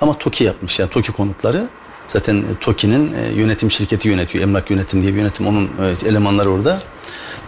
Ama 0.00 0.18
Toki 0.18 0.44
yapmış 0.44 0.78
yani 0.78 0.90
Toki 0.90 1.12
konutları. 1.12 1.68
Zaten 2.12 2.36
e, 2.36 2.42
Toki'nin 2.60 3.12
e, 3.12 3.28
yönetim 3.34 3.70
şirketi 3.70 4.08
yönetiyor. 4.08 4.44
Emlak 4.44 4.70
yönetim 4.70 5.02
diye 5.02 5.14
bir 5.14 5.18
yönetim. 5.18 5.46
Onun 5.46 5.64
e, 5.64 6.08
elemanları 6.08 6.50
orada. 6.50 6.82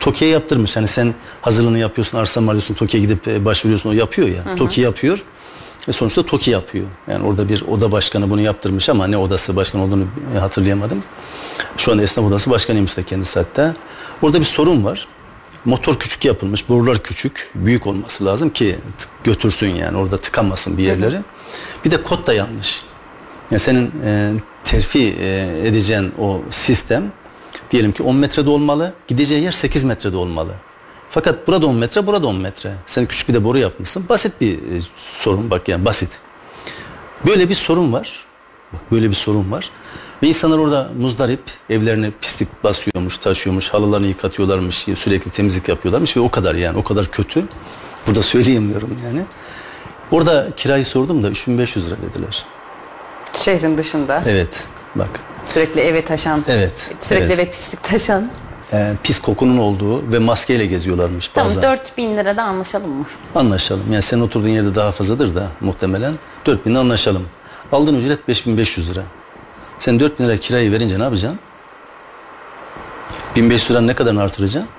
Toki'ye 0.00 0.30
yaptırmış. 0.30 0.76
Hani 0.76 0.88
sen 0.88 1.14
hazırlığını 1.42 1.78
yapıyorsun, 1.78 2.18
arsa 2.18 2.46
var 2.46 2.52
diyorsun, 2.52 2.74
Toki'ye 2.74 3.02
gidip 3.02 3.44
başvuruyorsun. 3.44 3.90
O 3.90 3.92
yapıyor 3.92 4.28
ya. 4.28 4.56
Toki 4.56 4.80
yapıyor. 4.80 5.24
E 5.88 5.92
sonuçta 5.92 6.22
Toki 6.22 6.50
yapıyor. 6.50 6.86
Yani 7.08 7.26
orada 7.26 7.48
bir 7.48 7.62
oda 7.62 7.92
başkanı 7.92 8.30
bunu 8.30 8.40
yaptırmış 8.40 8.88
ama 8.88 9.06
ne 9.06 9.16
odası 9.16 9.56
başkan 9.56 9.80
olduğunu 9.80 10.04
hatırlayamadım. 10.40 11.02
Şu 11.76 11.92
anda 11.92 12.02
esnaf 12.02 12.26
odası 12.26 12.50
başkanıymış 12.50 12.96
da 12.96 13.02
kendisi 13.02 13.38
hatta. 13.38 13.74
Orada 14.22 14.40
bir 14.40 14.44
sorun 14.44 14.84
var. 14.84 15.08
Motor 15.64 15.94
küçük 15.94 16.24
yapılmış, 16.24 16.68
borular 16.68 16.98
küçük, 16.98 17.50
büyük 17.54 17.86
olması 17.86 18.24
lazım 18.24 18.50
ki 18.50 18.78
götürsün 19.24 19.68
yani 19.68 19.98
orada 19.98 20.16
tıkanmasın 20.16 20.78
bir 20.78 20.82
yerleri. 20.82 21.20
Bir 21.84 21.90
de 21.90 22.02
kod 22.02 22.26
da 22.26 22.32
yanlış. 22.34 22.82
Yani 23.50 23.60
senin 23.60 23.92
e, 24.04 24.32
terfi 24.64 25.16
e, 25.20 25.58
edeceğin 25.64 26.12
o 26.18 26.40
sistem 26.50 27.12
diyelim 27.70 27.92
ki 27.92 28.02
10 28.02 28.16
metrede 28.16 28.50
olmalı, 28.50 28.92
gideceği 29.08 29.42
yer 29.42 29.52
8 29.52 29.84
metrede 29.84 30.16
olmalı. 30.16 30.52
Fakat 31.10 31.46
burada 31.46 31.66
10 31.66 31.74
metre, 31.74 32.06
burada 32.06 32.26
10 32.26 32.36
metre. 32.36 32.74
Sen 32.86 33.06
küçük 33.06 33.28
bir 33.28 33.34
de 33.34 33.44
boru 33.44 33.58
yapmışsın. 33.58 34.08
Basit 34.08 34.40
bir 34.40 34.54
e, 34.54 34.80
sorun 34.96 35.50
bak 35.50 35.68
yani 35.68 35.84
basit. 35.84 36.20
Böyle 37.26 37.48
bir 37.48 37.54
sorun 37.54 37.92
var. 37.92 38.24
Bak 38.72 38.80
böyle 38.92 39.08
bir 39.08 39.14
sorun 39.14 39.52
var. 39.52 39.70
Ve 40.22 40.28
insanlar 40.28 40.58
orada 40.58 40.90
muzdarip 40.98 41.42
evlerine 41.70 42.10
pislik 42.20 42.64
basıyormuş, 42.64 43.18
taşıyormuş, 43.18 43.68
halılarını 43.68 44.06
yıkatıyorlarmış, 44.06 44.76
sürekli 44.76 45.30
temizlik 45.30 45.68
yapıyorlarmış 45.68 46.16
ve 46.16 46.20
o 46.20 46.30
kadar 46.30 46.54
yani 46.54 46.78
o 46.78 46.84
kadar 46.84 47.06
kötü. 47.06 47.44
Burada 48.06 48.22
söyleyemiyorum 48.22 48.98
yani. 49.04 49.24
Orada 50.10 50.48
kirayı 50.56 50.86
sordum 50.86 51.22
da 51.22 51.30
3500 51.30 51.86
lira 51.86 51.96
dediler. 51.96 52.44
Şehrin 53.32 53.78
dışında. 53.78 54.22
Evet 54.26 54.68
bak 54.94 55.08
Sürekli 55.44 55.80
eve 55.80 56.04
taşan. 56.04 56.44
Evet, 56.48 56.90
Sürekli 57.00 57.24
evet. 57.24 57.38
eve 57.38 57.50
pislik 57.50 57.82
taşan. 57.82 58.30
e, 58.72 58.92
pis 59.02 59.18
kokunun 59.20 59.58
olduğu 59.58 60.12
ve 60.12 60.18
maskeyle 60.18 60.66
geziyorlarmış 60.66 61.28
Tamam 61.28 61.48
bazen. 61.48 61.62
4000 61.62 62.16
lirada 62.16 62.42
anlaşalım 62.42 62.90
mı? 62.90 63.04
Anlaşalım. 63.34 63.92
Yani 63.92 64.02
senin 64.02 64.20
oturduğun 64.22 64.48
yerde 64.48 64.74
daha 64.74 64.92
fazladır 64.92 65.34
da 65.34 65.48
muhtemelen. 65.60 66.12
4000'de 66.46 66.78
anlaşalım. 66.78 67.28
Aldığın 67.72 67.94
ücret 68.00 68.28
5500 68.28 68.90
lira. 68.90 69.02
Sen 69.78 70.00
4000 70.00 70.24
lira 70.24 70.36
kirayı 70.36 70.72
verince 70.72 70.98
ne 70.98 71.02
yapacaksın? 71.02 71.38
1500 73.36 73.70
lira 73.70 73.80
ne 73.80 73.94
kadar 73.94 74.16
artıracaksın? 74.16 74.70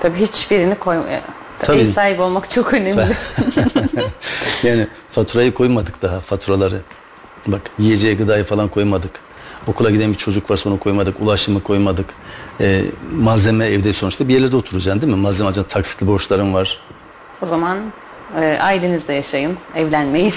Tabii 0.00 0.18
hiçbirini 0.18 0.74
koymaya. 0.74 1.20
Tabii. 1.58 1.78
Ev 1.78 1.86
sahibi 1.86 2.22
olmak 2.22 2.50
çok 2.50 2.74
önemli. 2.74 3.06
Yani 4.62 4.86
faturayı 5.10 5.54
koymadık 5.54 6.02
daha 6.02 6.20
faturaları. 6.20 6.80
Bak 7.46 7.60
yiyeceği 7.78 8.16
gıdayı 8.16 8.44
falan 8.44 8.68
koymadık. 8.68 9.10
Okula 9.66 9.90
giden 9.90 10.12
bir 10.12 10.18
çocuk 10.18 10.50
varsa 10.50 10.70
onu 10.70 10.78
koymadık. 10.78 11.20
Ulaşımı 11.20 11.62
koymadık. 11.62 12.06
Ee, 12.60 12.82
malzeme 13.12 13.66
evde 13.66 13.92
sonuçta 13.92 14.28
bir 14.28 14.34
yerlerde 14.34 14.56
oturacaksın 14.56 15.02
değil 15.02 15.12
mi? 15.12 15.20
Malzeme 15.20 15.46
alacaksın. 15.48 15.68
Taksitli 15.74 16.06
borçların 16.06 16.54
var. 16.54 16.80
o 17.42 17.46
zaman 17.46 17.78
e, 18.40 18.58
ailenizle 18.60 19.14
yaşayın, 19.14 19.56
evlenmeyin. 19.74 20.34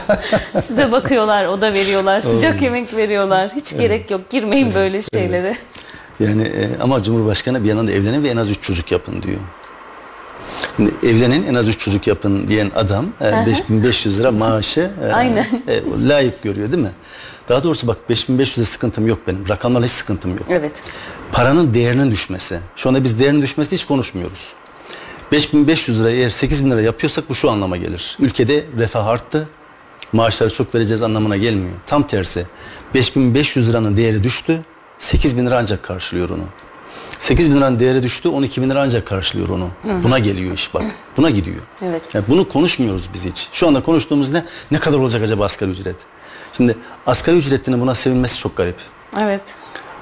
Size 0.66 0.92
bakıyorlar, 0.92 1.46
oda 1.46 1.72
veriyorlar, 1.72 2.20
sıcak 2.20 2.62
yemek 2.62 2.96
veriyorlar. 2.96 3.50
Hiç 3.56 3.76
gerek 3.78 4.10
yok. 4.10 4.30
Girmeyin 4.30 4.74
böyle 4.74 5.02
şeylere. 5.14 5.56
Yani 6.20 6.42
e, 6.42 6.68
ama 6.80 7.02
Cumhurbaşkanı 7.02 7.64
bir 7.64 7.68
yandan 7.68 7.86
da 7.88 7.92
evlenin 7.92 8.22
ve 8.22 8.28
en 8.28 8.36
az 8.36 8.50
üç 8.50 8.62
çocuk 8.62 8.92
yapın 8.92 9.22
diyor. 9.22 9.38
Şimdi 10.76 10.94
evlenin 11.02 11.46
en 11.46 11.54
az 11.54 11.68
üç 11.68 11.78
çocuk 11.78 12.06
yapın 12.06 12.48
diyen 12.48 12.70
adam 12.74 13.06
e, 13.20 13.46
5500 13.46 14.18
lira 14.20 14.30
maaşı 14.30 14.90
e, 15.04 15.12
Aynen. 15.12 15.46
e, 15.68 15.82
layık 16.08 16.42
görüyor 16.42 16.72
değil 16.72 16.82
mi? 16.82 16.92
Daha 17.48 17.64
doğrusu 17.64 17.86
bak 17.86 17.98
5500'de 18.10 18.64
sıkıntım 18.64 19.06
yok 19.06 19.18
benim. 19.26 19.48
Rakamlarla 19.48 19.86
hiç 19.86 19.92
sıkıntım 19.92 20.30
yok. 20.30 20.46
Evet. 20.48 20.72
Paranın 21.32 21.74
değerinin 21.74 22.10
düşmesi. 22.10 22.58
Şu 22.76 22.88
anda 22.88 23.04
biz 23.04 23.18
değerinin 23.18 23.42
düşmesi 23.42 23.72
hiç 23.76 23.84
konuşmuyoruz. 23.84 24.52
5500 25.32 26.00
lira 26.00 26.10
eğer 26.10 26.30
8000 26.30 26.70
lira 26.70 26.80
yapıyorsak 26.80 27.28
bu 27.28 27.34
şu 27.34 27.50
anlama 27.50 27.76
gelir. 27.76 28.16
Ülkede 28.20 28.64
refah 28.78 29.06
arttı, 29.06 29.48
maaşları 30.12 30.50
çok 30.50 30.74
vereceğiz 30.74 31.02
anlamına 31.02 31.36
gelmiyor. 31.36 31.74
Tam 31.86 32.06
tersi. 32.06 32.46
5500 32.94 33.68
liranın 33.68 33.96
değeri 33.96 34.24
düştü. 34.24 34.60
8000 34.98 35.46
lira 35.46 35.58
ancak 35.58 35.82
karşılıyor 35.82 36.30
onu. 36.30 36.44
8 37.18 37.50
bin 37.50 37.56
liranın 37.56 37.78
değeri 37.78 38.02
düştü 38.02 38.28
12 38.28 38.62
bin 38.62 38.70
lira 38.70 38.80
ancak 38.80 39.06
karşılıyor 39.06 39.48
onu. 39.48 39.68
Buna 39.84 40.18
geliyor 40.18 40.54
iş 40.54 40.74
bak. 40.74 40.82
Buna 41.16 41.30
gidiyor. 41.30 41.62
Evet. 41.82 42.02
Yani 42.14 42.24
bunu 42.28 42.48
konuşmuyoruz 42.48 43.08
biz 43.14 43.24
hiç. 43.24 43.48
Şu 43.52 43.68
anda 43.68 43.82
konuştuğumuz 43.82 44.30
ne? 44.30 44.44
Ne 44.70 44.78
kadar 44.78 44.98
olacak 44.98 45.22
acaba 45.22 45.44
asgari 45.44 45.70
ücret? 45.70 45.96
Şimdi 46.56 46.76
asgari 47.06 47.36
ücretlinin 47.36 47.80
buna 47.80 47.94
sevinmesi 47.94 48.38
çok 48.38 48.56
garip. 48.56 48.76
Evet. 49.20 49.42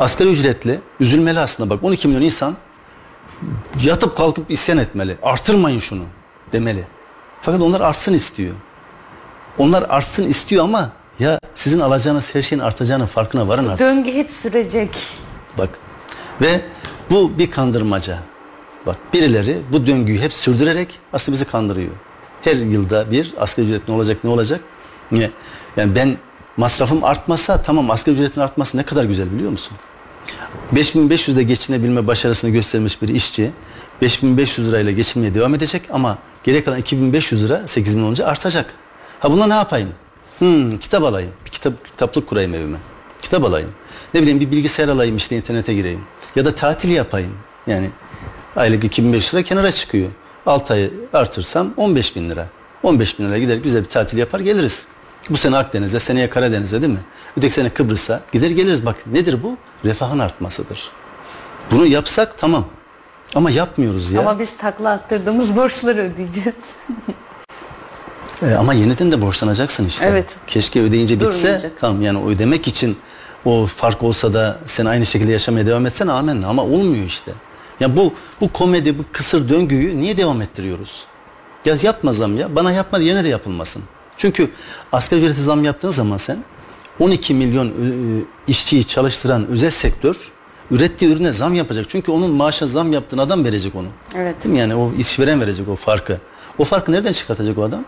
Asgari 0.00 0.28
ücretli 0.28 0.80
üzülmeli 1.00 1.40
aslında 1.40 1.70
bak 1.70 1.84
12 1.84 2.08
milyon 2.08 2.22
insan 2.22 2.56
yatıp 3.84 4.16
kalkıp 4.16 4.50
isyan 4.50 4.78
etmeli. 4.78 5.16
Artırmayın 5.22 5.78
şunu 5.78 6.02
demeli. 6.52 6.86
Fakat 7.42 7.61
onlar 7.61 7.80
artsın 7.80 8.14
istiyor. 8.14 8.54
Onlar 9.58 9.86
artsın 9.88 10.28
istiyor 10.28 10.64
ama 10.64 10.92
ya 11.18 11.38
sizin 11.54 11.80
alacağınız 11.80 12.34
her 12.34 12.42
şeyin 12.42 12.62
artacağının 12.62 13.06
farkına 13.06 13.48
varın 13.48 13.68
artık. 13.68 13.86
Döngü 13.86 14.12
hep 14.12 14.30
sürecek. 14.30 14.90
Bak 15.58 15.68
ve 16.40 16.61
bu 17.11 17.38
bir 17.38 17.50
kandırmaca. 17.50 18.18
Bak 18.86 18.96
birileri 19.12 19.58
bu 19.72 19.86
döngüyü 19.86 20.18
hep 20.20 20.32
sürdürerek 20.32 20.98
aslında 21.12 21.34
bizi 21.34 21.44
kandırıyor. 21.44 21.92
Her 22.42 22.56
yılda 22.56 23.11
bir 23.11 23.34
asgari 23.38 23.66
ücret 23.66 23.88
ne 23.88 23.94
olacak 23.94 24.24
ne 24.24 24.30
olacak? 24.30 24.61
Niye? 25.12 25.30
Yani 25.76 25.94
ben 25.94 26.16
masrafım 26.56 27.04
artmasa 27.04 27.62
tamam 27.62 27.90
asgari 27.90 28.16
ücretin 28.16 28.40
artması 28.40 28.76
ne 28.76 28.82
kadar 28.82 29.04
güzel 29.04 29.32
biliyor 29.32 29.50
musun? 29.50 29.76
5500'de 30.74 31.42
geçinebilme 31.42 32.06
başarısını 32.06 32.50
göstermiş 32.50 33.02
bir 33.02 33.08
işçi 33.08 33.50
5500 34.02 34.68
lirayla 34.68 34.92
geçinmeye 34.92 35.34
devam 35.34 35.54
edecek 35.54 35.82
ama 35.90 36.18
geri 36.44 36.64
kalan 36.64 36.78
2500 36.78 37.44
lira 37.44 37.68
8000 37.68 38.02
olunca 38.02 38.26
artacak. 38.26 38.74
Ha 39.20 39.32
buna 39.32 39.46
ne 39.46 39.54
yapayım? 39.54 39.88
Hmm, 40.38 40.78
kitap 40.78 41.02
alayım. 41.02 41.30
Bir 41.46 41.50
kitap, 41.50 41.84
kitaplık 41.84 42.26
kurayım 42.26 42.54
evime. 42.54 42.78
Kitap 43.22 43.44
alayım. 43.44 43.70
Ne 44.14 44.22
bileyim 44.22 44.40
bir 44.40 44.50
bilgisayar 44.50 44.88
alayım 44.88 45.16
işte 45.16 45.36
internete 45.36 45.74
gireyim. 45.74 46.00
Ya 46.37 46.45
da 46.45 46.55
tatil 46.55 46.91
yapayım. 46.91 47.33
Yani 47.66 47.91
aylık 48.57 48.85
2500 48.85 49.35
lira 49.35 49.43
kenara 49.43 49.72
çıkıyor. 49.72 50.11
6 50.47 50.74
ayı 50.74 50.91
artırsam 51.12 51.74
15 51.76 52.16
bin 52.16 52.31
lira. 52.31 52.47
15 52.83 53.18
bin 53.18 53.26
lira 53.26 53.39
gider 53.39 53.57
güzel 53.57 53.83
bir 53.85 53.89
tatil 53.89 54.18
yapar 54.18 54.41
geliriz. 54.41 54.87
Bu 55.31 55.37
sene 55.37 55.57
Akdeniz'e, 55.57 56.01
seneye 56.01 56.31
Karadeniz'e 56.31 56.83
değil 56.83 56.93
mi? 56.93 57.01
Öteki 57.37 57.55
sene 57.55 57.70
Kıbrıs'a 57.70 58.20
gider 58.33 58.51
geliriz. 58.51 58.87
Bak 58.87 58.97
nedir 59.07 59.43
bu? 59.43 59.57
Refahın 59.85 60.18
artmasıdır. 60.18 60.91
Bunu 61.70 61.87
yapsak 61.87 62.39
tamam. 62.39 62.64
Ama 63.35 63.51
yapmıyoruz 63.51 64.12
ya. 64.12 64.20
Ama 64.20 64.39
biz 64.39 64.57
takla 64.57 64.91
attırdığımız 64.91 65.57
borçları 65.57 66.01
ödeyeceğiz. 66.01 66.55
E, 68.43 68.55
ama 68.55 68.74
yeniden 68.74 69.12
de 69.12 69.20
borçlanacaksın 69.22 69.87
işte. 69.87 70.07
Evet. 70.07 70.37
Keşke 70.47 70.83
ödeyince 70.83 71.20
bitse. 71.20 71.72
Tamam 71.78 72.03
yani 72.03 72.24
ödemek 72.24 72.68
için 72.68 72.99
o 73.45 73.66
fark 73.66 74.03
olsa 74.03 74.34
da 74.34 74.59
sen 74.66 74.86
aynı 74.86 75.07
şekilde 75.07 75.32
yaşamaya 75.32 75.66
devam 75.66 75.86
etsen 75.86 76.07
amenna 76.07 76.47
ama 76.49 76.62
olmuyor 76.62 77.05
işte. 77.05 77.32
Ya 77.80 77.97
bu 77.97 78.14
bu 78.41 78.53
komedi 78.53 78.99
bu 78.99 79.03
kısır 79.12 79.49
döngüyü 79.49 79.99
niye 80.01 80.16
devam 80.16 80.43
ettiriyoruz? 80.43 81.05
Ya 81.64 81.76
yapma 81.82 82.12
zam 82.12 82.36
ya. 82.36 82.57
Bana 82.57 82.72
yapma 82.72 82.99
yerine 82.99 83.24
de 83.24 83.28
yapılmasın. 83.28 83.82
Çünkü 84.16 84.51
asgari 84.93 85.20
ücrete 85.20 85.43
zam 85.43 85.64
yaptığın 85.64 85.91
zaman 85.91 86.16
sen 86.16 86.45
12 87.01 87.34
milyon 87.34 87.72
işçiyi 88.47 88.86
çalıştıran 88.86 89.47
özel 89.47 89.70
sektör 89.70 90.32
ürettiği 90.70 91.12
ürüne 91.12 91.32
zam 91.32 91.55
yapacak. 91.55 91.88
Çünkü 91.88 92.12
onun 92.12 92.30
maaşa 92.30 92.66
zam 92.66 92.93
yaptığın 92.93 93.18
adam 93.18 93.45
verecek 93.45 93.74
onu. 93.74 93.88
Evet. 94.16 94.45
Değil 94.45 94.53
mi? 94.53 94.59
Yani 94.59 94.74
o 94.74 94.93
işveren 94.93 95.41
verecek 95.41 95.68
o 95.68 95.76
farkı. 95.76 96.18
O 96.59 96.64
farkı 96.64 96.93
nereden 96.93 97.12
çıkartacak 97.12 97.59
o 97.59 97.62
adam? 97.62 97.84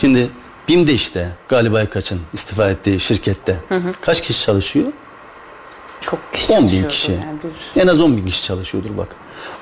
Şimdi 0.00 0.30
BİM'de 0.68 0.92
işte 0.94 1.28
galiba 1.48 1.86
kaçın 1.90 2.20
istifa 2.32 2.70
ettiği 2.70 3.00
şirkette 3.00 3.56
kaç 4.00 4.22
kişi 4.22 4.42
çalışıyor? 4.42 4.86
Çok 6.00 6.18
kişi 6.32 6.52
10 6.52 6.68
bin 6.72 6.88
kişi. 6.88 7.12
yani 7.12 7.38
bir- 7.74 7.80
En 7.82 7.86
az 7.86 8.00
10 8.00 8.16
bin 8.16 8.26
kişi 8.26 8.42
çalışıyordur 8.42 8.96
bak. 8.96 9.08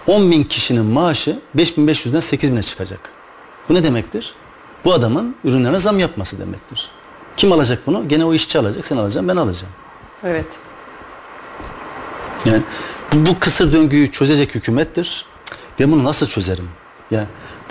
10 0.07 0.31
bin 0.31 0.45
kişinin 0.45 0.85
maaşı 0.85 1.39
5500'den 1.57 2.21
8000'e 2.21 2.63
çıkacak. 2.63 3.11
Bu 3.69 3.75
ne 3.75 3.83
demektir? 3.85 4.35
Bu 4.85 4.93
adamın 4.93 5.37
ürünlerine 5.45 5.77
zam 5.79 5.99
yapması 5.99 6.39
demektir. 6.39 6.91
Kim 7.37 7.53
alacak 7.53 7.87
bunu? 7.87 8.09
Gene 8.09 8.25
o 8.25 8.35
işçi 8.35 8.59
alacak, 8.59 8.87
sen 8.87 8.97
alacaksın, 8.97 9.29
ben 9.29 9.37
alacağım. 9.37 9.73
Evet. 10.25 10.47
Yani 12.45 12.63
bu, 13.13 13.27
bu 13.27 13.39
kısır 13.39 13.73
döngüyü 13.73 14.11
çözecek 14.11 14.55
hükümettir. 14.55 15.27
Ben 15.81 15.93
bunu 15.93 16.05
nasıl 16.05 16.27
çözerim? 16.27 16.69
Ya 17.11 17.27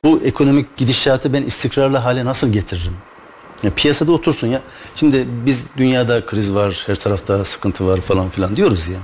bu 0.06 0.22
ekonomik 0.26 0.78
gidişatı 0.78 1.34
ben 1.34 1.44
istikrarlı 1.44 1.98
hale 1.98 2.26
nasıl 2.26 2.52
getiririm? 2.52 2.98
Ya 3.66 3.72
piyasada 3.76 4.12
otursun 4.12 4.48
ya. 4.48 4.62
Şimdi 4.96 5.26
biz 5.46 5.66
dünyada 5.78 6.26
kriz 6.26 6.54
var, 6.54 6.84
her 6.88 6.96
tarafta 6.96 7.46
sıkıntı 7.46 7.88
var 7.88 8.02
falan 8.02 8.30
filan 8.30 8.56
diyoruz 8.56 8.88
ya. 8.88 8.98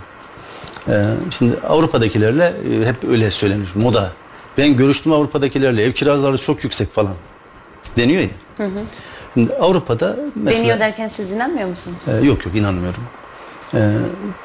Ee, 0.88 1.04
şimdi 1.30 1.56
Avrupa'dakilerle 1.70 2.46
e, 2.46 2.86
hep 2.86 2.96
öyle 3.10 3.32
söylenir. 3.32 3.70
Moda. 3.76 4.12
Ben 4.58 4.78
görüştüm 4.78 5.12
Avrupa'dakilerle 5.12 5.84
ev 5.84 5.92
kiraları 5.92 6.38
çok 6.38 6.64
yüksek 6.64 6.94
falan 6.94 7.14
deniyor 7.98 8.22
ya. 8.22 8.68
Şimdi 9.34 9.54
Avrupa'da 9.54 10.18
mesela 10.36 10.60
Deniyor 10.64 10.80
derken 10.80 11.08
siz 11.08 11.32
inanmıyor 11.32 11.70
musunuz? 11.70 11.98
ee, 12.08 12.26
yok 12.26 12.46
yok 12.46 12.56
inanmıyorum. 12.56 13.04
Ee, 13.74 13.92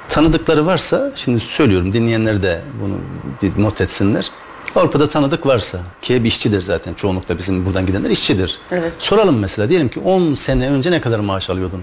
tanıdıkları 0.09 0.67
varsa 0.67 1.13
şimdi 1.15 1.41
söylüyorum 1.41 1.93
dinleyenler 1.93 2.43
de 2.43 2.61
bunu 2.83 2.95
bir 3.43 3.63
not 3.63 3.81
etsinler. 3.81 4.31
Avrupa'da 4.77 5.09
tanıdık 5.09 5.47
varsa 5.47 5.79
ki 6.03 6.17
hep 6.17 6.27
işçidir 6.27 6.61
zaten 6.61 6.95
çoğunlukla 6.95 7.39
bizim 7.39 7.67
buradan 7.67 7.87
gidenler 7.87 8.11
işçidir. 8.11 8.59
Evet. 8.71 8.93
Soralım 8.99 9.39
mesela 9.39 9.69
diyelim 9.69 9.89
ki 9.89 10.01
10 10.01 10.35
sene 10.35 10.71
önce 10.71 10.91
ne 10.91 11.01
kadar 11.01 11.19
maaş 11.19 11.51
alıyordun? 11.51 11.83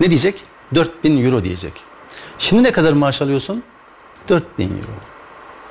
Ne 0.00 0.06
diyecek? 0.06 0.44
4000 0.74 1.24
euro 1.24 1.44
diyecek. 1.44 1.72
Şimdi 2.38 2.62
ne 2.62 2.72
kadar 2.72 2.92
maaş 2.92 3.22
alıyorsun? 3.22 3.62
4000 4.28 4.64
euro. 4.64 4.90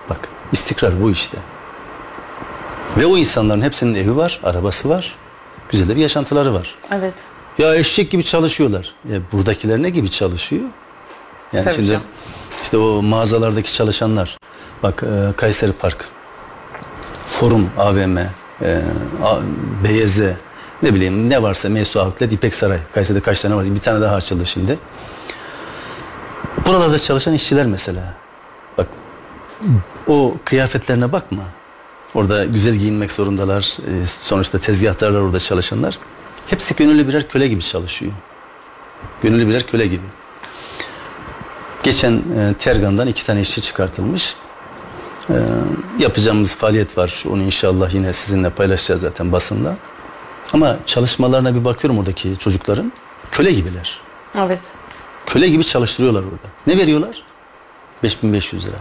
Bak 0.10 0.30
istikrar 0.52 1.04
bu 1.04 1.12
işte. 1.12 1.38
Ve 2.98 3.06
o 3.06 3.18
insanların 3.18 3.62
hepsinin 3.62 3.96
evi 3.96 4.16
var, 4.16 4.40
arabası 4.44 4.90
var. 4.90 5.16
Güzel 5.70 5.90
de 5.90 5.96
bir 5.96 6.02
yaşantıları 6.02 6.54
var. 6.54 6.76
Evet. 6.92 7.14
Ya 7.58 7.76
eşek 7.76 8.12
gibi 8.12 8.24
çalışıyorlar. 8.24 8.96
Ya 9.10 9.20
buradakiler 9.32 9.82
ne 9.82 9.90
gibi 9.90 10.12
çalışıyor? 10.12 10.64
Yani 11.54 11.64
Tabii 11.64 11.76
şimdi 11.76 11.88
canım. 11.88 12.04
işte 12.62 12.78
o 12.78 13.02
mağazalardaki 13.02 13.74
çalışanlar. 13.74 14.38
Bak 14.84 15.04
e, 15.04 15.34
Kayseri 15.38 15.72
Park, 15.72 16.06
Forum 17.28 17.70
AVM, 17.78 18.18
e, 18.18 18.82
A- 19.24 19.42
BYZ, 19.84 20.22
ne 20.84 20.94
bileyim 20.94 21.30
ne 21.30 21.42
varsa 21.44 21.70
Mesu 21.70 22.00
Outlet, 22.00 22.34
İpek 22.34 22.56
Saray. 22.56 22.80
Kayseri'de 22.94 23.22
kaç 23.22 23.42
tane 23.42 23.56
var? 23.56 23.66
Bir 23.66 23.78
tane 23.78 24.02
daha 24.02 24.16
açıldı 24.16 24.46
şimdi. 24.46 24.80
Buralarda 26.66 27.00
çalışan 27.00 27.34
işçiler 27.34 27.66
mesela. 27.66 28.14
Bak 28.78 28.88
o 30.08 30.38
kıyafetlerine 30.46 31.12
bakma. 31.12 31.44
Orada 32.14 32.46
güzel 32.46 32.76
giyinmek 32.76 33.12
zorundalar. 33.12 33.78
Ee, 34.02 34.06
Sonuçta 34.06 34.60
tezgahtarlar 34.60 35.20
orada 35.20 35.40
çalışanlar. 35.40 35.98
Hepsi 36.48 36.76
gönüllü 36.76 37.08
birer 37.08 37.30
köle 37.30 37.48
gibi 37.48 37.62
çalışıyor. 37.62 38.12
Gönüllü 39.24 39.48
birer 39.48 39.68
köle 39.68 39.88
gibi. 39.88 40.04
Geçen 41.84 42.12
e, 42.14 42.54
Tergan'dan 42.60 43.08
iki 43.08 43.26
tane 43.26 43.42
işçi 43.42 43.62
çıkartılmış. 43.62 44.36
Ee, 45.30 45.34
yapacağımız 46.00 46.56
faaliyet 46.56 46.98
var. 46.98 47.24
Onu 47.30 47.44
inşallah 47.44 47.94
yine 47.94 48.14
sizinle 48.14 48.50
paylaşacağız 48.50 49.02
zaten 49.02 49.32
basında. 49.32 49.76
Ama 50.54 50.78
çalışmalarına 50.86 51.56
bir 51.56 51.66
bakıyorum 51.66 52.00
oradaki 52.00 52.38
çocukların. 52.38 52.94
Köle 53.32 53.52
gibiler. 53.52 54.02
Evet. 54.38 54.60
Köle 55.26 55.48
gibi 55.48 55.64
çalıştırıyorlar 55.64 56.24
orada. 56.24 56.48
Ne 56.68 56.78
veriyorlar? 56.78 57.24
5500 58.04 58.66
lira. 58.66 58.76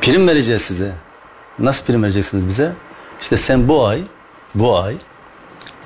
Prim 0.00 0.28
vereceğiz 0.28 0.62
size. 0.62 0.94
Nasıl 1.58 1.86
prim 1.86 2.02
vereceksiniz 2.02 2.46
bize? 2.46 2.72
İşte 3.20 3.36
sen 3.36 3.68
bu 3.68 3.86
ay, 3.86 4.00
bu 4.54 4.78
ay 4.78 4.96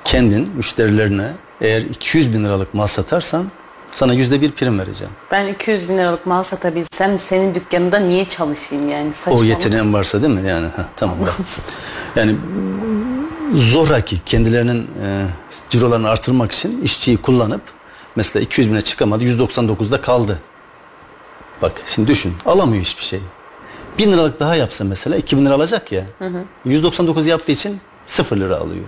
kendin 0.05 0.49
müşterilerine 0.55 1.31
eğer 1.61 1.81
200 1.81 2.33
bin 2.33 2.45
liralık 2.45 2.73
mal 2.73 2.87
satarsan 2.87 3.51
sana 3.97 4.13
yüzde 4.13 4.41
bir 4.41 4.51
prim 4.51 4.79
vereceğim. 4.79 5.13
Ben 5.31 5.47
200 5.47 5.89
bin 5.89 5.97
liralık 5.97 6.25
mal 6.25 6.43
satabilsem 6.43 7.19
senin 7.19 7.55
dükkanında 7.55 7.99
niye 7.99 8.27
çalışayım 8.27 8.89
yani? 8.89 9.09
O 9.09 9.13
Saçmalık. 9.13 9.45
yeteneğin 9.45 9.93
varsa 9.93 10.21
değil 10.21 10.33
mi? 10.33 10.47
Yani 10.47 10.65
heh, 10.67 10.83
tamam. 10.95 11.17
yani 12.15 12.35
zoraki 13.53 14.23
kendilerinin 14.25 14.81
e, 14.81 15.25
cirolarını 15.69 16.09
artırmak 16.09 16.51
için 16.51 16.81
işçiyi 16.81 17.17
kullanıp 17.17 17.61
mesela 18.15 18.43
200 18.43 18.71
bine 18.71 18.81
çıkamadı 18.81 19.23
199'da 19.23 20.01
kaldı. 20.01 20.39
Bak 21.61 21.71
şimdi 21.85 22.07
düşün 22.07 22.33
alamıyor 22.45 22.83
hiçbir 22.83 23.03
şey. 23.03 23.19
1000 23.97 24.11
liralık 24.11 24.39
daha 24.39 24.55
yapsa 24.55 24.83
mesela 24.83 25.17
2000 25.17 25.45
lira 25.45 25.53
alacak 25.53 25.91
ya. 25.91 26.03
199 26.65 27.27
yaptığı 27.27 27.51
için 27.51 27.81
0 28.05 28.37
lira 28.37 28.55
alıyor. 28.55 28.85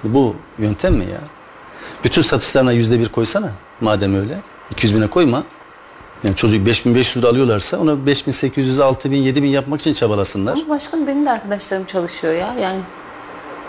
Şimdi 0.00 0.14
bu 0.14 0.36
yöntem 0.58 0.94
mi 0.94 1.04
ya? 1.04 1.20
Bütün 2.04 2.22
satışlarına 2.22 2.72
yüzde 2.72 3.00
bir 3.00 3.08
koysana 3.08 3.50
madem 3.80 4.14
öyle. 4.20 4.38
200 4.70 4.96
bine 4.96 5.06
koyma. 5.06 5.42
Yani 6.24 6.36
çocuk 6.36 6.66
5500 6.66 7.24
lira 7.24 7.30
alıyorlarsa 7.30 7.78
ona 7.78 8.06
5800, 8.06 8.80
6000, 8.80 9.16
7000 9.16 9.48
yapmak 9.48 9.80
için 9.80 9.94
çabalasınlar. 9.94 10.52
Ama 10.52 10.68
başkanım 10.68 11.06
benim 11.06 11.26
de 11.26 11.30
arkadaşlarım 11.30 11.84
çalışıyor 11.84 12.32
ya. 12.32 12.54
Yani 12.60 12.80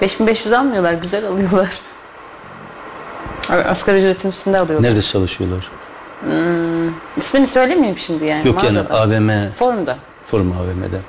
5500 0.02 0.54
almıyorlar, 0.54 0.94
güzel 0.94 1.26
alıyorlar. 1.28 1.70
Asgari 3.50 3.98
ücretin 3.98 4.30
üstünde 4.30 4.60
alıyordu. 4.60 4.84
Nerede 4.84 5.02
çalışıyorlar? 5.02 5.72
İsmini 7.18 7.48
söylemeyeyim 7.48 7.98
şimdi 7.98 8.26
yani. 8.26 8.48
Yok 8.48 8.64
yani. 8.64 8.80
AVM, 8.80 9.54
Forumda. 9.56 9.98
Forum 10.28 10.52
AVM'de. 10.52 11.00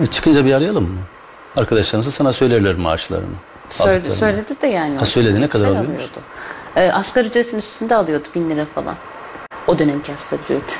E, 0.00 0.06
çıkınca 0.06 0.44
bir 0.44 0.52
arayalım 0.52 0.84
mı? 0.84 0.98
Arkadaşlarınız 1.56 2.14
sana 2.14 2.32
söylerler 2.32 2.74
maaşlarını. 2.74 3.26
Söyle, 3.70 4.10
söyledi 4.10 4.60
de 4.62 4.66
yani. 4.66 4.96
Ha, 4.98 5.06
söyledi. 5.06 5.40
Ne 5.40 5.48
kadar 5.48 5.66
alıyormuş? 5.66 5.88
alıyordu. 5.94 6.18
Ee, 6.76 6.90
asgari 6.92 7.26
ücretin 7.26 7.58
üstünde 7.58 7.96
alıyordu 7.96 8.28
bin 8.34 8.50
lira 8.50 8.64
falan. 8.64 8.94
O 9.66 9.78
dönemki 9.78 10.14
asgari 10.14 10.42
ücret. 10.42 10.78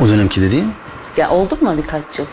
O 0.00 0.08
dönemki 0.08 0.42
dediğin? 0.42 0.72
Ya 1.16 1.30
oldu 1.30 1.58
mu 1.60 1.76
birkaç 1.76 2.18
yıl? 2.18 2.26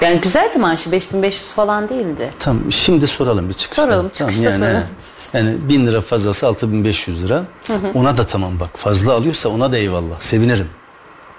Yani 0.00 0.20
güzeldi 0.20 0.58
maaşı 0.58 0.92
5500 0.92 1.48
falan 1.50 1.88
değildi. 1.88 2.30
Tamam 2.38 2.72
şimdi 2.72 3.06
soralım 3.06 3.48
bir 3.48 3.54
çıkışta. 3.54 3.82
Soralım, 3.82 4.08
çıkışta 4.08 4.44
yani, 4.44 4.54
soralım. 4.58 4.82
Yani 5.32 5.56
bin 5.68 5.86
lira 5.86 6.00
fazlası 6.00 6.46
6500 6.46 7.24
lira. 7.24 7.42
Ona 7.94 8.18
da 8.18 8.26
tamam 8.26 8.60
bak 8.60 8.70
fazla 8.74 9.12
alıyorsa 9.12 9.48
ona 9.48 9.72
da 9.72 9.78
eyvallah 9.78 10.20
sevinirim. 10.20 10.68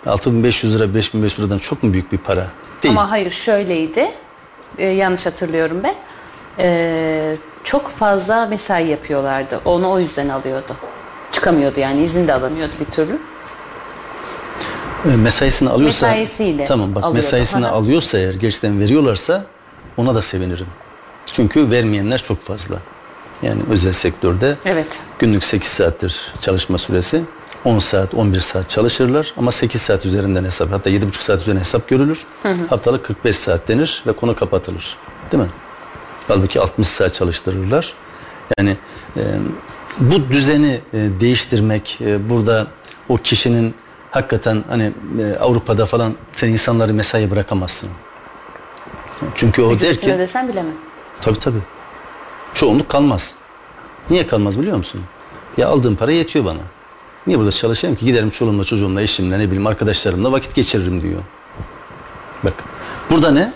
6500 0.06 0.76
lira 0.76 0.94
5500 0.94 1.40
liradan 1.40 1.58
çok 1.58 1.84
mu 1.84 1.94
büyük 1.94 2.12
bir 2.12 2.18
para? 2.18 2.48
Değil. 2.84 2.92
Ama 2.92 3.12
hayır 3.12 3.32
şöyleydi. 3.32 4.12
Ee, 4.78 4.86
yanlış 4.86 5.26
hatırlıyorum 5.26 5.82
ben. 5.84 5.96
Ee, 6.62 7.36
çok 7.64 7.90
fazla 7.90 8.46
mesai 8.46 8.88
yapıyorlardı. 8.88 9.60
Onu 9.66 9.92
o 9.92 10.00
yüzden 10.00 10.30
alıyordu. 10.30 10.76
Çıkamıyordu 11.32 11.80
yani 11.80 12.02
izin 12.04 12.28
de 12.28 12.34
alamıyordu 12.34 12.72
bir 12.80 12.86
türlü. 12.86 13.20
E, 15.14 15.16
Mesaisini 15.16 15.70
alıyorsa 15.70 16.08
Mesaisiyle 16.08 16.66
tamam 16.66 16.90
bak 16.96 17.04
alıyordu. 17.04 17.16
mesaisini 17.16 17.66
Aha. 17.68 17.74
alıyorsa 17.76 18.18
eğer 18.18 18.34
gerçekten 18.34 18.80
veriyorlarsa 18.80 19.46
ona 19.98 20.16
da 20.16 20.22
sevinirim. 20.22 20.68
Çünkü 21.32 21.72
vermeyenler 21.72 22.18
çok 22.18 22.40
fazla. 22.40 22.76
Yani 23.42 23.62
özel 23.70 23.92
sektörde 23.94 24.56
Evet. 24.66 25.00
günlük 25.20 25.44
8 25.44 25.70
saattir 25.72 26.34
çalışma 26.42 26.78
süresi. 26.78 27.22
10 27.66 27.80
saat, 27.80 28.14
11 28.14 28.40
saat 28.40 28.70
çalışırlar 28.70 29.34
ama 29.38 29.52
8 29.52 29.82
saat 29.82 30.06
üzerinden 30.06 30.46
hesap 30.46 30.72
hatta 30.72 30.90
7,5 30.90 31.22
saat 31.24 31.42
üzerinden 31.42 31.60
hesap 31.62 31.88
görülür. 31.88 32.26
Haftalık 32.70 33.06
45 33.06 33.36
saat 33.36 33.68
denir 33.68 34.04
ve 34.08 34.12
konu 34.14 34.36
kapatılır. 34.36 34.98
Değil 35.32 35.44
mi? 35.44 35.50
Halbuki 36.32 36.60
60 36.60 36.88
saat 36.88 37.14
çalıştırırlar. 37.14 37.94
Yani 38.58 38.78
e, 39.18 39.22
bu 40.00 40.30
düzeni 40.30 40.82
e, 40.94 41.10
değiştirmek 41.20 42.00
e, 42.02 42.30
burada 42.30 42.68
o 43.10 43.18
kişinin 43.18 43.76
hakikaten 44.12 44.64
hani 44.70 44.92
e, 45.22 45.38
Avrupa'da 45.38 45.86
falan 45.86 46.14
sen 46.32 46.50
insanları 46.50 46.94
mesai 46.94 47.32
bırakamazsın. 47.32 47.90
Çünkü 49.36 49.62
o 49.62 49.70
der 49.70 49.76
Ücretini 49.76 50.10
ki 50.10 50.14
ödesen 50.14 50.48
bilemem. 50.48 50.74
Tabii 51.22 51.40
tabii. 51.40 51.62
Çoğunluk 52.54 52.90
kalmaz. 52.90 53.36
Niye 54.10 54.28
kalmaz 54.28 54.60
biliyor 54.60 54.78
musun? 54.78 55.02
Ya 55.58 55.68
aldığım 55.68 55.96
para 55.96 56.12
yetiyor 56.12 56.46
bana. 56.46 56.62
Niye 57.28 57.40
burada 57.40 57.52
çalışayım 57.52 57.96
ki? 57.96 58.06
Giderim 58.06 58.30
çoluğumla, 58.30 58.64
çocuğumla, 58.64 59.02
eşimle, 59.02 59.40
ne 59.40 59.46
bileyim 59.46 59.68
arkadaşlarımla 59.68 60.32
vakit 60.32 60.56
geçiririm 60.56 61.02
diyor. 61.02 61.22
Bak. 62.44 62.54
Burada 63.10 63.32
ne? 63.32 63.54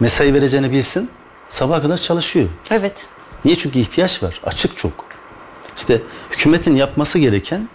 Mesai 0.00 0.34
vereceğini 0.34 0.72
bilsin. 0.72 1.10
Sabaha 1.52 1.82
kadar 1.82 1.96
çalışıyor. 1.96 2.48
Evet. 2.70 3.06
Niye? 3.44 3.56
Çünkü 3.56 3.78
ihtiyaç 3.78 4.22
var. 4.22 4.40
Açık 4.44 4.76
çok. 4.76 4.92
İşte 5.76 6.00
hükümetin 6.30 6.76
yapması 6.76 7.18
gereken 7.18 7.68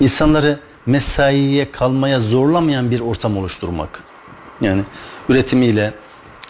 insanları 0.00 0.60
mesaiye 0.86 1.72
kalmaya 1.72 2.20
zorlamayan 2.20 2.90
bir 2.90 3.00
ortam 3.00 3.36
oluşturmak. 3.36 4.02
Yani 4.60 4.82
üretimiyle, 5.28 5.94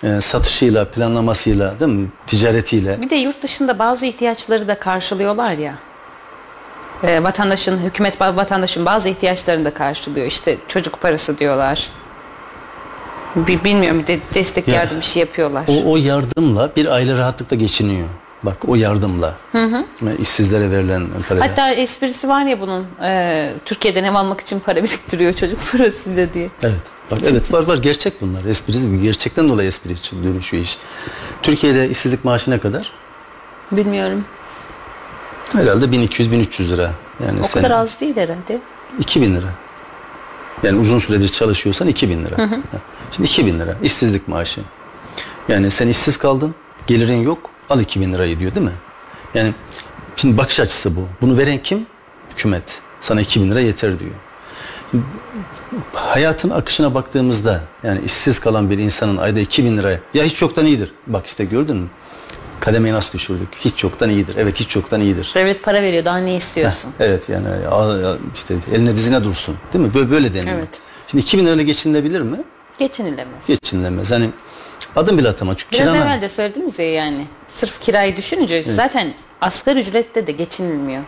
e, 0.03 0.21
satışıyla, 0.21 0.91
planlamasıyla, 0.91 1.81
değil 1.81 1.93
mi? 1.93 2.09
Ticaretiyle. 2.27 3.03
Bir 3.03 3.11
de 3.11 3.17
yurt 3.17 3.43
dışında 3.43 3.79
bazı 3.79 4.07
ihtiyaçları 4.07 4.69
da 4.69 4.79
karşılıyorlar 4.79 5.53
ya. 5.53 5.75
Ee, 7.03 7.23
vatandaşın, 7.23 7.79
hükümet 7.79 8.21
vatandaşın 8.21 8.87
bazı 8.87 9.09
ihtiyaçlarını 9.09 9.65
da 9.65 9.75
karşılıyor. 9.75 10.27
İşte 10.27 10.57
çocuk 10.69 11.01
parası 11.01 11.39
diyorlar. 11.39 11.91
Bi- 13.37 13.65
Bilmiyorum 13.65 14.07
de 14.07 14.19
destek 14.35 14.69
Ya, 14.69 14.75
yardım 14.75 14.99
bir 15.01 15.05
şey 15.05 15.21
yapıyorlar. 15.21 15.65
O, 15.69 15.93
o 15.93 15.97
yardımla 15.97 16.73
bir 16.77 16.87
aile 16.87 17.17
rahatlıkla 17.17 17.57
geçiniyor. 17.57 18.09
Bak 18.43 18.57
o 18.69 18.75
yardımla. 18.75 19.35
Hı 19.53 19.85
işsizlere 20.19 20.71
verilen 20.71 21.07
parayla. 21.29 21.49
Hatta 21.49 21.71
esprisi 21.71 22.29
var 22.29 22.43
ya 22.45 22.61
bunun 22.61 22.87
e, 23.03 23.53
Türkiye'den 23.65 24.05
ev 24.05 24.15
almak 24.15 24.41
için 24.41 24.61
para 24.61 24.77
biriktiriyor 24.85 25.33
çocuk 25.33 25.59
parasıyla 25.73 26.35
diye. 26.35 26.51
Evet. 26.63 26.81
Bak 27.11 27.19
evet 27.31 27.53
var 27.53 27.67
var 27.67 27.79
gerçek 27.79 28.21
bunlar. 28.21 28.45
Espri 28.45 28.75
değil 28.75 28.87
mi? 28.87 29.03
Gerçekten 29.03 29.49
dolayı 29.49 29.69
espri 29.69 29.91
dönüşüyor 30.25 30.63
iş. 30.63 30.79
Türkiye'de 31.43 31.91
işsizlik 31.91 32.25
maaşı 32.25 32.51
ne 32.51 32.59
kadar? 32.59 32.93
Bilmiyorum. 33.73 34.25
Herhalde 35.53 35.85
1200-1300 35.85 36.69
lira. 36.69 36.91
Yani 37.27 37.41
O 37.41 37.43
sen 37.43 37.63
kadar 37.63 37.75
az 37.77 38.01
değil 38.01 38.17
herhalde. 38.17 38.59
2000 38.99 39.35
lira. 39.35 39.47
Yani 40.63 40.79
uzun 40.81 40.99
süredir 40.99 41.29
çalışıyorsan 41.29 41.89
2000 41.89 42.25
lira. 42.25 42.39
Ha, 42.39 42.49
Şimdi 43.13 43.29
2000 43.29 43.61
lira 43.61 43.77
işsizlik 43.83 44.29
maaşı. 44.29 44.61
Yani 45.49 45.71
sen 45.71 45.89
işsiz 45.89 46.17
kaldın, 46.17 46.55
gelirin 46.87 47.23
yok, 47.23 47.51
al 47.71 47.81
2000 47.81 48.13
lirayı 48.13 48.41
diyor 48.41 48.55
değil 48.55 48.67
mi? 48.67 48.73
Yani 49.35 49.55
şimdi 50.17 50.39
bakış 50.39 50.61
açısı 50.61 50.97
bu. 50.97 51.09
Bunu 51.21 51.39
veren 51.39 51.59
kim? 51.59 51.87
Hükümet. 52.31 52.81
Sana 53.01 53.21
2000 53.21 53.51
lira 53.51 53.61
yeter 53.61 53.99
diyor. 53.99 54.11
Şimdi 54.91 55.05
hayatın 55.93 56.51
akışına 56.51 56.95
baktığımızda 56.95 57.61
yani 57.83 58.01
işsiz 58.05 58.39
kalan 58.39 58.71
bir 58.71 58.79
insanın 58.79 59.17
ayda 59.17 59.41
2000 59.41 59.79
liraya 59.79 60.01
ya 60.15 60.25
hiç 60.25 60.37
çoktan 60.37 60.67
iyidir. 60.67 60.93
Bak 61.07 61.27
işte 61.27 61.45
gördün 61.45 61.77
mü? 61.77 61.89
Kademeyi 62.61 62.95
nasıl 62.95 63.13
düşürdük? 63.13 63.49
Hiç 63.61 63.77
çoktan 63.77 64.11
iyidir. 64.11 64.37
Evet 64.39 64.61
hiç 64.61 64.69
çoktan 64.69 65.01
iyidir. 65.01 65.33
Devlet 65.35 65.63
para 65.63 65.83
veriyor 65.83 66.05
daha 66.05 66.19
ne 66.19 66.37
istiyorsun? 66.37 66.91
Evet 67.01 67.29
yani 67.29 67.47
işte 68.35 68.55
eline 68.73 68.97
dizine 68.97 69.25
dursun. 69.25 69.57
Değil 69.73 69.85
mi? 69.85 69.95
Böyle, 69.95 70.11
böyle 70.11 70.35
deniyor. 70.35 70.59
Evet. 70.59 70.81
Şimdi 71.07 71.23
2000 71.23 71.47
lirayla 71.47 71.63
geçinilebilir 71.65 72.21
mi? 72.21 72.37
Geçinilemez. 72.79 73.47
Geçinilemez. 73.47 74.13
Hani 74.13 74.31
adım 74.97 75.19
bile 75.19 75.29
atama. 75.29 75.57
Çünkü 75.57 75.77
Biraz 75.77 75.95
kirana- 75.95 76.05
evvel 76.05 76.21
de 76.21 76.29
söylediniz 76.29 76.79
ya 76.79 76.93
yani 76.93 77.27
sırf 77.49 77.81
kirayı 77.81 78.17
düşününce 78.17 78.63
zaten 78.63 79.15
asgari 79.41 79.79
ücrette 79.81 80.27
de 80.27 80.33
geçinilmiyor. 80.33 81.03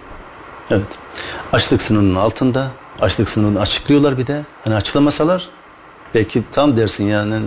Evet. 0.70 0.98
Açlık 1.52 1.82
sınırının 1.82 2.14
altında. 2.14 2.70
Açlık 3.00 3.28
sınırını 3.28 3.60
açıklıyorlar 3.60 4.18
bir 4.18 4.26
de. 4.26 4.42
Hani 4.64 4.74
açıklamasalar 4.74 5.48
belki 6.14 6.42
tam 6.52 6.76
dersin 6.76 7.04
yani. 7.04 7.40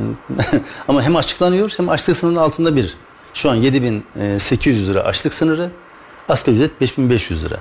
Ama 0.87 1.01
hem 1.01 1.15
açıklanıyor 1.15 1.73
hem 1.77 1.89
açlık 1.89 2.17
sınırının 2.17 2.39
altında 2.39 2.75
bir. 2.75 2.97
Şu 3.33 3.49
an 3.49 3.55
7800 3.55 4.89
lira 4.89 5.01
açlık 5.01 5.33
sınırı. 5.33 5.71
Asgari 6.29 6.55
ücret 6.55 6.81
5500 6.81 7.45
lira. 7.45 7.57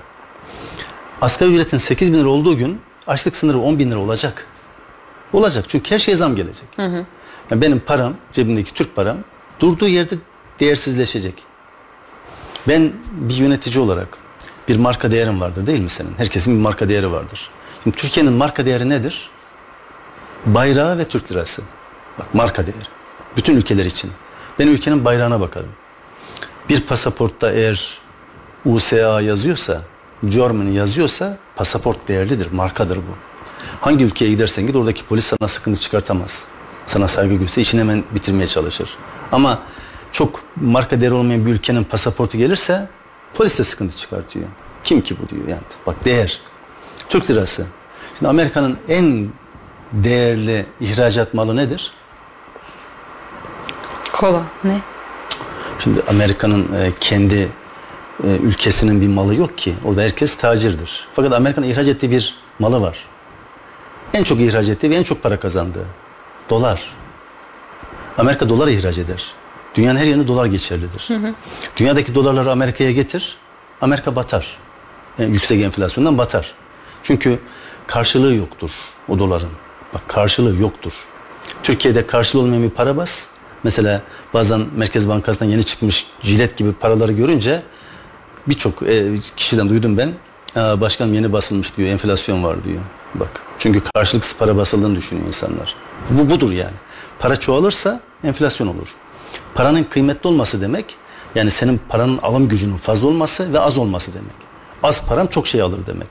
Asgari 1.21 1.51
ücretin 1.53 1.79
8000 1.79 2.15
lira 2.15 2.29
olduğu 2.29 2.57
gün 2.57 2.81
açlık 3.07 3.37
sınırı 3.37 3.59
10 3.59 3.79
bin 3.79 3.91
lira 3.91 3.99
olacak. 3.99 4.47
Olacak 5.33 5.65
çünkü 5.69 5.95
her 5.95 5.99
şeye 5.99 6.17
zam 6.17 6.37
gelecek. 6.37 6.69
Yani 7.51 7.63
benim 7.63 7.81
param, 7.81 8.15
cebimdeki 8.33 8.75
Türk 8.75 8.97
param 8.97 9.17
durduğu 9.61 9.89
yerde 9.89 10.15
değersizleşecek. 10.61 11.35
Ben 12.69 12.93
bir 13.13 13.35
yönetici 13.35 13.85
olarak 13.85 14.09
bir 14.69 14.77
marka 14.77 15.11
değerim 15.11 15.41
vardır 15.41 15.67
değil 15.67 15.81
mi 15.81 15.89
senin? 15.89 16.15
Herkesin 16.17 16.57
bir 16.57 16.61
marka 16.63 16.89
değeri 16.89 17.13
vardır. 17.13 17.51
Şimdi 17.83 17.97
Türkiye'nin 17.97 18.33
marka 18.33 18.67
değeri 18.67 18.89
nedir? 18.89 19.31
Bayrağı 20.47 20.99
ve 20.99 21.05
Türk 21.05 21.33
lirası. 21.33 21.63
Bak 22.19 22.35
marka 22.35 22.67
değeri. 22.67 22.87
Bütün 23.37 23.57
ülkeler 23.57 23.87
için. 23.87 24.11
Ben 24.59 24.67
ülkenin 24.69 25.05
bayrağına 25.05 25.41
bakarım. 25.41 25.71
Bir 26.69 26.81
pasaportta 26.81 27.53
eğer 27.53 27.99
USA 28.65 29.21
yazıyorsa, 29.21 29.83
Germany 30.29 30.75
yazıyorsa 30.75 31.39
pasaport 31.57 32.09
değerlidir, 32.09 32.53
markadır 32.53 32.97
bu. 32.97 33.32
Hangi 33.81 34.05
ülkeye 34.05 34.31
gidersen 34.31 34.67
git 34.67 34.77
oradaki 34.77 35.05
polis 35.05 35.25
sana 35.25 35.49
sıkıntı 35.49 35.81
çıkartamaz. 35.81 36.45
Sana 36.87 37.09
saygı 37.09 37.35
gösterir, 37.35 37.67
işini 37.67 37.81
hemen 37.81 38.05
bitirmeye 38.15 38.47
çalışır. 38.47 38.97
Ama 39.33 39.59
çok 40.13 40.43
marka 40.57 41.01
değeri 41.01 41.15
olmayan 41.15 41.47
bir 41.47 41.53
ülkenin 41.53 41.85
pasaportu 41.85 42.39
gelirse 42.39 42.89
polis 43.35 43.59
de 43.59 43.65
sıkıntı 43.65 43.97
çıkartıyor. 43.97 44.47
Kim 44.85 45.01
ki 45.01 45.17
bu 45.23 45.29
diyor 45.29 45.49
yani. 45.49 45.63
Bak 45.87 46.05
değer. 46.05 46.41
Türk 47.09 47.31
lirası. 47.31 47.67
Şimdi 48.19 48.29
Amerika'nın 48.29 48.79
en 48.89 49.29
değerli 49.93 50.67
ihracat 50.81 51.35
malı 51.35 51.57
nedir? 51.57 51.93
Kola. 54.13 54.43
Ne? 54.65 54.81
Şimdi 55.79 56.03
Amerika'nın 56.09 56.73
e, 56.75 56.93
kendi 57.01 57.49
e, 58.25 58.29
ülkesinin 58.43 59.01
bir 59.01 59.09
malı 59.09 59.35
yok 59.35 59.59
ki. 59.59 59.75
Orada 59.85 60.03
herkes 60.03 60.37
tacirdir. 60.37 61.09
Fakat 61.15 61.33
Amerika'nın 61.33 61.67
ihraç 61.67 61.89
ettiği 61.89 62.11
bir 62.11 62.37
malı 62.59 62.81
var. 62.81 62.99
En 64.15 64.25
çok 64.25 64.41
ihraç 64.41 64.69
ettiği 64.69 64.91
ve 64.91 64.95
en 64.95 65.03
çok 65.03 65.23
para 65.23 65.41
kazandığı. 65.41 65.87
Dolar. 66.51 66.83
Amerika 68.19 68.49
dolar 68.49 68.69
ihraç 68.69 68.99
eder. 68.99 69.33
Dünyanın 69.75 69.99
her 69.99 70.05
yerine 70.05 70.29
dolar 70.29 70.47
geçerlidir. 70.47 71.09
Dünyadaki 71.77 72.15
dolarları 72.15 72.51
Amerika'ya 72.51 72.93
getir. 72.93 73.37
Amerika 73.81 74.17
batar. 74.17 74.57
Yani 75.19 75.33
yüksek 75.33 75.61
enflasyondan 75.61 76.19
batar. 76.19 76.55
Çünkü 77.03 77.39
karşılığı 77.87 78.35
yoktur 78.35 78.71
o 79.09 79.19
doların. 79.19 79.51
Bak 79.95 80.09
karşılığı 80.09 80.63
yoktur. 80.63 81.05
Türkiye'de 81.63 82.07
karşılığı 82.07 82.43
olmayan 82.43 82.63
bir 82.63 82.71
para 82.71 82.97
bas. 82.97 83.27
Mesela 83.65 84.03
bazen 84.35 84.67
Merkez 84.77 85.09
Bankası'ndan 85.09 85.51
yeni 85.51 85.65
çıkmış 85.65 86.07
jilet 86.23 86.57
gibi 86.57 86.73
paraları 86.73 87.13
görünce 87.13 87.63
birçok 88.49 88.83
e, 88.83 89.15
kişiden 89.37 89.69
duydum 89.69 89.99
ben. 89.99 90.13
Aa, 90.57 90.81
başkanım 90.81 91.15
yeni 91.15 91.33
basılmış 91.33 91.77
diyor, 91.77 91.89
enflasyon 91.89 92.45
var 92.45 92.65
diyor. 92.65 92.81
Bak. 93.15 93.41
Çünkü 93.59 93.83
karşılıksız 93.95 94.39
para 94.39 94.57
basıldığını 94.57 94.97
düşünüyor 94.97 95.27
insanlar. 95.27 95.77
Bu 96.11 96.31
budur 96.31 96.53
yani. 96.53 96.75
Para 97.19 97.37
çoğalırsa 97.37 98.01
enflasyon 98.25 98.67
olur. 98.67 98.95
Paranın 99.55 99.85
kıymetli 99.85 100.29
olması 100.29 100.61
demek 100.61 100.97
yani 101.35 101.51
senin 101.51 101.81
paranın 101.89 102.19
alım 102.19 102.49
gücünün 102.49 102.77
fazla 102.77 103.09
olması 103.09 103.53
ve 103.53 103.61
az 103.61 103.79
olması 103.79 104.15
demek. 104.15 104.35
Az 104.83 105.07
param 105.07 105.27
çok 105.27 105.47
şey 105.47 105.63
alır 105.63 105.87
demek. 105.87 106.09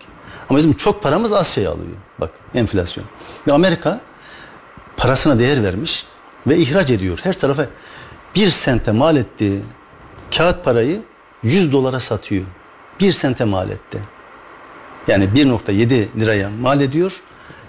Ama 0.50 0.58
bizim 0.58 0.74
çok 0.74 1.04
paramız 1.04 1.32
az 1.32 1.48
şey 1.48 1.68
alıyor. 1.68 1.98
Bak 2.20 2.30
enflasyon. 2.56 3.06
Ve 3.48 3.54
Amerika 3.54 4.02
parasına 4.98 5.40
değer 5.40 5.64
vermiş 5.64 6.06
ve 6.48 6.58
ihraç 6.58 6.92
ediyor. 6.92 7.20
Her 7.24 7.34
tarafa 7.34 7.66
bir 8.36 8.50
sente 8.50 8.92
mal 8.92 9.16
ettiği 9.16 9.62
kağıt 10.38 10.66
parayı 10.66 11.02
100 11.44 11.72
dolara 11.72 12.00
satıyor. 12.00 12.46
Bir 13.00 13.12
sente 13.12 13.44
mal 13.46 13.70
etti. 13.70 14.02
Yani 15.08 15.26
1.7 15.36 16.06
liraya 16.20 16.50
mal 16.50 16.82
ediyor. 16.82 17.22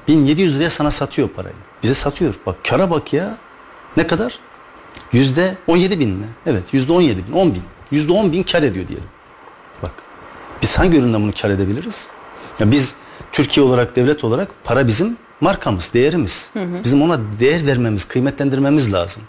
1700 0.09 0.57
liraya 0.57 0.71
sana 0.71 0.91
satıyor 0.91 1.29
parayı. 1.29 1.55
Bize 1.83 1.95
satıyor. 1.95 2.35
Bak 2.47 2.57
kara 2.65 2.91
bak 2.91 3.13
ya. 3.13 3.37
Ne 3.97 4.07
kadar? 4.07 4.39
Yüzde 5.13 5.57
17 5.67 6.01
bin 6.01 6.11
mi? 6.11 6.27
Evet 6.47 6.75
yüzde 6.75 6.93
17 6.93 7.29
bin, 7.29 7.33
10 7.33 7.55
bin. 7.55 7.63
Yüzde 7.91 8.13
10 8.13 8.33
bin 8.33 8.43
kar 8.43 8.63
ediyor 8.63 8.89
diyelim. 8.89 9.09
Bak 9.83 9.93
biz 10.63 10.79
hangi 10.79 10.99
üründen 10.99 11.23
bunu 11.23 11.33
kar 11.43 11.51
edebiliriz? 11.51 12.07
Ya 12.61 12.71
biz 12.71 12.97
Türkiye 13.33 13.67
olarak, 13.67 13.97
devlet 13.97 14.25
olarak 14.25 14.49
para 14.65 14.87
bizim 14.87 15.17
markamız, 15.41 15.95
değerimiz. 15.95 16.51
Bizim 16.85 17.03
ona 17.03 17.21
değer 17.41 17.67
vermemiz, 17.67 18.05
kıymetlendirmemiz 18.05 18.93
lazım. 18.93 19.23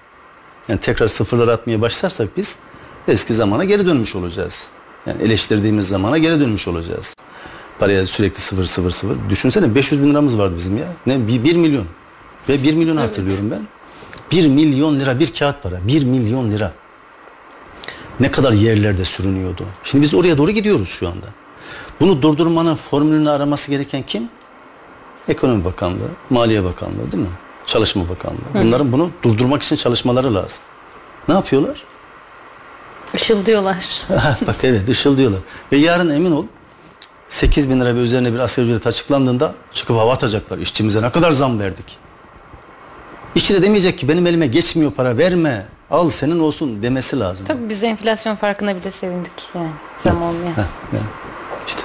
Yani 0.69 0.79
tekrar 0.79 1.07
sıfırlar 1.07 1.47
atmaya 1.47 1.81
başlarsak 1.81 2.37
biz 2.37 2.59
eski 3.07 3.33
zamana 3.33 3.63
geri 3.63 3.85
dönmüş 3.87 4.15
olacağız. 4.15 4.69
Yani 5.05 5.23
eleştirdiğimiz 5.23 5.87
zamana 5.87 6.17
geri 6.17 6.39
dönmüş 6.39 6.67
olacağız. 6.67 7.15
Paraya 7.80 8.07
sürekli 8.07 8.41
sıfır 8.41 8.63
sıfır 8.63 8.91
sıfır. 8.91 9.17
Düşünsene 9.30 9.76
500 9.76 10.03
bin 10.03 10.11
liramız 10.11 10.38
vardı 10.39 10.55
bizim 10.57 10.78
ya. 10.78 10.88
Ne? 11.05 11.28
1, 11.28 11.55
milyon. 11.55 11.86
Ve 12.49 12.63
1 12.63 12.74
milyon 12.74 12.97
hatırlıyorum 12.97 13.51
ben. 13.51 13.67
1 14.32 14.47
milyon 14.47 14.99
lira 14.99 15.19
bir 15.19 15.34
kağıt 15.34 15.63
para. 15.63 15.88
1 15.88 16.03
milyon 16.05 16.51
lira. 16.51 16.74
Ne 18.19 18.32
kadar 18.32 18.51
yerlerde 18.51 19.05
sürünüyordu. 19.05 19.65
Şimdi 19.84 20.01
biz 20.01 20.13
oraya 20.13 20.38
doğru 20.38 20.51
gidiyoruz 20.51 20.89
şu 20.89 21.07
anda. 21.07 21.28
Bunu 21.99 22.21
durdurmanın 22.21 22.76
formülünü 22.76 23.30
araması 23.30 23.71
gereken 23.71 24.03
kim? 24.03 24.30
Ekonomi 25.28 25.65
Bakanlığı, 25.65 26.09
Maliye 26.30 26.63
Bakanlığı 26.63 27.11
değil 27.11 27.24
mi? 27.24 27.30
Çalışma 27.65 28.09
Bakanlığı. 28.09 28.39
Bunların 28.53 28.91
bunu 28.91 29.09
durdurmak 29.24 29.63
için 29.63 29.76
çalışmaları 29.76 30.36
lazım. 30.36 30.63
Ne 31.28 31.34
yapıyorlar? 31.34 31.84
Işıldıyorlar. 33.13 34.01
Bak 34.47 34.55
evet 34.63 34.89
ışıldıyorlar. 34.89 35.39
Ve 35.71 35.78
yarın 35.78 36.09
emin 36.09 36.32
ol 36.32 36.45
8 37.30 37.69
bin 37.69 37.82
lira 37.82 37.95
ve 37.95 37.99
üzerine 37.99 38.34
bir 38.34 38.39
asgari 38.39 38.65
ücret 38.65 38.88
açıklandığında 38.88 39.55
çıkıp 39.74 39.97
hava 39.97 40.13
atacaklar. 40.13 40.57
İşçimize 40.57 41.01
ne 41.01 41.09
kadar 41.09 41.32
zam 41.32 41.59
verdik. 41.59 41.97
İşçi 43.36 43.53
de 43.53 43.63
demeyecek 43.63 43.99
ki 43.99 44.07
benim 44.07 44.28
elime 44.28 44.47
geçmiyor 44.47 44.91
para 44.91 45.17
verme 45.17 45.65
al 45.91 46.09
senin 46.09 46.39
olsun 46.39 46.84
demesi 46.84 47.19
lazım. 47.19 47.45
Tabii 47.45 47.69
biz 47.69 47.84
enflasyon 47.84 48.36
farkına 48.36 48.76
bile 48.76 48.91
sevindik 48.91 49.32
yani 49.55 49.69
zam 49.97 50.21
olmayan. 50.21 50.53
Heh, 50.53 50.63
yani 50.93 51.05
işte. 51.67 51.82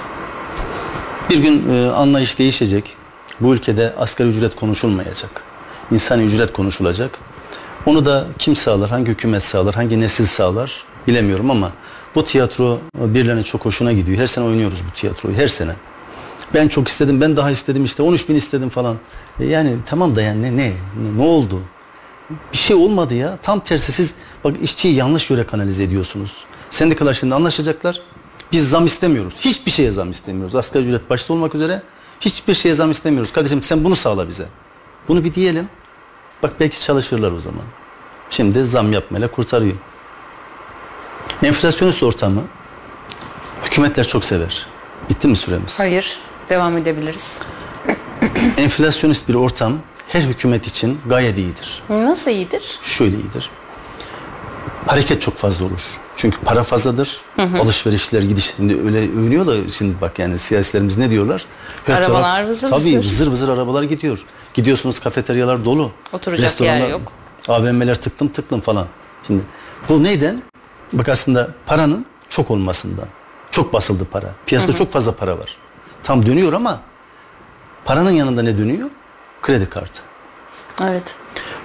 Bir 1.29 1.37
gün 1.37 1.69
e, 1.73 1.89
anlayış 1.91 2.39
değişecek. 2.39 2.95
Bu 3.39 3.53
ülkede 3.53 3.93
asgari 3.97 4.29
ücret 4.29 4.55
konuşulmayacak. 4.55 5.43
İnsani 5.91 6.23
ücret 6.23 6.53
konuşulacak. 6.53 7.19
Onu 7.85 8.05
da 8.05 8.25
kim 8.39 8.55
sağlar, 8.55 8.89
hangi 8.89 9.11
hükümet 9.11 9.43
sağlar, 9.43 9.75
hangi 9.75 9.99
nesil 10.01 10.25
sağlar 10.25 10.83
bilemiyorum 11.07 11.51
ama 11.51 11.71
bu 12.15 12.23
tiyatro 12.23 12.79
birilerinin 12.95 13.43
çok 13.43 13.65
hoşuna 13.65 13.91
gidiyor. 13.93 14.17
Her 14.17 14.27
sene 14.27 14.45
oynuyoruz 14.45 14.79
bu 14.87 14.93
tiyatroyu, 14.93 15.35
her 15.35 15.47
sene. 15.47 15.75
Ben 16.53 16.67
çok 16.67 16.87
istedim, 16.87 17.21
ben 17.21 17.37
daha 17.37 17.51
istedim 17.51 17.85
işte 17.85 18.03
13 18.03 18.29
bin 18.29 18.35
istedim 18.35 18.69
falan. 18.69 18.97
E 19.39 19.45
yani 19.45 19.75
tamam 19.85 20.15
da 20.15 20.21
yani 20.21 20.41
ne, 20.41 20.57
ne, 20.57 20.73
ne 21.17 21.21
oldu? 21.21 21.61
Bir 22.53 22.57
şey 22.57 22.75
olmadı 22.75 23.13
ya. 23.13 23.37
Tam 23.41 23.59
tersi 23.59 23.91
siz 23.91 24.15
bak 24.43 24.55
işçiyi 24.61 24.95
yanlış 24.95 25.29
yöre 25.29 25.43
kanalize 25.43 25.83
ediyorsunuz. 25.83 26.45
Sendikalar 26.69 27.13
şimdi 27.13 27.35
anlaşacaklar. 27.35 28.01
Biz 28.51 28.69
zam 28.69 28.85
istemiyoruz. 28.85 29.35
Hiçbir 29.41 29.71
şeye 29.71 29.91
zam 29.91 30.11
istemiyoruz. 30.11 30.55
Asgari 30.55 30.85
ücret 30.85 31.09
başta 31.09 31.33
olmak 31.33 31.55
üzere 31.55 31.81
hiçbir 32.19 32.53
şeye 32.53 32.75
zam 32.75 32.91
istemiyoruz. 32.91 33.31
Kardeşim 33.31 33.63
sen 33.63 33.83
bunu 33.83 33.95
sağla 33.95 34.27
bize. 34.27 34.45
Bunu 35.07 35.23
bir 35.23 35.33
diyelim. 35.33 35.69
Bak 36.43 36.53
belki 36.59 36.81
çalışırlar 36.81 37.31
o 37.31 37.39
zaman. 37.39 37.63
Şimdi 38.29 38.65
zam 38.65 38.93
yapmayla 38.93 39.31
kurtarıyor. 39.31 39.75
Enflasyonist 41.43 42.03
ortamı 42.03 42.41
hükümetler 43.63 44.07
çok 44.07 44.25
sever. 44.25 44.67
Bitti 45.09 45.27
mi 45.27 45.35
süremiz? 45.35 45.79
Hayır 45.79 46.19
devam 46.49 46.77
edebiliriz. 46.77 47.37
Enflasyonist 48.57 49.29
bir 49.29 49.35
ortam 49.35 49.73
her 50.07 50.21
hükümet 50.21 50.67
için 50.67 50.99
gayet 51.05 51.37
iyidir. 51.37 51.83
Nasıl 51.89 52.31
iyidir? 52.31 52.79
Şöyle 52.81 53.15
iyidir. 53.15 53.49
Hareket 54.87 55.21
çok 55.21 55.35
fazla 55.37 55.65
olur. 55.65 55.81
Çünkü 56.15 56.37
para 56.39 56.63
fazladır. 56.63 57.21
Alışverişler 57.61 58.23
gidiş. 58.23 58.53
Şimdi 58.57 58.73
öyle 58.85 58.97
övünüyorlar. 58.99 59.57
Şimdi 59.71 60.01
bak 60.01 60.19
yani 60.19 60.39
siyasilerimiz 60.39 60.97
ne 60.97 61.09
diyorlar? 61.09 61.45
Arabalar 61.87 62.47
vızır 62.47 62.69
tabii, 62.69 62.97
vızır. 62.97 63.05
vızır 63.05 63.27
vızır 63.27 63.49
arabalar 63.49 63.83
gidiyor. 63.83 64.25
Gidiyorsunuz 64.53 64.99
kafeteryalar 64.99 65.65
dolu. 65.65 65.91
Oturacak 66.13 66.61
yer 66.61 66.89
yok. 66.89 67.01
AVM'ler 67.47 67.95
tıklım 67.95 68.27
tıklım 68.27 68.61
falan. 68.61 68.87
Şimdi 69.27 69.41
bu 69.89 70.03
neyden? 70.03 70.41
Bak 70.93 71.09
aslında 71.09 71.49
paranın 71.65 72.05
çok 72.29 72.51
olmasından. 72.51 73.07
Çok 73.51 73.73
basıldı 73.73 74.05
para. 74.05 74.35
Piyasada 74.45 74.73
çok 74.73 74.91
fazla 74.91 75.11
para 75.11 75.39
var. 75.39 75.57
Tam 76.03 76.25
dönüyor 76.25 76.53
ama 76.53 76.81
paranın 77.85 78.11
yanında 78.11 78.41
ne 78.41 78.57
dönüyor? 78.57 78.89
Kredi 79.41 79.69
kartı. 79.69 80.01
Evet. 80.83 81.15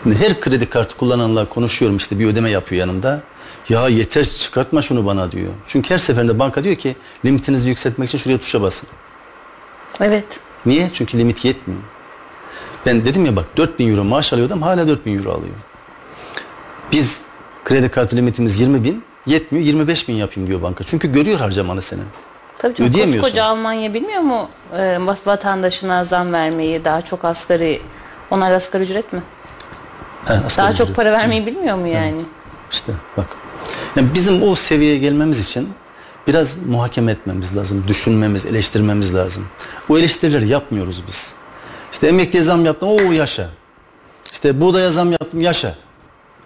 Her 0.05 0.41
kredi 0.41 0.71
kartı 0.71 0.97
kullananla 0.97 1.49
konuşuyorum 1.49 1.97
işte 1.97 2.19
bir 2.19 2.27
ödeme 2.27 2.51
yapıyor 2.51 2.81
yanımda. 2.81 3.23
Ya 3.69 3.89
yeter 3.89 4.25
çıkartma 4.25 4.83
şunu 4.83 5.07
bana 5.07 5.33
diyor. 5.33 5.53
Çünkü 5.67 5.95
her 5.95 5.99
seferinde 5.99 6.39
banka 6.39 6.65
diyor 6.65 6.77
ki 6.77 6.97
limitinizi 7.25 7.69
yükseltmek 7.69 8.09
için 8.09 8.19
şuraya 8.19 8.39
tuşa 8.39 8.63
basın. 8.63 8.89
Evet. 10.01 10.41
Niye? 10.67 10.91
Çünkü 10.93 11.19
limit 11.19 11.45
yetmiyor. 11.45 11.81
Ben 12.87 13.05
dedim 13.05 13.27
ya 13.27 13.37
bak 13.37 13.47
4000 13.57 13.91
euro 13.91 14.05
maaş 14.05 14.33
alıyordum 14.33 14.63
hala 14.63 14.89
4000 14.89 15.19
euro 15.19 15.31
alıyor. 15.31 15.55
Biz 16.93 17.25
kredi 17.65 17.89
kartı 17.89 18.17
limitimiz 18.17 18.61
20 18.61 18.85
bin 18.85 19.05
yetmiyor 19.27 19.65
25 19.67 20.09
bin 20.09 20.15
yapayım 20.15 20.49
diyor 20.51 20.63
banka. 20.63 20.85
Çünkü 20.85 21.13
görüyor 21.13 21.39
harcamanı 21.39 21.83
senin. 21.83 22.05
Tabii 22.59 22.75
canım, 22.75 22.91
Ödeyemiyorsun. 22.91 23.23
koskoca 23.23 23.45
Almanya 23.45 23.95
bilmiyor 23.95 24.21
mu 24.21 24.49
e, 24.79 24.99
vatandaşına 25.27 26.05
zam 26.05 26.33
vermeyi, 26.33 26.85
daha 26.85 27.03
çok 27.03 27.25
asgari, 27.25 27.83
onlar 28.31 28.51
da 28.51 28.57
asgari 28.57 28.83
ücret 28.83 29.13
mi? 29.13 29.23
He, 30.25 30.33
asgari 30.35 30.67
Daha 30.67 30.75
çok 30.75 30.85
ücret. 30.85 30.97
para 30.97 31.13
vermeyi 31.13 31.47
bilmiyor 31.47 31.77
mu 31.77 31.87
yani? 31.87 32.21
İşte 32.71 32.93
bak. 33.17 33.27
Yani 33.97 34.09
bizim 34.15 34.43
o 34.43 34.55
seviyeye 34.55 34.99
gelmemiz 34.99 35.41
için 35.41 35.69
biraz 36.27 36.57
muhakeme 36.67 37.13
etmemiz 37.13 37.57
lazım, 37.57 37.85
düşünmemiz, 37.89 38.47
eleştirmemiz 38.47 39.15
lazım. 39.15 39.47
O 39.89 39.99
eleştirileri 39.99 40.49
yapmıyoruz 40.49 41.03
biz. 41.07 41.35
İşte 41.93 42.07
emekliye 42.09 42.43
zam 42.43 42.65
yaptım, 42.65 42.89
o 42.89 43.13
yaşa. 43.13 43.49
İşte 44.33 44.61
buğdaya 44.61 44.91
zam 44.91 45.13
yaptım, 45.13 45.41
yaşa. 45.41 45.75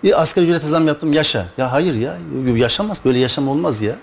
Bir 0.05 0.23
asgari 0.23 0.47
ücrete 0.47 0.67
zam 0.67 0.87
yaptım, 0.87 1.13
yaşa. 1.13 1.47
Ya 1.59 1.73
hayır 1.73 1.95
ya, 1.95 2.17
yaşamaz, 2.55 3.01
böyle 3.05 3.19
yaşam 3.19 3.49
olmaz 3.49 3.83
ya. 3.83 3.97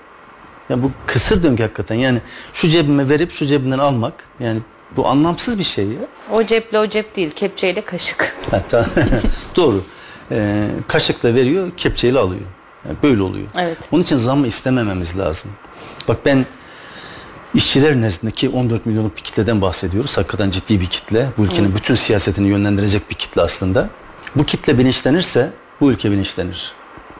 Ya 0.69 0.83
bu 0.83 0.91
kısır 1.07 1.43
döngü 1.43 1.63
hakikaten. 1.63 1.95
Yani 1.95 2.21
şu 2.53 2.67
cebime 2.67 3.09
verip 3.09 3.31
şu 3.31 3.45
cebimden 3.45 3.79
almak, 3.79 4.13
yani 4.39 4.59
bu 4.95 5.07
anlamsız 5.07 5.59
bir 5.59 5.63
şey 5.63 5.85
ya. 5.85 5.99
O 6.31 6.43
ceple 6.43 6.79
o 6.79 6.87
cep 6.87 7.15
değil, 7.15 7.31
kepçeyle 7.31 7.85
kaşık. 7.85 8.35
Ha, 8.51 8.63
tamam. 8.69 8.87
Doğru. 9.55 9.83
Ee, 10.31 10.67
kaşıkla 10.87 11.33
veriyor, 11.35 11.71
kepçeyle 11.77 12.19
alıyor. 12.19 12.41
Yani 12.87 12.97
böyle 13.03 13.21
oluyor. 13.21 13.47
Evet. 13.57 13.77
Onun 13.91 14.01
için 14.01 14.17
zammı 14.17 14.47
istemememiz 14.47 15.17
lazım. 15.17 15.51
Bak 16.07 16.17
ben 16.25 16.45
işçiler 17.53 18.01
nezdindeki 18.01 18.49
14 18.49 18.85
milyonluk 18.85 19.17
bir 19.17 19.21
kitleden 19.21 19.61
bahsediyoruz. 19.61 20.17
Hakikaten 20.17 20.49
ciddi 20.49 20.81
bir 20.81 20.85
kitle. 20.85 21.27
Bu 21.37 21.43
ülkenin 21.45 21.75
bütün 21.75 21.95
siyasetini 21.95 22.47
yönlendirecek 22.47 23.09
bir 23.09 23.15
kitle 23.15 23.41
aslında. 23.41 23.89
Bu 24.35 24.45
kitle 24.45 24.77
bilinçlenirse 24.77 25.51
bu 25.81 25.91
ülke 25.91 26.11
bilinçlenir. 26.11 26.73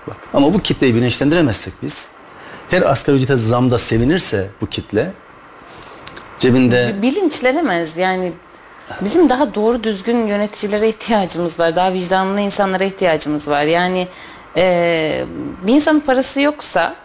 Bak. 0.08 0.18
Ama 0.34 0.53
bu 0.53 0.60
kitleyi 0.60 0.95
bilinçlendiremezsek 0.95 1.74
biz 1.84 2.10
her 2.70 2.82
asgari 2.82 3.16
ücrete 3.16 3.38
zamda 3.38 3.78
sevinirse 3.78 4.49
bu 4.62 4.66
kitle 4.68 5.14
cebinde 6.39 6.95
Bilinçlenemez 7.01 7.97
yani 7.97 8.34
bizim 9.01 9.30
daha 9.30 9.56
doğru 9.56 9.84
düzgün 9.84 10.28
yöneticilere 10.28 10.89
ihtiyacımız 10.89 11.60
var. 11.60 11.76
Daha 11.76 11.93
vicdanlı 11.93 12.41
insanlara 12.41 12.84
ihtiyacımız 12.84 13.47
var. 13.47 13.64
Yani 13.64 14.08
e, 14.58 15.26
bir 15.68 15.74
insanın 15.74 15.99
parası 15.99 16.41
yoksa, 16.41 16.95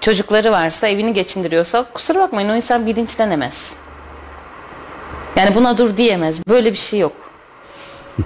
çocukları 0.00 0.52
varsa, 0.52 0.88
evini 0.88 1.12
geçindiriyorsa 1.12 1.84
kusura 1.94 2.18
bakmayın 2.18 2.48
o 2.48 2.54
insan 2.54 2.86
bilinçlenemez. 2.86 3.74
Yani 5.36 5.54
buna 5.54 5.78
dur 5.78 5.96
diyemez. 5.96 6.46
Böyle 6.48 6.72
bir 6.72 6.78
şey 6.78 7.00
yok. 7.00 7.23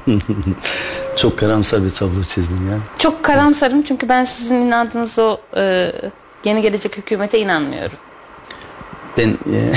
çok 1.17 1.39
karamsar 1.39 1.85
bir 1.85 1.91
tablo 1.91 2.23
çizdin 2.23 2.71
ya. 2.71 2.79
Çok 2.99 3.23
karamsarım 3.23 3.83
çünkü 3.83 4.09
ben 4.09 4.25
sizin 4.25 4.55
inandığınız 4.57 5.19
o 5.19 5.39
e, 5.57 5.93
yeni 6.45 6.63
gelecek 6.63 6.97
hükümete 6.97 7.39
inanmıyorum. 7.39 7.99
Ben, 9.19 9.29
e, 9.29 9.37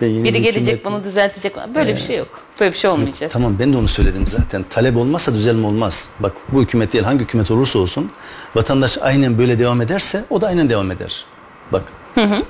ben 0.00 0.06
yeni 0.06 0.24
Biri 0.24 0.34
bir 0.34 0.38
gelecek 0.38 0.74
hükümet- 0.74 0.84
bunu 0.84 1.04
düzeltecek. 1.04 1.56
Böyle 1.74 1.96
bir 1.96 2.00
şey 2.00 2.18
yok. 2.18 2.28
Böyle 2.60 2.72
bir 2.72 2.78
şey 2.78 2.90
olmayacak. 2.90 3.30
Tamam 3.30 3.56
ben 3.58 3.72
de 3.72 3.76
onu 3.76 3.88
söyledim 3.88 4.26
zaten. 4.26 4.64
Talep 4.70 4.96
olmazsa 4.96 5.34
düzelme 5.34 5.66
olmaz. 5.66 6.08
Bak 6.20 6.32
bu 6.52 6.62
hükümet 6.62 6.92
değil 6.92 7.04
hangi 7.04 7.20
hükümet 7.20 7.50
olursa 7.50 7.78
olsun 7.78 8.10
vatandaş 8.54 8.98
aynen 9.00 9.38
böyle 9.38 9.58
devam 9.58 9.80
ederse 9.80 10.24
o 10.30 10.40
da 10.40 10.46
aynen 10.46 10.70
devam 10.70 10.90
eder. 10.90 11.24
Bak 11.72 11.82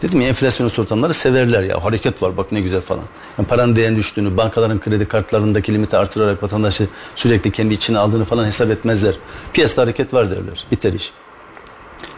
dedim 0.03 0.21
ya 0.21 0.29
enflasyonist 0.29 0.79
ortamları 0.79 1.15
severler 1.15 1.63
ya 1.63 1.85
hareket 1.85 2.23
var 2.23 2.37
bak 2.37 2.53
ne 2.53 2.61
güzel 2.61 2.81
falan. 2.81 3.05
Yani 3.39 3.49
paranın 3.49 3.77
değerinin 3.77 3.97
düştüğünü, 3.99 4.37
bankaların 4.37 4.81
kredi 4.81 5.09
kartlarındaki 5.09 5.75
limiti 5.75 5.97
artırarak 5.97 6.43
vatandaşı 6.43 6.89
sürekli 7.17 7.51
kendi 7.53 7.75
içine 7.75 7.99
aldığını 7.99 8.25
falan 8.25 8.45
hesap 8.45 8.71
etmezler. 8.71 9.15
Piyasada 9.53 9.83
hareket 9.83 10.15
var 10.15 10.31
derler. 10.31 10.67
Biter 10.71 10.93
iş. 10.93 11.13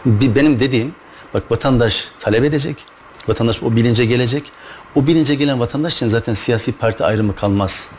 Bir- 0.05 0.35
Benim 0.35 0.59
dediğim 0.59 0.95
bak 1.33 1.51
vatandaş 1.51 2.07
talep 2.19 2.43
edecek. 2.43 2.85
Vatandaş 3.27 3.63
o 3.63 3.75
bilince 3.75 4.05
gelecek. 4.05 4.51
O 4.95 5.07
bilince 5.07 5.35
gelen 5.35 5.59
vatandaş 5.59 5.93
için 5.95 6.07
zaten 6.07 6.33
siyasi 6.33 6.71
parti 6.71 7.03
ayrımı 7.03 7.35
kalmaz. 7.35 7.91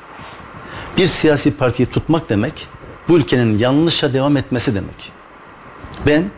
Bir 0.96 1.06
siyasi 1.06 1.56
partiyi 1.56 1.86
tutmak 1.86 2.28
demek 2.28 2.66
bu 3.08 3.16
ülkenin 3.18 3.58
yanlışa 3.58 4.12
devam 4.14 4.36
etmesi 4.36 4.74
demek. 4.74 5.12
Ben 6.06 6.30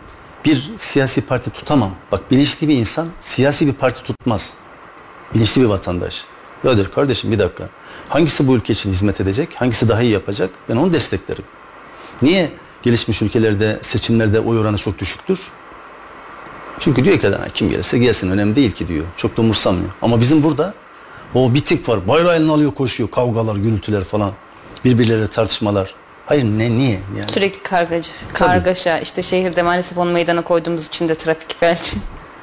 bir 0.45 0.71
siyasi 0.77 1.21
parti 1.21 1.49
tutamam. 1.49 1.91
Bak 2.11 2.31
bilinçli 2.31 2.67
bir 2.67 2.77
insan 2.77 3.07
siyasi 3.19 3.67
bir 3.67 3.73
parti 3.73 4.03
tutmaz. 4.03 4.53
Bilinçli 5.33 5.61
bir 5.61 5.65
vatandaş. 5.65 6.25
Der 6.63 6.91
kardeşim 6.91 7.31
bir 7.31 7.39
dakika. 7.39 7.69
Hangisi 8.09 8.47
bu 8.47 8.55
ülke 8.55 8.73
için 8.73 8.89
hizmet 8.89 9.21
edecek? 9.21 9.49
Hangisi 9.55 9.89
daha 9.89 10.01
iyi 10.01 10.11
yapacak? 10.11 10.49
Ben 10.69 10.75
onu 10.75 10.93
desteklerim. 10.93 11.43
Niye 12.21 12.51
gelişmiş 12.83 13.21
ülkelerde 13.21 13.79
seçimlerde 13.81 14.39
oy 14.39 14.59
oranı 14.59 14.77
çok 14.77 14.99
düşüktür? 14.99 15.51
Çünkü 16.79 17.05
diyor 17.05 17.19
ki 17.19 17.27
adam 17.27 17.41
kim 17.53 17.69
gelirse 17.69 17.97
gelsin 17.97 18.31
önemli 18.31 18.55
değil 18.55 18.71
ki 18.71 18.87
diyor. 18.87 19.05
Çok 19.17 19.37
da 19.37 19.41
umursamıyor. 19.41 19.89
Ama 20.01 20.19
bizim 20.19 20.43
burada 20.43 20.73
o 21.33 21.53
bitik 21.53 21.89
var. 21.89 22.07
Bayrağı 22.07 22.35
eline 22.35 22.51
alıyor 22.51 22.71
koşuyor. 22.71 23.11
Kavgalar, 23.11 23.55
gürültüler 23.55 24.03
falan. 24.03 24.31
Birbirleriyle 24.85 25.27
tartışmalar. 25.27 25.95
Hayır 26.31 26.43
ne 26.43 26.71
niye? 26.71 26.99
Yani. 27.17 27.31
Sürekli 27.31 27.63
kargaca, 27.63 28.09
kargaşa. 28.33 28.99
İşte 28.99 29.21
şehirde 29.21 29.61
maalesef 29.61 29.97
onu 29.97 30.11
meydana 30.11 30.41
koyduğumuz 30.41 30.87
için 30.87 31.09
de 31.09 31.15
trafik 31.15 31.59
felci. 31.59 31.91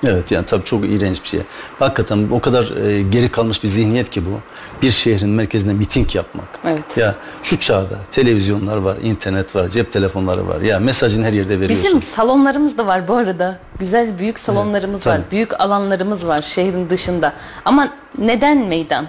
Evet 0.07 0.33
yani 0.33 0.47
tabii 0.47 0.65
çok 0.65 0.85
iğrenç 0.85 1.23
bir 1.23 1.29
şey. 1.29 1.41
Hakikaten 1.79 2.29
o 2.31 2.41
kadar 2.41 2.87
e, 2.87 3.03
geri 3.03 3.29
kalmış 3.29 3.63
bir 3.63 3.69
zihniyet 3.69 4.11
ki 4.11 4.27
bu. 4.27 4.41
Bir 4.83 4.91
şehrin 4.91 5.29
merkezinde 5.31 5.73
miting 5.75 6.15
yapmak. 6.15 6.49
Evet. 6.65 6.97
Ya 6.97 7.15
şu 7.43 7.61
çağda 7.61 7.99
televizyonlar 8.11 8.77
var, 8.77 8.97
internet 9.03 9.57
var, 9.57 9.69
cep 9.69 9.93
telefonları 9.93 10.49
var. 10.49 10.61
Ya 10.61 10.79
mesajın 10.81 11.23
her 11.23 11.33
yerde 11.33 11.61
veriyorsun. 11.61 11.85
Bizim 11.87 12.03
salonlarımız 12.03 12.79
da 12.79 12.87
var 12.87 13.09
bu 13.09 13.15
arada. 13.17 13.59
Güzel 13.79 14.19
büyük 14.19 14.39
salonlarımız 14.39 15.07
var. 15.07 15.17
tabii. 15.17 15.31
Büyük 15.31 15.61
alanlarımız 15.61 16.27
var 16.27 16.43
şehrin 16.43 16.91
dışında. 16.91 17.33
Ama 17.65 17.89
neden 18.19 18.59
meydan? 18.59 19.07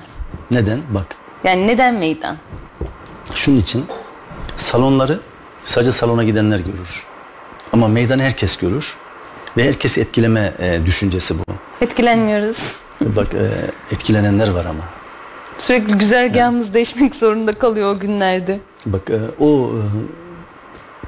Neden? 0.52 0.80
Bak 0.90 1.06
Yani 1.44 1.68
neden 1.68 1.96
meydan? 1.96 2.38
şunun 3.34 3.58
için 3.58 3.86
salonları 4.60 5.20
sadece 5.66 5.92
salona 5.92 6.24
gidenler 6.24 6.60
görür. 6.60 7.06
Ama 7.74 7.88
meydanı 7.88 8.22
herkes 8.22 8.58
görür. 8.58 8.98
Ve 9.58 9.64
herkesi 9.64 10.02
etkileme 10.02 10.54
e, 10.60 10.86
düşüncesi 10.86 11.40
bu. 11.40 11.44
Etkilenmiyoruz. 11.82 12.78
Bak 13.02 13.28
e, 13.34 13.50
etkilenenler 13.96 14.50
var 14.50 14.66
ama. 14.66 14.84
Sürekli 15.60 15.94
güzergahımız 15.94 16.74
değişmek 16.74 17.16
zorunda 17.16 17.54
kalıyor 17.54 17.96
o 17.96 18.00
günlerde. 18.00 18.60
Bak 18.86 19.10
e, 19.10 19.20
o 19.40 19.70
e, 19.70 19.82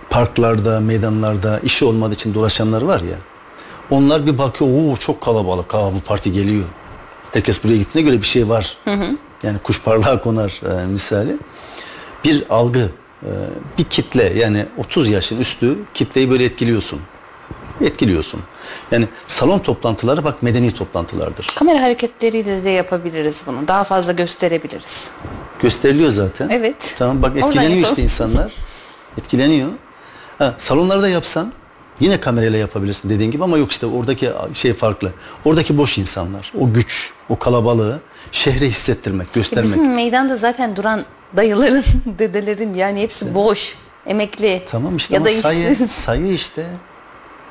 parklarda, 0.09 0.79
meydanlarda 0.79 1.59
işi 1.59 1.85
olmadığı 1.85 2.13
için 2.13 2.33
dolaşanlar 2.33 2.81
var 2.81 2.99
ya. 3.01 3.17
Onlar 3.89 4.25
bir 4.25 4.37
bakıyor, 4.37 4.91
o 4.93 4.95
çok 4.97 5.21
kalabalık, 5.21 5.75
aa 5.75 5.93
bu 5.93 5.99
parti 5.99 6.31
geliyor. 6.31 6.65
Herkes 7.33 7.63
buraya 7.63 7.77
gittiğine 7.77 8.09
göre 8.09 8.21
bir 8.21 8.27
şey 8.27 8.49
var. 8.49 8.77
Yani 9.43 9.57
kuş 9.63 9.81
parlağa 9.81 10.21
konar 10.21 10.61
e, 10.81 10.85
misali. 10.85 11.37
Bir 12.25 12.43
algı, 12.49 12.89
bir 13.77 13.83
kitle 13.83 14.23
yani 14.39 14.65
30 14.77 15.09
yaşın 15.09 15.39
üstü 15.39 15.77
kitleyi 15.93 16.29
böyle 16.29 16.45
etkiliyorsun. 16.45 16.99
Etkiliyorsun. 17.81 18.41
Yani 18.91 19.07
salon 19.27 19.59
toplantıları 19.59 20.23
bak 20.23 20.43
medeni 20.43 20.71
toplantılardır. 20.71 21.51
Kamera 21.55 21.81
hareketleriyle 21.81 22.63
de 22.63 22.69
yapabiliriz 22.69 23.43
bunu. 23.47 23.67
Daha 23.67 23.83
fazla 23.83 24.11
gösterebiliriz. 24.11 25.11
Gösteriliyor 25.61 26.09
zaten. 26.11 26.49
Evet. 26.49 26.95
Tamam 26.97 27.21
bak 27.21 27.37
etkileniyor 27.37 27.87
işte 27.87 28.01
insanlar. 28.01 28.53
Etkileniyor. 29.17 29.69
Ha, 30.37 30.55
salonlarda 30.57 31.09
yapsan 31.09 31.53
yine 32.01 32.19
kamerayla 32.19 32.59
yapabilirsin 32.59 33.09
dediğin 33.09 33.31
gibi 33.31 33.43
ama 33.43 33.57
yok 33.57 33.71
işte 33.71 33.85
oradaki 33.85 34.31
şey 34.53 34.73
farklı. 34.73 35.11
Oradaki 35.45 35.77
boş 35.77 35.97
insanlar, 35.97 36.53
o 36.59 36.73
güç, 36.73 37.13
o 37.29 37.39
kalabalığı 37.39 38.01
şehre 38.31 38.67
hissettirmek, 38.67 39.33
göstermek. 39.33 39.71
Bizim 39.71 39.93
meydanda 39.95 40.35
zaten 40.35 40.75
duran 40.75 41.05
dayıların, 41.37 41.83
dedelerin 42.19 42.73
yani 42.73 43.01
hepsi 43.01 43.35
boş, 43.35 43.75
emekli. 44.05 44.63
Tamam 44.67 44.97
işte 44.97 45.13
ya 45.13 45.19
ama 45.19 45.29
da 45.29 45.33
sayı, 45.33 45.75
sayı 45.75 46.33
işte. 46.33 46.65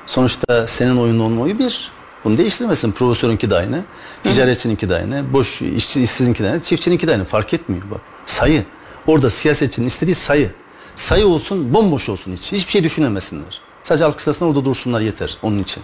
Sonuçta 0.06 0.66
senin 0.66 0.96
oyunun 0.96 1.20
olma 1.20 1.42
oyu 1.42 1.58
bir. 1.58 1.90
Bunu 2.24 2.38
değiştiremezsin. 2.38 2.92
Profesörünki 2.92 3.50
de 3.50 3.56
aynı, 3.56 3.84
ticaretçininki 4.22 4.88
de 4.88 4.96
aynı, 4.96 5.32
boş 5.32 5.62
işçi, 5.62 6.02
işsizinki 6.02 6.44
de 6.44 6.50
aynı, 6.50 6.60
çiftçininki 6.60 7.08
de 7.08 7.12
aynı. 7.12 7.24
Fark 7.24 7.54
etmiyor 7.54 7.82
bak. 7.90 8.00
Sayı. 8.24 8.64
Orada 9.06 9.30
siyasetçinin 9.30 9.86
istediği 9.86 10.14
sayı. 10.14 10.50
Sayı 10.96 11.26
olsun, 11.26 11.74
bomboş 11.74 12.08
olsun 12.08 12.32
hiç. 12.32 12.52
Hiçbir 12.52 12.72
şey 12.72 12.84
düşünemesinler. 12.84 13.60
Sadece 13.82 14.04
alkışlasınlar 14.04 14.50
orada 14.50 14.64
dursunlar 14.64 15.00
yeter 15.00 15.38
onun 15.42 15.58
için. 15.58 15.82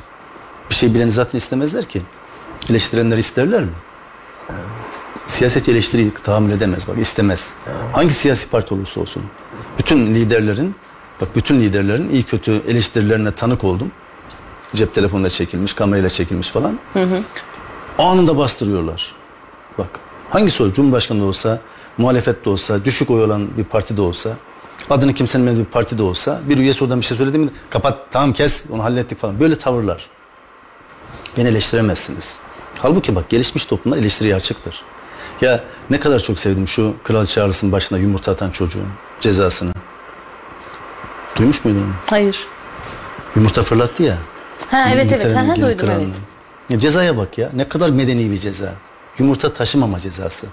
Bir 0.70 0.74
şey 0.74 0.94
bileni 0.94 1.12
zaten 1.12 1.38
istemezler 1.38 1.84
ki. 1.84 2.02
Eleştirenleri 2.70 3.20
isterler 3.20 3.62
mi? 3.62 3.72
Siyasetçi 5.26 5.70
eleştiriyi 5.70 6.14
tahammül 6.14 6.52
edemez 6.52 6.88
bak 6.88 6.98
istemez. 6.98 7.52
Hangi 7.92 8.10
siyasi 8.14 8.48
parti 8.50 8.74
olursa 8.74 9.00
olsun. 9.00 9.22
Bütün 9.78 10.14
liderlerin 10.14 10.74
bak 11.20 11.36
bütün 11.36 11.60
liderlerin 11.60 12.10
iyi 12.10 12.22
kötü 12.22 12.62
eleştirilerine 12.68 13.32
tanık 13.32 13.64
oldum. 13.64 13.92
Cep 14.74 14.94
telefonuyla 14.94 15.30
çekilmiş, 15.30 15.72
kamerayla 15.74 16.08
çekilmiş 16.08 16.48
falan. 16.48 16.78
Anında 17.98 18.36
bastırıyorlar. 18.38 19.14
Bak 19.78 19.88
hangisi 20.30 20.62
olur? 20.62 20.72
Cumhurbaşkanı 20.74 21.20
da 21.20 21.24
olsa, 21.24 21.60
muhalefet 21.98 22.44
de 22.44 22.50
olsa, 22.50 22.84
düşük 22.84 23.10
oy 23.10 23.24
olan 23.24 23.56
bir 23.58 23.64
parti 23.64 23.96
de 23.96 24.02
olsa, 24.02 24.36
adını 24.90 25.14
kimsenin 25.14 25.46
bilmediği 25.46 25.66
bir 25.66 25.70
parti 25.70 25.98
de 25.98 26.02
olsa, 26.02 26.40
bir 26.48 26.58
üyesi 26.58 26.84
oradan 26.84 27.00
bir 27.00 27.04
şey 27.04 27.16
söyledi 27.16 27.38
mi 27.38 27.50
kapat 27.70 27.98
tamam 28.10 28.32
kes 28.32 28.64
onu 28.70 28.84
hallettik 28.84 29.20
falan. 29.20 29.40
Böyle 29.40 29.58
tavırlar. 29.58 30.06
Beni 31.36 31.48
eleştiremezsiniz. 31.48 32.38
Halbuki 32.78 33.14
bak 33.14 33.28
gelişmiş 33.28 33.64
toplumlar 33.64 33.98
eleştiriye 33.98 34.34
açıktır. 34.34 34.82
Ya 35.40 35.64
ne 35.90 36.00
kadar 36.00 36.18
çok 36.18 36.38
sevdim 36.38 36.68
şu 36.68 36.94
Kral 37.04 37.26
Charles'ın 37.26 37.72
başına 37.72 37.98
yumurta 37.98 38.32
atan 38.32 38.50
çocuğun 38.50 38.88
cezasını. 39.20 39.72
Duymuş 41.36 41.64
muydun 41.64 41.78
onu? 41.82 41.92
Hayır. 42.06 42.46
Yumurta 43.36 43.62
fırlattı 43.62 44.02
ya. 44.02 44.18
Ha 44.70 44.88
evet 44.92 45.12
evet. 45.12 45.36
Ha, 45.36 45.56
duydum 45.56 45.76
kralına. 45.78 46.02
evet. 46.02 46.16
Ya 46.70 46.78
cezaya 46.78 47.16
bak 47.16 47.38
ya. 47.38 47.50
Ne 47.54 47.68
kadar 47.68 47.90
medeni 47.90 48.30
bir 48.30 48.38
ceza. 48.38 48.74
Yumurta 49.18 49.52
taşımama 49.52 50.00
cezası. 50.00 50.46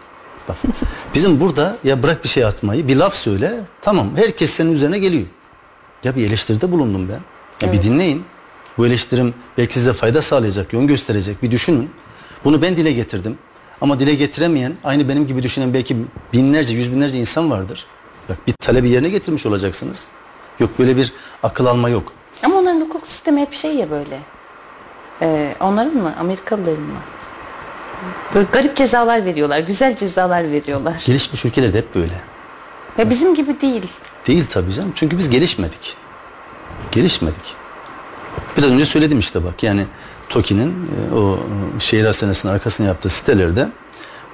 Bak. 0.50 0.56
Bizim 1.14 1.40
burada 1.40 1.78
ya 1.84 2.04
bırak 2.04 2.24
bir 2.24 2.30
şey 2.30 2.46
atmayı, 2.46 2.88
bir 2.88 2.96
laf 2.96 3.16
söyle. 3.16 3.60
Tamam 3.82 4.10
herkes 4.16 4.50
senin 4.50 4.72
üzerine 4.72 5.00
geliyor. 5.00 5.28
Ya 6.04 6.16
bir 6.16 6.28
eleştiride 6.28 6.72
bulundum 6.72 7.10
ben. 7.10 7.20
Ya 7.68 7.74
bir 7.74 7.82
dinleyin. 7.82 8.26
Bu 8.78 8.88
eleştirim 8.88 9.34
belki 9.58 9.74
size 9.74 9.94
fayda 9.94 10.22
sağlayacak, 10.22 10.74
yön 10.74 10.88
gösterecek. 10.88 11.44
Bir 11.44 11.52
düşünün. 11.52 11.90
Bunu 12.44 12.62
ben 12.62 12.78
dile 12.78 12.92
getirdim. 12.92 13.38
Ama 13.82 14.00
dile 14.00 14.16
getiremeyen, 14.16 14.74
aynı 14.84 15.10
benim 15.10 15.28
gibi 15.28 15.44
düşünen 15.44 15.74
belki 15.74 15.98
binlerce, 16.34 16.74
yüz 16.74 16.92
binlerce 16.92 17.18
insan 17.20 17.52
vardır. 17.52 17.86
Bak 18.30 18.38
bir 18.48 18.54
talebi 18.54 18.90
yerine 18.90 19.10
getirmiş 19.10 19.46
olacaksınız. 19.46 20.08
Yok 20.60 20.70
böyle 20.80 20.98
bir 20.98 21.14
akıl 21.44 21.66
alma 21.66 21.90
yok. 21.90 22.14
Ama 22.44 22.56
onların 22.56 22.82
hukuk 22.82 23.08
sistemi 23.08 23.42
hep 23.42 23.54
şey 23.54 23.76
ya 23.76 23.90
böyle. 23.90 24.20
Ee, 25.22 25.56
onların 25.60 25.96
mı? 25.96 26.14
Amerikalıların 26.20 26.82
mı? 26.82 27.00
Böyle 28.36 28.48
garip 28.52 28.76
cezalar 28.78 29.26
veriyorlar. 29.26 29.60
Güzel 29.60 29.96
cezalar 29.98 30.52
veriyorlar. 30.52 31.04
Gelişmiş 31.06 31.46
ülkelerde 31.46 31.78
hep 31.78 31.96
böyle. 31.96 32.22
Ya 32.98 33.10
bizim 33.10 33.36
gibi 33.36 33.62
değil. 33.62 33.88
Değil 34.28 34.46
tabii 34.50 34.74
canım. 34.74 34.92
Çünkü 34.96 35.18
biz 35.18 35.30
gelişmedik. 35.30 35.98
Gelişmedik. 36.92 37.56
Biraz 38.58 38.72
önce 38.72 38.86
söyledim 38.86 39.20
işte 39.20 39.44
bak 39.44 39.64
yani 39.64 39.86
TOKİ'nin 40.30 40.90
e, 41.12 41.16
o 41.16 41.40
şehir 41.80 42.06
hastanesinin 42.06 42.54
arkasına 42.54 42.88
yaptığı 42.88 43.10
sitelerde 43.10 43.70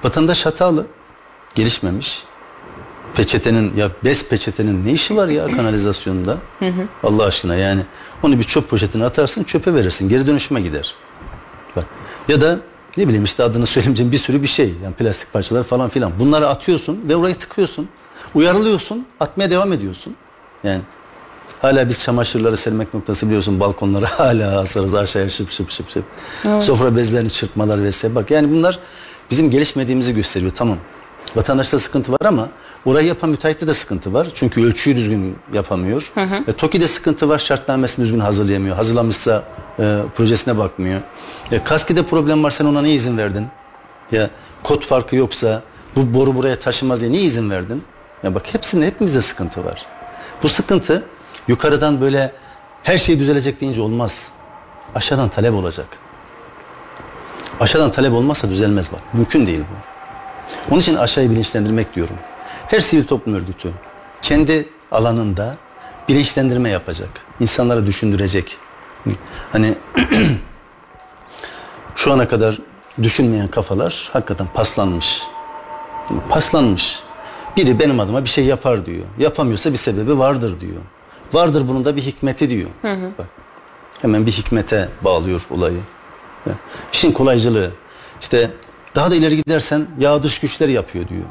vatandaş 0.04 0.46
hatalı, 0.46 0.86
gelişmemiş. 1.54 2.24
Peçetenin 3.14 3.76
ya 3.76 3.90
bez 4.04 4.28
peçetenin 4.28 4.84
ne 4.86 4.92
işi 4.92 5.16
var 5.16 5.28
ya 5.28 5.46
kanalizasyonda? 5.56 6.36
Allah 7.02 7.24
aşkına 7.24 7.56
yani 7.56 7.82
onu 8.22 8.38
bir 8.38 8.44
çöp 8.44 8.70
poşetine 8.70 9.04
atarsın 9.04 9.44
çöpe 9.44 9.74
verirsin 9.74 10.08
geri 10.08 10.26
dönüşüme 10.26 10.60
gider. 10.60 10.94
Bak. 11.76 11.84
Ya 12.28 12.40
da 12.40 12.60
ne 12.96 13.08
bileyim 13.08 13.24
işte 13.24 13.42
adını 13.42 13.66
söylemeyeceğim 13.66 14.12
bir 14.12 14.18
sürü 14.18 14.42
bir 14.42 14.46
şey. 14.46 14.74
Yani 14.84 14.94
plastik 14.94 15.32
parçalar 15.32 15.62
falan 15.62 15.88
filan. 15.88 16.12
Bunları 16.18 16.48
atıyorsun 16.48 17.00
ve 17.08 17.16
orayı 17.16 17.34
tıkıyorsun. 17.34 17.88
Uyarılıyorsun, 18.34 19.06
atmaya 19.20 19.50
devam 19.50 19.72
ediyorsun. 19.72 20.16
Yani 20.64 20.82
Hala 21.60 21.88
biz 21.88 22.00
çamaşırları 22.00 22.56
sermek 22.56 22.94
noktası 22.94 23.26
biliyorsun 23.26 23.60
balkonları 23.60 24.04
hala 24.06 24.60
asarız 24.60 24.94
aşağıya 24.94 25.30
şıp 25.30 25.50
şıp 25.50 25.70
şıp 25.70 25.90
şıp. 25.90 26.04
Sofra 26.62 26.96
bezlerini 26.96 27.30
çırpmalar 27.30 27.82
vesaire. 27.82 28.14
Bak 28.14 28.30
yani 28.30 28.50
bunlar 28.50 28.78
bizim 29.30 29.50
gelişmediğimizi 29.50 30.14
gösteriyor 30.14 30.52
tamam. 30.54 30.78
Vatandaşta 31.36 31.78
sıkıntı 31.78 32.12
var 32.12 32.18
ama 32.24 32.48
orayı 32.84 33.06
yapan 33.06 33.30
müteahhitte 33.30 33.66
de 33.66 33.74
sıkıntı 33.74 34.12
var. 34.12 34.28
Çünkü 34.34 34.64
ölçüyü 34.64 34.96
düzgün 34.96 35.38
yapamıyor. 35.52 36.12
E, 36.48 36.52
TOKİ'de 36.52 36.88
sıkıntı 36.88 37.28
var 37.28 37.38
şartnamesini 37.38 38.04
düzgün 38.04 38.20
hazırlayamıyor. 38.20 38.76
Hazırlamışsa 38.76 39.44
e, 39.78 39.98
projesine 40.14 40.58
bakmıyor. 40.58 41.00
E, 41.52 41.64
KASKİ'de 41.64 42.02
problem 42.02 42.44
var 42.44 42.50
sen 42.50 42.64
ona 42.64 42.82
niye 42.82 42.94
izin 42.94 43.18
verdin? 43.18 43.46
Ya 44.12 44.30
kod 44.62 44.82
farkı 44.82 45.16
yoksa 45.16 45.62
bu 45.96 46.14
boru 46.14 46.34
buraya 46.34 46.58
taşımaz 46.58 47.00
diye 47.00 47.12
niye 47.12 47.22
izin 47.22 47.50
verdin? 47.50 47.84
Ya 48.22 48.34
bak 48.34 48.54
hepsinde 48.54 48.86
hepimizde 48.86 49.20
sıkıntı 49.20 49.64
var. 49.64 49.86
Bu 50.42 50.48
sıkıntı 50.48 51.04
yukarıdan 51.48 52.00
böyle 52.00 52.32
her 52.82 52.98
şey 52.98 53.18
düzelecek 53.18 53.60
deyince 53.60 53.80
olmaz. 53.80 54.32
Aşağıdan 54.94 55.28
talep 55.28 55.54
olacak. 55.54 55.86
Aşağıdan 57.60 57.90
talep 57.90 58.12
olmazsa 58.12 58.50
düzelmez 58.50 58.92
bak. 58.92 59.00
Mümkün 59.14 59.46
değil 59.46 59.60
bu. 59.60 59.89
Onun 60.70 60.80
için 60.80 60.96
aşağıyı 60.96 61.30
bilinçlendirmek 61.30 61.94
diyorum. 61.94 62.16
Her 62.66 62.80
sivil 62.80 63.04
toplum 63.04 63.34
örgütü 63.34 63.70
kendi 64.22 64.68
alanında 64.92 65.56
bilinçlendirme 66.08 66.70
yapacak. 66.70 67.10
İnsanlara 67.40 67.86
düşündürecek. 67.86 68.56
Hani 69.52 69.74
şu 71.94 72.12
ana 72.12 72.28
kadar 72.28 72.58
düşünmeyen 73.02 73.48
kafalar 73.48 74.10
hakikaten 74.12 74.46
paslanmış. 74.54 75.22
Paslanmış. 76.28 77.00
Biri 77.56 77.78
benim 77.80 78.00
adıma 78.00 78.24
bir 78.24 78.28
şey 78.28 78.44
yapar 78.44 78.86
diyor. 78.86 79.04
Yapamıyorsa 79.18 79.72
bir 79.72 79.76
sebebi 79.76 80.18
vardır 80.18 80.60
diyor. 80.60 80.80
Vardır 81.32 81.68
bunun 81.68 81.84
da 81.84 81.96
bir 81.96 82.02
hikmeti 82.02 82.50
diyor. 82.50 82.70
Bak, 83.18 83.26
hemen 84.02 84.26
bir 84.26 84.32
hikmete 84.32 84.88
bağlıyor 85.04 85.46
olayı. 85.50 85.80
İşin 86.92 87.12
kolaycılığı. 87.12 87.70
İşte 88.20 88.50
daha 88.94 89.10
da 89.10 89.14
ileri 89.16 89.36
gidersen 89.36 89.86
ya 89.98 90.22
dış 90.22 90.38
güçler 90.38 90.68
yapıyor 90.68 91.08
diyor. 91.08 91.22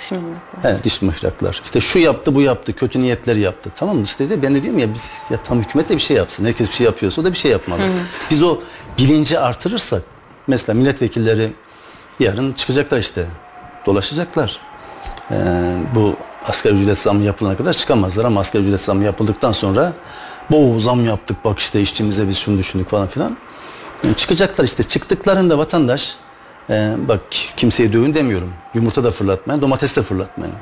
Şimdi 0.00 0.20
He, 0.62 0.84
dış 0.84 1.02
mihraklar. 1.02 1.60
İşte 1.64 1.80
şu 1.80 1.98
yaptı 1.98 2.34
bu 2.34 2.42
yaptı 2.42 2.72
kötü 2.72 3.00
niyetler 3.00 3.36
yaptı. 3.36 3.70
Tamam 3.74 3.96
mı 3.96 4.02
işte 4.02 4.30
de 4.30 4.42
ben 4.42 4.54
de 4.54 4.62
diyorum 4.62 4.78
ya 4.78 4.94
biz 4.94 5.22
ya 5.30 5.42
tam 5.42 5.60
hükümet 5.60 5.88
de 5.88 5.94
bir 5.94 6.00
şey 6.00 6.16
yapsın. 6.16 6.44
Herkes 6.44 6.68
bir 6.68 6.74
şey 6.74 6.86
yapıyorsa 6.86 7.22
o 7.22 7.24
da 7.24 7.32
bir 7.32 7.38
şey 7.38 7.50
yapmalı. 7.50 7.80
Biz 8.30 8.42
o 8.42 8.58
bilinci 8.98 9.38
artırırsak 9.38 10.02
mesela 10.46 10.78
milletvekilleri 10.78 11.52
yarın 12.20 12.52
çıkacaklar 12.52 12.98
işte 12.98 13.26
dolaşacaklar. 13.86 14.60
Ee, 15.30 15.34
bu 15.94 16.16
asgari 16.46 16.74
ücret 16.74 16.98
zammı 16.98 17.24
yapılana 17.24 17.56
kadar 17.56 17.72
çıkamazlar 17.72 18.24
ama 18.24 18.40
asgari 18.40 18.62
ücret 18.62 18.80
zammı 18.80 19.04
yapıldıktan 19.04 19.52
sonra 19.52 19.92
bu 20.50 20.80
zam 20.80 21.06
yaptık 21.06 21.44
bak 21.44 21.58
işte 21.58 21.80
işçimize 21.80 22.28
biz 22.28 22.36
şunu 22.38 22.58
düşündük 22.58 22.88
falan 22.88 23.06
filan. 23.08 23.36
Yani 24.04 24.16
çıkacaklar 24.16 24.64
işte 24.64 24.82
çıktıklarında 24.82 25.58
vatandaş 25.58 26.16
e, 26.70 26.94
bak 27.08 27.20
kimseye 27.56 27.92
dövün 27.92 28.14
demiyorum. 28.14 28.52
Yumurta 28.74 29.04
da 29.04 29.10
fırlatmayın, 29.10 29.62
domates 29.62 29.96
de 29.96 30.02
fırlatmayın. 30.02 30.54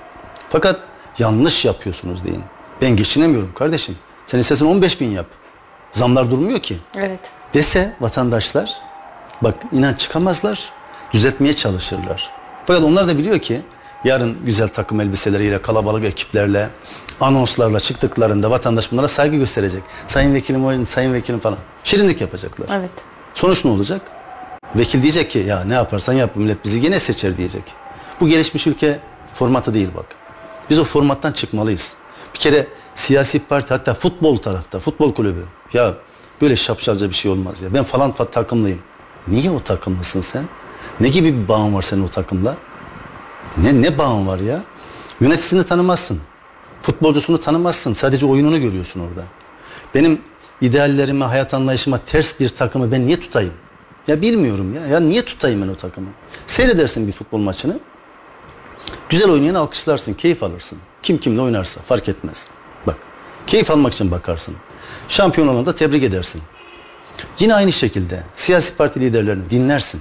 Fakat 0.48 0.80
yanlış 1.18 1.64
yapıyorsunuz 1.64 2.24
deyin. 2.24 2.42
Ben 2.82 2.96
geçinemiyorum 2.96 3.54
kardeşim. 3.54 3.96
Sen 4.26 4.38
istersen 4.38 4.66
15 4.66 5.00
bin 5.00 5.10
yap. 5.10 5.26
Zamlar 5.92 6.30
durmuyor 6.30 6.58
ki. 6.58 6.78
evet. 6.98 7.32
Dese 7.54 7.92
vatandaşlar 8.00 8.72
bak 9.42 9.54
inan 9.72 9.94
çıkamazlar. 9.94 10.70
Düzeltmeye 11.12 11.52
çalışırlar. 11.52 12.30
Fakat 12.66 12.82
onlar 12.82 13.08
da 13.08 13.18
biliyor 13.18 13.38
ki 13.38 13.60
yarın 14.04 14.38
güzel 14.44 14.68
takım 14.68 15.00
elbiseleriyle, 15.00 15.62
kalabalık 15.62 16.04
ekiplerle, 16.04 16.70
anonslarla 17.20 17.80
çıktıklarında 17.80 18.50
vatandaş 18.50 18.92
bunlara 18.92 19.08
saygı 19.08 19.36
gösterecek. 19.36 19.82
Sayın 20.06 20.34
vekilim, 20.34 20.86
sayın 20.86 21.12
vekilim 21.14 21.40
falan. 21.40 21.58
Şirinlik 21.84 22.20
yapacaklar. 22.20 22.66
Evet. 22.78 22.90
Sonuç 23.34 23.64
ne 23.64 23.70
olacak? 23.70 24.02
Vekil 24.74 25.02
diyecek 25.02 25.30
ki 25.30 25.38
ya 25.38 25.64
ne 25.64 25.74
yaparsan 25.74 26.12
yap 26.12 26.36
millet 26.36 26.64
bizi 26.64 26.80
gene 26.80 27.00
seçer 27.00 27.36
diyecek. 27.36 27.62
Bu 28.20 28.28
gelişmiş 28.28 28.66
ülke 28.66 29.00
formatı 29.32 29.74
değil 29.74 29.88
bak. 29.96 30.06
Biz 30.70 30.78
o 30.78 30.84
formattan 30.84 31.32
çıkmalıyız. 31.32 31.94
Bir 32.34 32.38
kere 32.38 32.66
siyasi 32.94 33.38
parti 33.38 33.74
hatta 33.74 33.94
futbol 33.94 34.38
tarafta, 34.38 34.78
futbol 34.80 35.14
kulübü. 35.14 35.44
Ya 35.72 35.94
böyle 36.40 36.56
şapşalca 36.56 37.08
bir 37.08 37.14
şey 37.14 37.30
olmaz 37.30 37.62
ya. 37.62 37.74
Ben 37.74 37.84
falan 37.84 38.10
fa- 38.10 38.30
takımlıyım. 38.30 38.78
Niye 39.28 39.50
o 39.50 39.60
takımlısın 39.60 40.20
sen? 40.20 40.48
Ne 41.00 41.08
gibi 41.08 41.34
bir 41.42 41.48
bağın 41.48 41.74
var 41.74 41.82
senin 41.82 42.04
o 42.04 42.08
takımla? 42.08 42.56
Ne 43.56 43.82
ne 43.82 43.98
bağın 43.98 44.26
var 44.26 44.38
ya? 44.38 44.62
Yöneticisini 45.20 45.64
tanımazsın. 45.64 46.20
Futbolcusunu 46.82 47.40
tanımazsın. 47.40 47.92
Sadece 47.92 48.26
oyununu 48.26 48.60
görüyorsun 48.60 49.00
orada. 49.00 49.24
Benim 49.94 50.20
ideallerime, 50.60 51.24
hayat 51.24 51.54
anlayışıma 51.54 51.98
ters 51.98 52.40
bir 52.40 52.48
takımı 52.48 52.92
ben 52.92 53.06
niye 53.06 53.20
tutayım? 53.20 53.52
Ya 54.08 54.22
bilmiyorum 54.22 54.74
ya. 54.74 54.86
Ya 54.86 55.00
niye 55.00 55.24
tutayım 55.24 55.62
ben 55.62 55.68
o 55.68 55.74
takımı? 55.74 56.08
Seyredersin 56.46 57.06
bir 57.06 57.12
futbol 57.12 57.38
maçını. 57.38 57.80
Güzel 59.08 59.30
oynayan 59.30 59.54
alkışlarsın, 59.54 60.14
keyif 60.14 60.42
alırsın. 60.42 60.78
Kim 61.02 61.18
kimle 61.18 61.40
oynarsa 61.40 61.80
fark 61.80 62.08
etmez. 62.08 62.48
Bak, 62.86 62.96
keyif 63.46 63.70
almak 63.70 63.92
için 63.92 64.10
bakarsın. 64.10 64.56
Şampiyon 65.08 65.48
olana 65.48 65.66
da 65.66 65.74
tebrik 65.74 66.02
edersin. 66.02 66.42
Yine 67.38 67.54
aynı 67.54 67.72
şekilde 67.72 68.22
siyasi 68.36 68.76
parti 68.76 69.00
liderlerini 69.00 69.50
dinlersin. 69.50 70.00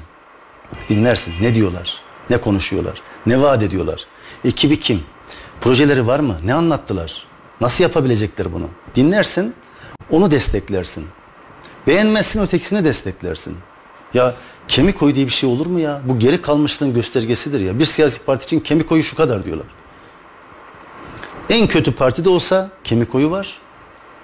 Dinlersin. 0.89 1.33
Ne 1.41 1.55
diyorlar? 1.55 2.01
Ne 2.29 2.37
konuşuyorlar? 2.37 3.01
Ne 3.25 3.41
vaat 3.41 3.63
ediyorlar? 3.63 4.07
Ekibi 4.45 4.79
kim? 4.79 5.03
Projeleri 5.61 6.07
var 6.07 6.19
mı? 6.19 6.37
Ne 6.43 6.53
anlattılar? 6.53 7.25
Nasıl 7.61 7.83
yapabilecekler 7.83 8.53
bunu? 8.53 8.69
Dinlersin, 8.95 9.55
onu 10.09 10.31
desteklersin. 10.31 11.05
Beğenmezsin 11.87 12.41
ötekisini 12.41 12.85
desteklersin. 12.85 13.57
Ya 14.16 14.36
kemik 14.68 15.03
oyu 15.03 15.16
diye 15.16 15.26
bir 15.26 15.32
şey 15.32 15.49
olur 15.49 15.66
mu 15.66 15.80
ya? 15.80 16.01
Bu 16.05 16.20
geri 16.20 16.41
kalmışlığın 16.41 16.93
göstergesidir 16.93 17.59
ya. 17.59 17.80
Bir 17.80 17.86
siyasi 17.86 18.26
parti 18.26 18.45
için 18.45 18.59
kemik 18.59 18.91
oyu 18.91 19.03
şu 19.03 19.16
kadar 19.16 19.45
diyorlar. 19.45 19.68
En 21.49 21.68
kötü 21.68 21.91
partide 21.91 22.30
olsa 22.30 22.70
kemik 22.84 23.16
oyu 23.16 23.32
var. 23.32 23.57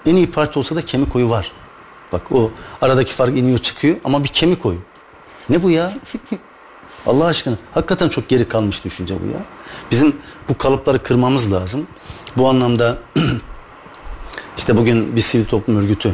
En 0.05 0.15
iyi 0.15 0.31
parti 0.31 0.59
olsa 0.59 0.75
da 0.75 0.81
kemik 0.81 1.15
oyu 1.15 1.29
var. 1.29 1.51
Bak 2.11 2.31
o 2.31 2.51
aradaki 2.81 3.13
fark 3.13 3.37
iniyor 3.37 3.57
çıkıyor 3.57 3.95
ama 4.03 4.23
bir 4.23 4.29
kemik 4.29 4.65
oyu. 4.65 4.79
Ne 5.49 5.63
bu 5.63 5.69
ya? 5.69 5.93
Allah 7.05 7.25
aşkına. 7.25 7.55
Hakikaten 7.71 8.09
çok 8.09 8.29
geri 8.29 8.47
kalmış 8.47 8.85
düşünce 8.85 9.15
bu 9.23 9.25
ya. 9.25 9.45
Bizim 9.91 10.15
bu 10.49 10.57
kalıpları 10.57 11.03
kırmamız 11.03 11.51
lazım. 11.51 11.87
Bu 12.37 12.49
anlamda 12.49 12.97
işte 14.57 14.77
bugün 14.77 15.15
bir 15.15 15.21
sivil 15.21 15.45
toplum 15.45 15.77
örgütü 15.77 16.13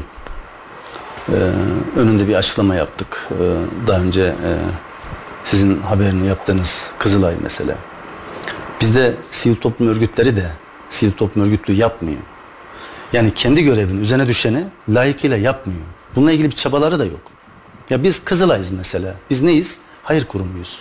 e, 1.30 1.38
önünde 2.00 2.28
bir 2.28 2.36
açıklama 2.36 2.76
yaptık. 2.76 3.28
E, 3.32 3.44
daha 3.88 4.02
önce 4.02 4.22
e, 4.22 4.50
sizin 5.44 5.82
haberini 5.82 6.28
yaptığınız 6.28 6.90
Kızılay 7.00 7.36
mesela. 7.42 7.76
Bizde 8.82 9.14
sivil 9.32 9.56
toplum 9.56 9.88
örgütleri 9.88 10.36
de 10.36 10.52
sivil 10.90 11.12
toplum 11.12 11.44
örgütlüğü 11.44 11.74
yapmıyor. 11.74 12.20
Yani 13.14 13.34
kendi 13.34 13.64
görevini, 13.64 14.02
üzerine 14.02 14.28
düşeni 14.28 14.64
layıkıyla 14.90 15.38
yapmıyor. 15.38 15.82
Bununla 16.16 16.32
ilgili 16.32 16.48
bir 16.48 16.56
çabaları 16.56 17.00
da 17.00 17.06
yok. 17.06 17.22
Ya 17.90 18.04
biz 18.04 18.26
Kızılay'ız 18.26 18.72
mesela. 18.72 19.16
Biz 19.30 19.42
neyiz? 19.42 19.80
Hayır 20.04 20.26
kurumuyuz. 20.26 20.80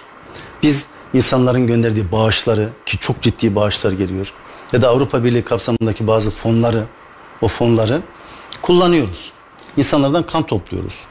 Biz 0.62 0.88
insanların 1.14 1.66
gönderdiği 1.66 2.12
bağışları 2.12 2.68
ki 2.86 2.98
çok 2.98 3.22
ciddi 3.22 3.54
bağışlar 3.54 3.92
geliyor 3.92 4.32
ya 4.72 4.82
da 4.82 4.88
Avrupa 4.88 5.24
Birliği 5.24 5.42
kapsamındaki 5.44 6.06
bazı 6.06 6.30
fonları 6.30 6.82
o 7.40 7.48
fonları 7.48 8.00
kullanıyoruz. 8.62 9.32
İnsanlardan 9.76 10.26
kan 10.26 10.42
topluyoruz. 10.46 11.04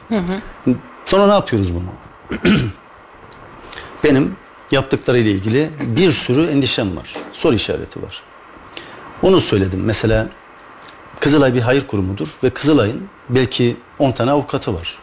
Sonra 1.06 1.26
ne 1.26 1.32
yapıyoruz 1.32 1.72
bunu? 1.74 1.84
Benim 4.04 4.36
yaptıklarıyla 4.70 5.30
ilgili 5.30 5.70
bir 5.80 6.10
sürü 6.10 6.46
endişem 6.46 6.96
var. 6.96 7.14
Soru 7.32 7.54
işareti 7.54 8.02
var. 8.02 8.22
Onu 9.22 9.40
söyledim. 9.40 9.80
Mesela 9.84 10.28
Kızılay 11.20 11.54
bir 11.54 11.60
hayır 11.60 11.86
kurumudur 11.86 12.28
ve 12.44 12.50
Kızılay'ın 12.50 13.08
belki 13.28 13.76
10 13.98 14.12
tane 14.12 14.30
avukatı 14.30 14.74
var. 14.74 14.98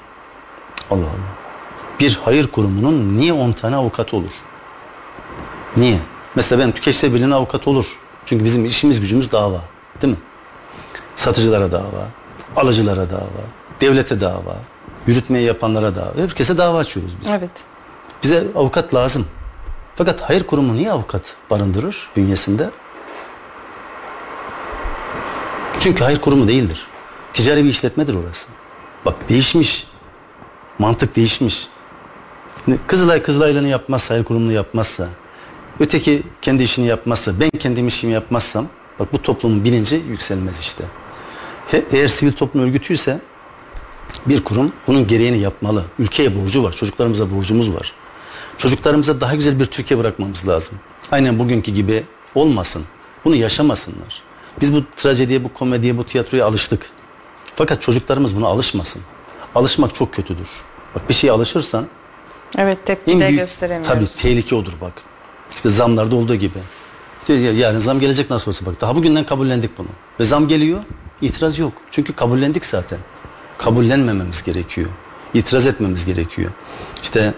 Allah 0.92 1.00
Allah. 1.00 1.34
Bir 2.00 2.20
hayır 2.26 2.48
kurumunun 2.48 3.18
niye 3.18 3.34
10 3.34 3.52
tane 3.52 3.76
avukat 3.76 4.14
olur? 4.14 4.32
Niye? 5.78 6.00
Mesela 6.36 6.62
ben 6.62 6.72
Tükeçler 6.72 7.14
Birliği'nin 7.14 7.32
avukat 7.32 7.68
olur. 7.68 7.86
Çünkü 8.26 8.44
bizim 8.44 8.66
işimiz 8.66 9.02
gücümüz 9.02 9.32
dava. 9.32 9.62
Değil 10.02 10.14
mi? 10.14 10.20
Satıcılara 11.16 11.72
dava, 11.72 12.10
alıcılara 12.56 13.10
dava, 13.10 13.44
devlete 13.82 14.22
dava, 14.22 14.56
yürütmeyi 15.08 15.46
yapanlara 15.46 15.96
dava. 15.96 16.14
Herkese 16.18 16.58
dava 16.58 16.78
açıyoruz 16.78 17.14
biz. 17.22 17.30
Evet. 17.30 17.52
Bize 18.24 18.44
avukat 18.56 18.94
lazım. 18.94 19.28
Fakat 19.96 20.22
hayır 20.22 20.44
kurumu 20.44 20.76
niye 20.76 20.92
avukat 20.92 21.36
barındırır 21.50 22.10
bünyesinde? 22.16 22.70
Çünkü 25.80 26.04
hayır 26.04 26.22
kurumu 26.22 26.48
değildir. 26.48 26.88
Ticari 27.34 27.64
bir 27.64 27.70
işletmedir 27.70 28.16
orası. 28.16 28.48
Bak 29.06 29.30
değişmiş. 29.30 29.88
Mantık 30.80 31.16
değişmiş. 31.16 31.68
Kızılay 32.88 33.22
Kızılay'ını 33.22 33.68
yapmazsa, 33.68 34.14
hayır 34.14 34.24
kurumunu 34.24 34.52
yapmazsa, 34.52 35.08
öteki 35.80 36.24
kendi 36.42 36.64
işini 36.64 36.86
yapmazsa, 36.86 37.32
ben 37.40 37.50
kendi 37.50 37.82
işimi 37.82 38.14
yapmazsam, 38.14 38.68
bak 39.00 39.14
bu 39.14 39.22
toplumun 39.22 39.66
bilinci 39.66 39.96
yükselmez 39.96 40.60
işte. 40.60 40.84
Eğer 41.74 42.08
sivil 42.08 42.32
toplum 42.32 42.64
örgütüyse 42.64 43.20
bir 44.26 44.44
kurum 44.44 44.74
bunun 44.88 45.08
gereğini 45.08 45.40
yapmalı. 45.40 45.84
Ülkeye 46.00 46.44
borcu 46.44 46.64
var, 46.64 46.72
çocuklarımıza 46.72 47.32
borcumuz 47.32 47.74
var. 47.74 47.94
Çocuklarımıza 48.58 49.22
daha 49.22 49.36
güzel 49.36 49.60
bir 49.60 49.66
Türkiye 49.66 50.00
bırakmamız 50.00 50.48
lazım. 50.48 50.80
Aynen 51.12 51.40
bugünkü 51.40 51.72
gibi 51.72 52.04
olmasın. 52.36 52.84
Bunu 53.26 53.36
yaşamasınlar. 53.36 54.22
Biz 54.62 54.74
bu 54.74 54.84
trajediye, 54.96 55.44
bu 55.44 55.54
komediye, 55.54 55.98
bu 55.98 56.04
tiyatroya 56.06 56.46
alıştık. 56.46 56.90
Fakat 57.56 57.82
çocuklarımız 57.82 58.36
buna 58.36 58.48
alışmasın. 58.48 59.02
Alışmak 59.56 59.96
çok 59.96 60.14
kötüdür. 60.14 60.50
Bak 60.96 61.10
bir 61.10 61.14
şeye 61.14 61.32
alışırsan 61.32 61.88
Evet 62.58 62.86
tepki 62.86 63.20
de 63.20 63.28
büyük 63.28 63.40
gösteremiyoruz. 63.40 63.94
tabii 63.94 64.22
tehlike 64.22 64.56
odur 64.56 64.74
bak. 64.82 64.94
İşte 65.56 65.70
zamlarda 65.70 66.16
olduğu 66.16 66.36
gibi. 66.36 66.60
Yarın 67.30 67.80
zam 67.80 68.00
gelecek 68.00 68.30
nasıl 68.30 68.52
olsa 68.52 68.66
bak. 68.66 68.82
Daha 68.82 68.96
bugünden 68.96 69.26
kabullendik 69.26 69.78
bunu. 69.78 69.88
Ve 70.20 70.24
zam 70.24 70.48
geliyor. 70.48 70.84
itiraz 71.22 71.60
yok. 71.60 71.74
Çünkü 71.92 72.14
kabullendik 72.14 72.66
zaten. 72.66 73.00
Kabullenmememiz 73.58 74.44
gerekiyor. 74.44 74.90
İtiraz 75.34 75.68
etmemiz 75.68 76.06
gerekiyor. 76.06 76.52
İşte 77.04 77.34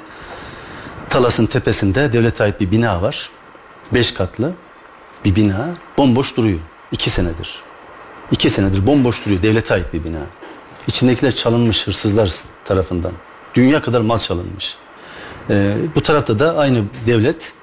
Talas'ın 1.09 1.45
tepesinde 1.45 2.13
devlete 2.13 2.43
ait 2.43 2.61
bir 2.61 2.71
bina 2.71 3.01
var. 3.01 3.29
Beş 3.93 4.11
katlı 4.11 4.53
bir 5.25 5.36
bina. 5.36 5.69
Bomboş 5.97 6.38
duruyor. 6.38 6.59
İki 6.91 7.09
senedir. 7.09 7.59
İki 8.31 8.49
senedir 8.49 8.88
bomboş 8.88 9.25
duruyor. 9.25 9.41
Devlete 9.41 9.73
ait 9.73 9.93
bir 9.93 10.03
bina. 10.03 10.19
İçindekiler 10.88 11.36
çalınmış 11.36 11.88
hırsızlar 11.88 12.33
tarafından. 12.65 13.11
Dünya 13.55 13.81
kadar 13.81 14.01
mal 14.01 14.19
çalınmış. 14.19 14.77
Ee, 15.49 15.75
bu 15.95 16.01
tarafta 16.01 16.39
da 16.39 16.57
aynı 16.57 16.83
devlet 17.05 17.53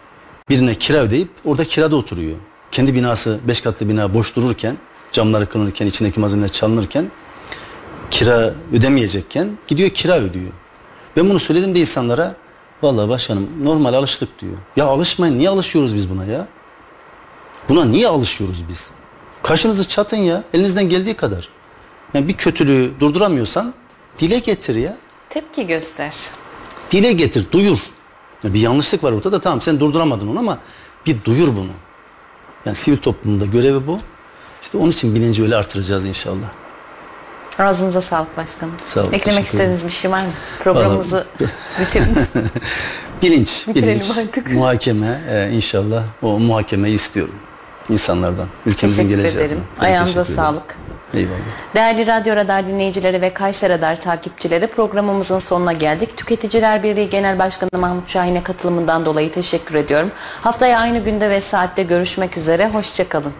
birine 0.49 0.75
kira 0.75 0.99
ödeyip 0.99 1.29
orada 1.45 1.65
kirada 1.65 1.97
oturuyor. 1.97 2.37
Kendi 2.73 2.95
binası, 2.95 3.41
beş 3.49 3.61
katlı 3.61 3.89
bina 3.89 4.15
boş 4.15 4.37
dururken, 4.37 4.77
camları 5.13 5.49
kırılırken, 5.49 5.87
içindeki 5.87 6.21
malzemeler 6.21 6.49
çalınırken, 6.49 7.11
kira 8.11 8.55
ödemeyecekken 8.73 9.59
gidiyor 9.69 9.91
kira 9.91 10.19
ödüyor. 10.19 10.53
Ben 11.17 11.31
bunu 11.31 11.41
söyledim 11.41 11.75
de 11.75 11.81
insanlara, 11.81 12.37
vallahi 12.83 13.09
başkanım 13.09 13.49
normal 13.65 13.95
alıştık 13.95 14.41
diyor. 14.41 14.53
Ya 14.77 14.85
alışmayın, 14.85 15.39
niye 15.39 15.49
alışıyoruz 15.49 15.95
biz 15.95 16.11
buna 16.11 16.25
ya? 16.25 16.49
Buna 17.69 17.85
niye 17.85 18.09
alışıyoruz 18.09 18.69
biz? 18.69 18.91
Kaşınızı 19.43 19.89
çatın 19.89 20.17
ya, 20.17 20.45
elinizden 20.55 20.89
geldiği 20.89 21.15
kadar. 21.15 21.49
Yani 22.15 22.29
bir 22.29 22.33
kötülüğü 22.33 22.93
durduramıyorsan 23.01 23.75
dile 24.19 24.39
getir 24.39 24.75
ya. 24.75 24.97
Tepki 25.31 25.67
göster. 25.67 26.15
Dile 26.91 27.13
getir, 27.13 27.47
duyur. 27.53 27.79
Bir 28.45 28.61
yanlışlık 28.61 29.05
var 29.05 29.13
ortada 29.13 29.41
tamam 29.41 29.61
sen 29.61 29.81
durduramadın 29.81 30.29
onu 30.29 30.39
ama 30.39 30.59
bir 31.07 31.25
duyur 31.25 31.49
bunu. 31.49 31.71
Yani 32.67 32.75
sivil 32.77 32.97
toplumda 32.97 33.47
görevi 33.47 33.87
bu. 33.87 33.99
İşte 34.63 34.79
onun 34.79 34.91
için 34.91 35.15
bilinci 35.15 35.43
öyle 35.43 35.57
artıracağız 35.57 36.05
inşallah. 36.05 36.47
Ağzınıza 37.59 38.01
sağlık 38.01 38.37
başkanım. 38.37 38.75
Sağ 38.85 39.01
olun, 39.03 39.13
Eklemek 39.13 39.45
istediğiniz 39.47 39.87
bir 39.87 39.91
şey 39.91 40.11
var 40.11 40.21
mı? 40.23 40.31
Programımızı 40.65 41.27
bitirin. 41.81 42.07
Bilinç, 43.23 43.69
Bitirelim 43.69 44.01
bilinç, 44.01 44.19
artık. 44.19 44.53
muhakeme 44.53 45.21
e, 45.31 45.51
inşallah 45.53 46.03
o 46.23 46.39
muhakemeyi 46.39 46.95
istiyorum 46.95 47.35
insanlardan. 47.89 48.47
Ülkemizin 48.67 49.03
Teşekkür 49.03 49.17
geleceği 49.23 49.41
ederim. 49.45 49.61
Ayağınıza 49.79 50.23
teşekkür 50.23 50.43
ederim. 50.43 50.55
sağlık. 50.55 50.77
Eyvallah. 51.15 51.75
Değerli 51.75 52.07
Radyo 52.07 52.37
Radar 52.37 52.67
dinleyicileri 52.67 53.21
ve 53.21 53.35
Kayser 53.35 53.71
Radar 53.71 54.01
takipçileri 54.01 54.67
programımızın 54.67 55.39
sonuna 55.39 55.73
geldik. 55.73 56.17
Tüketiciler 56.17 56.83
Birliği 56.83 57.11
Genel 57.11 57.39
Başkanı 57.39 57.71
Mahmut 57.81 58.11
Şahin'e 58.11 58.43
katılımından 58.43 59.07
dolayı 59.07 59.31
teşekkür 59.33 59.75
ediyorum. 59.75 60.11
Haftaya 60.41 60.79
aynı 60.79 60.99
günde 60.99 61.31
ve 61.31 61.41
saatte 61.41 61.83
görüşmek 61.83 62.37
üzere. 62.39 62.69
Hoşçakalın. 62.69 63.33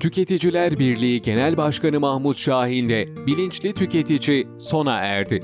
Tüketiciler 0.00 0.78
Birliği 0.78 1.22
Genel 1.22 1.56
Başkanı 1.56 2.00
Mahmut 2.00 2.36
Şahin'le 2.36 3.26
Bilinçli 3.26 3.72
Tüketici 3.72 4.46
sona 4.58 4.98
erdi. 4.98 5.42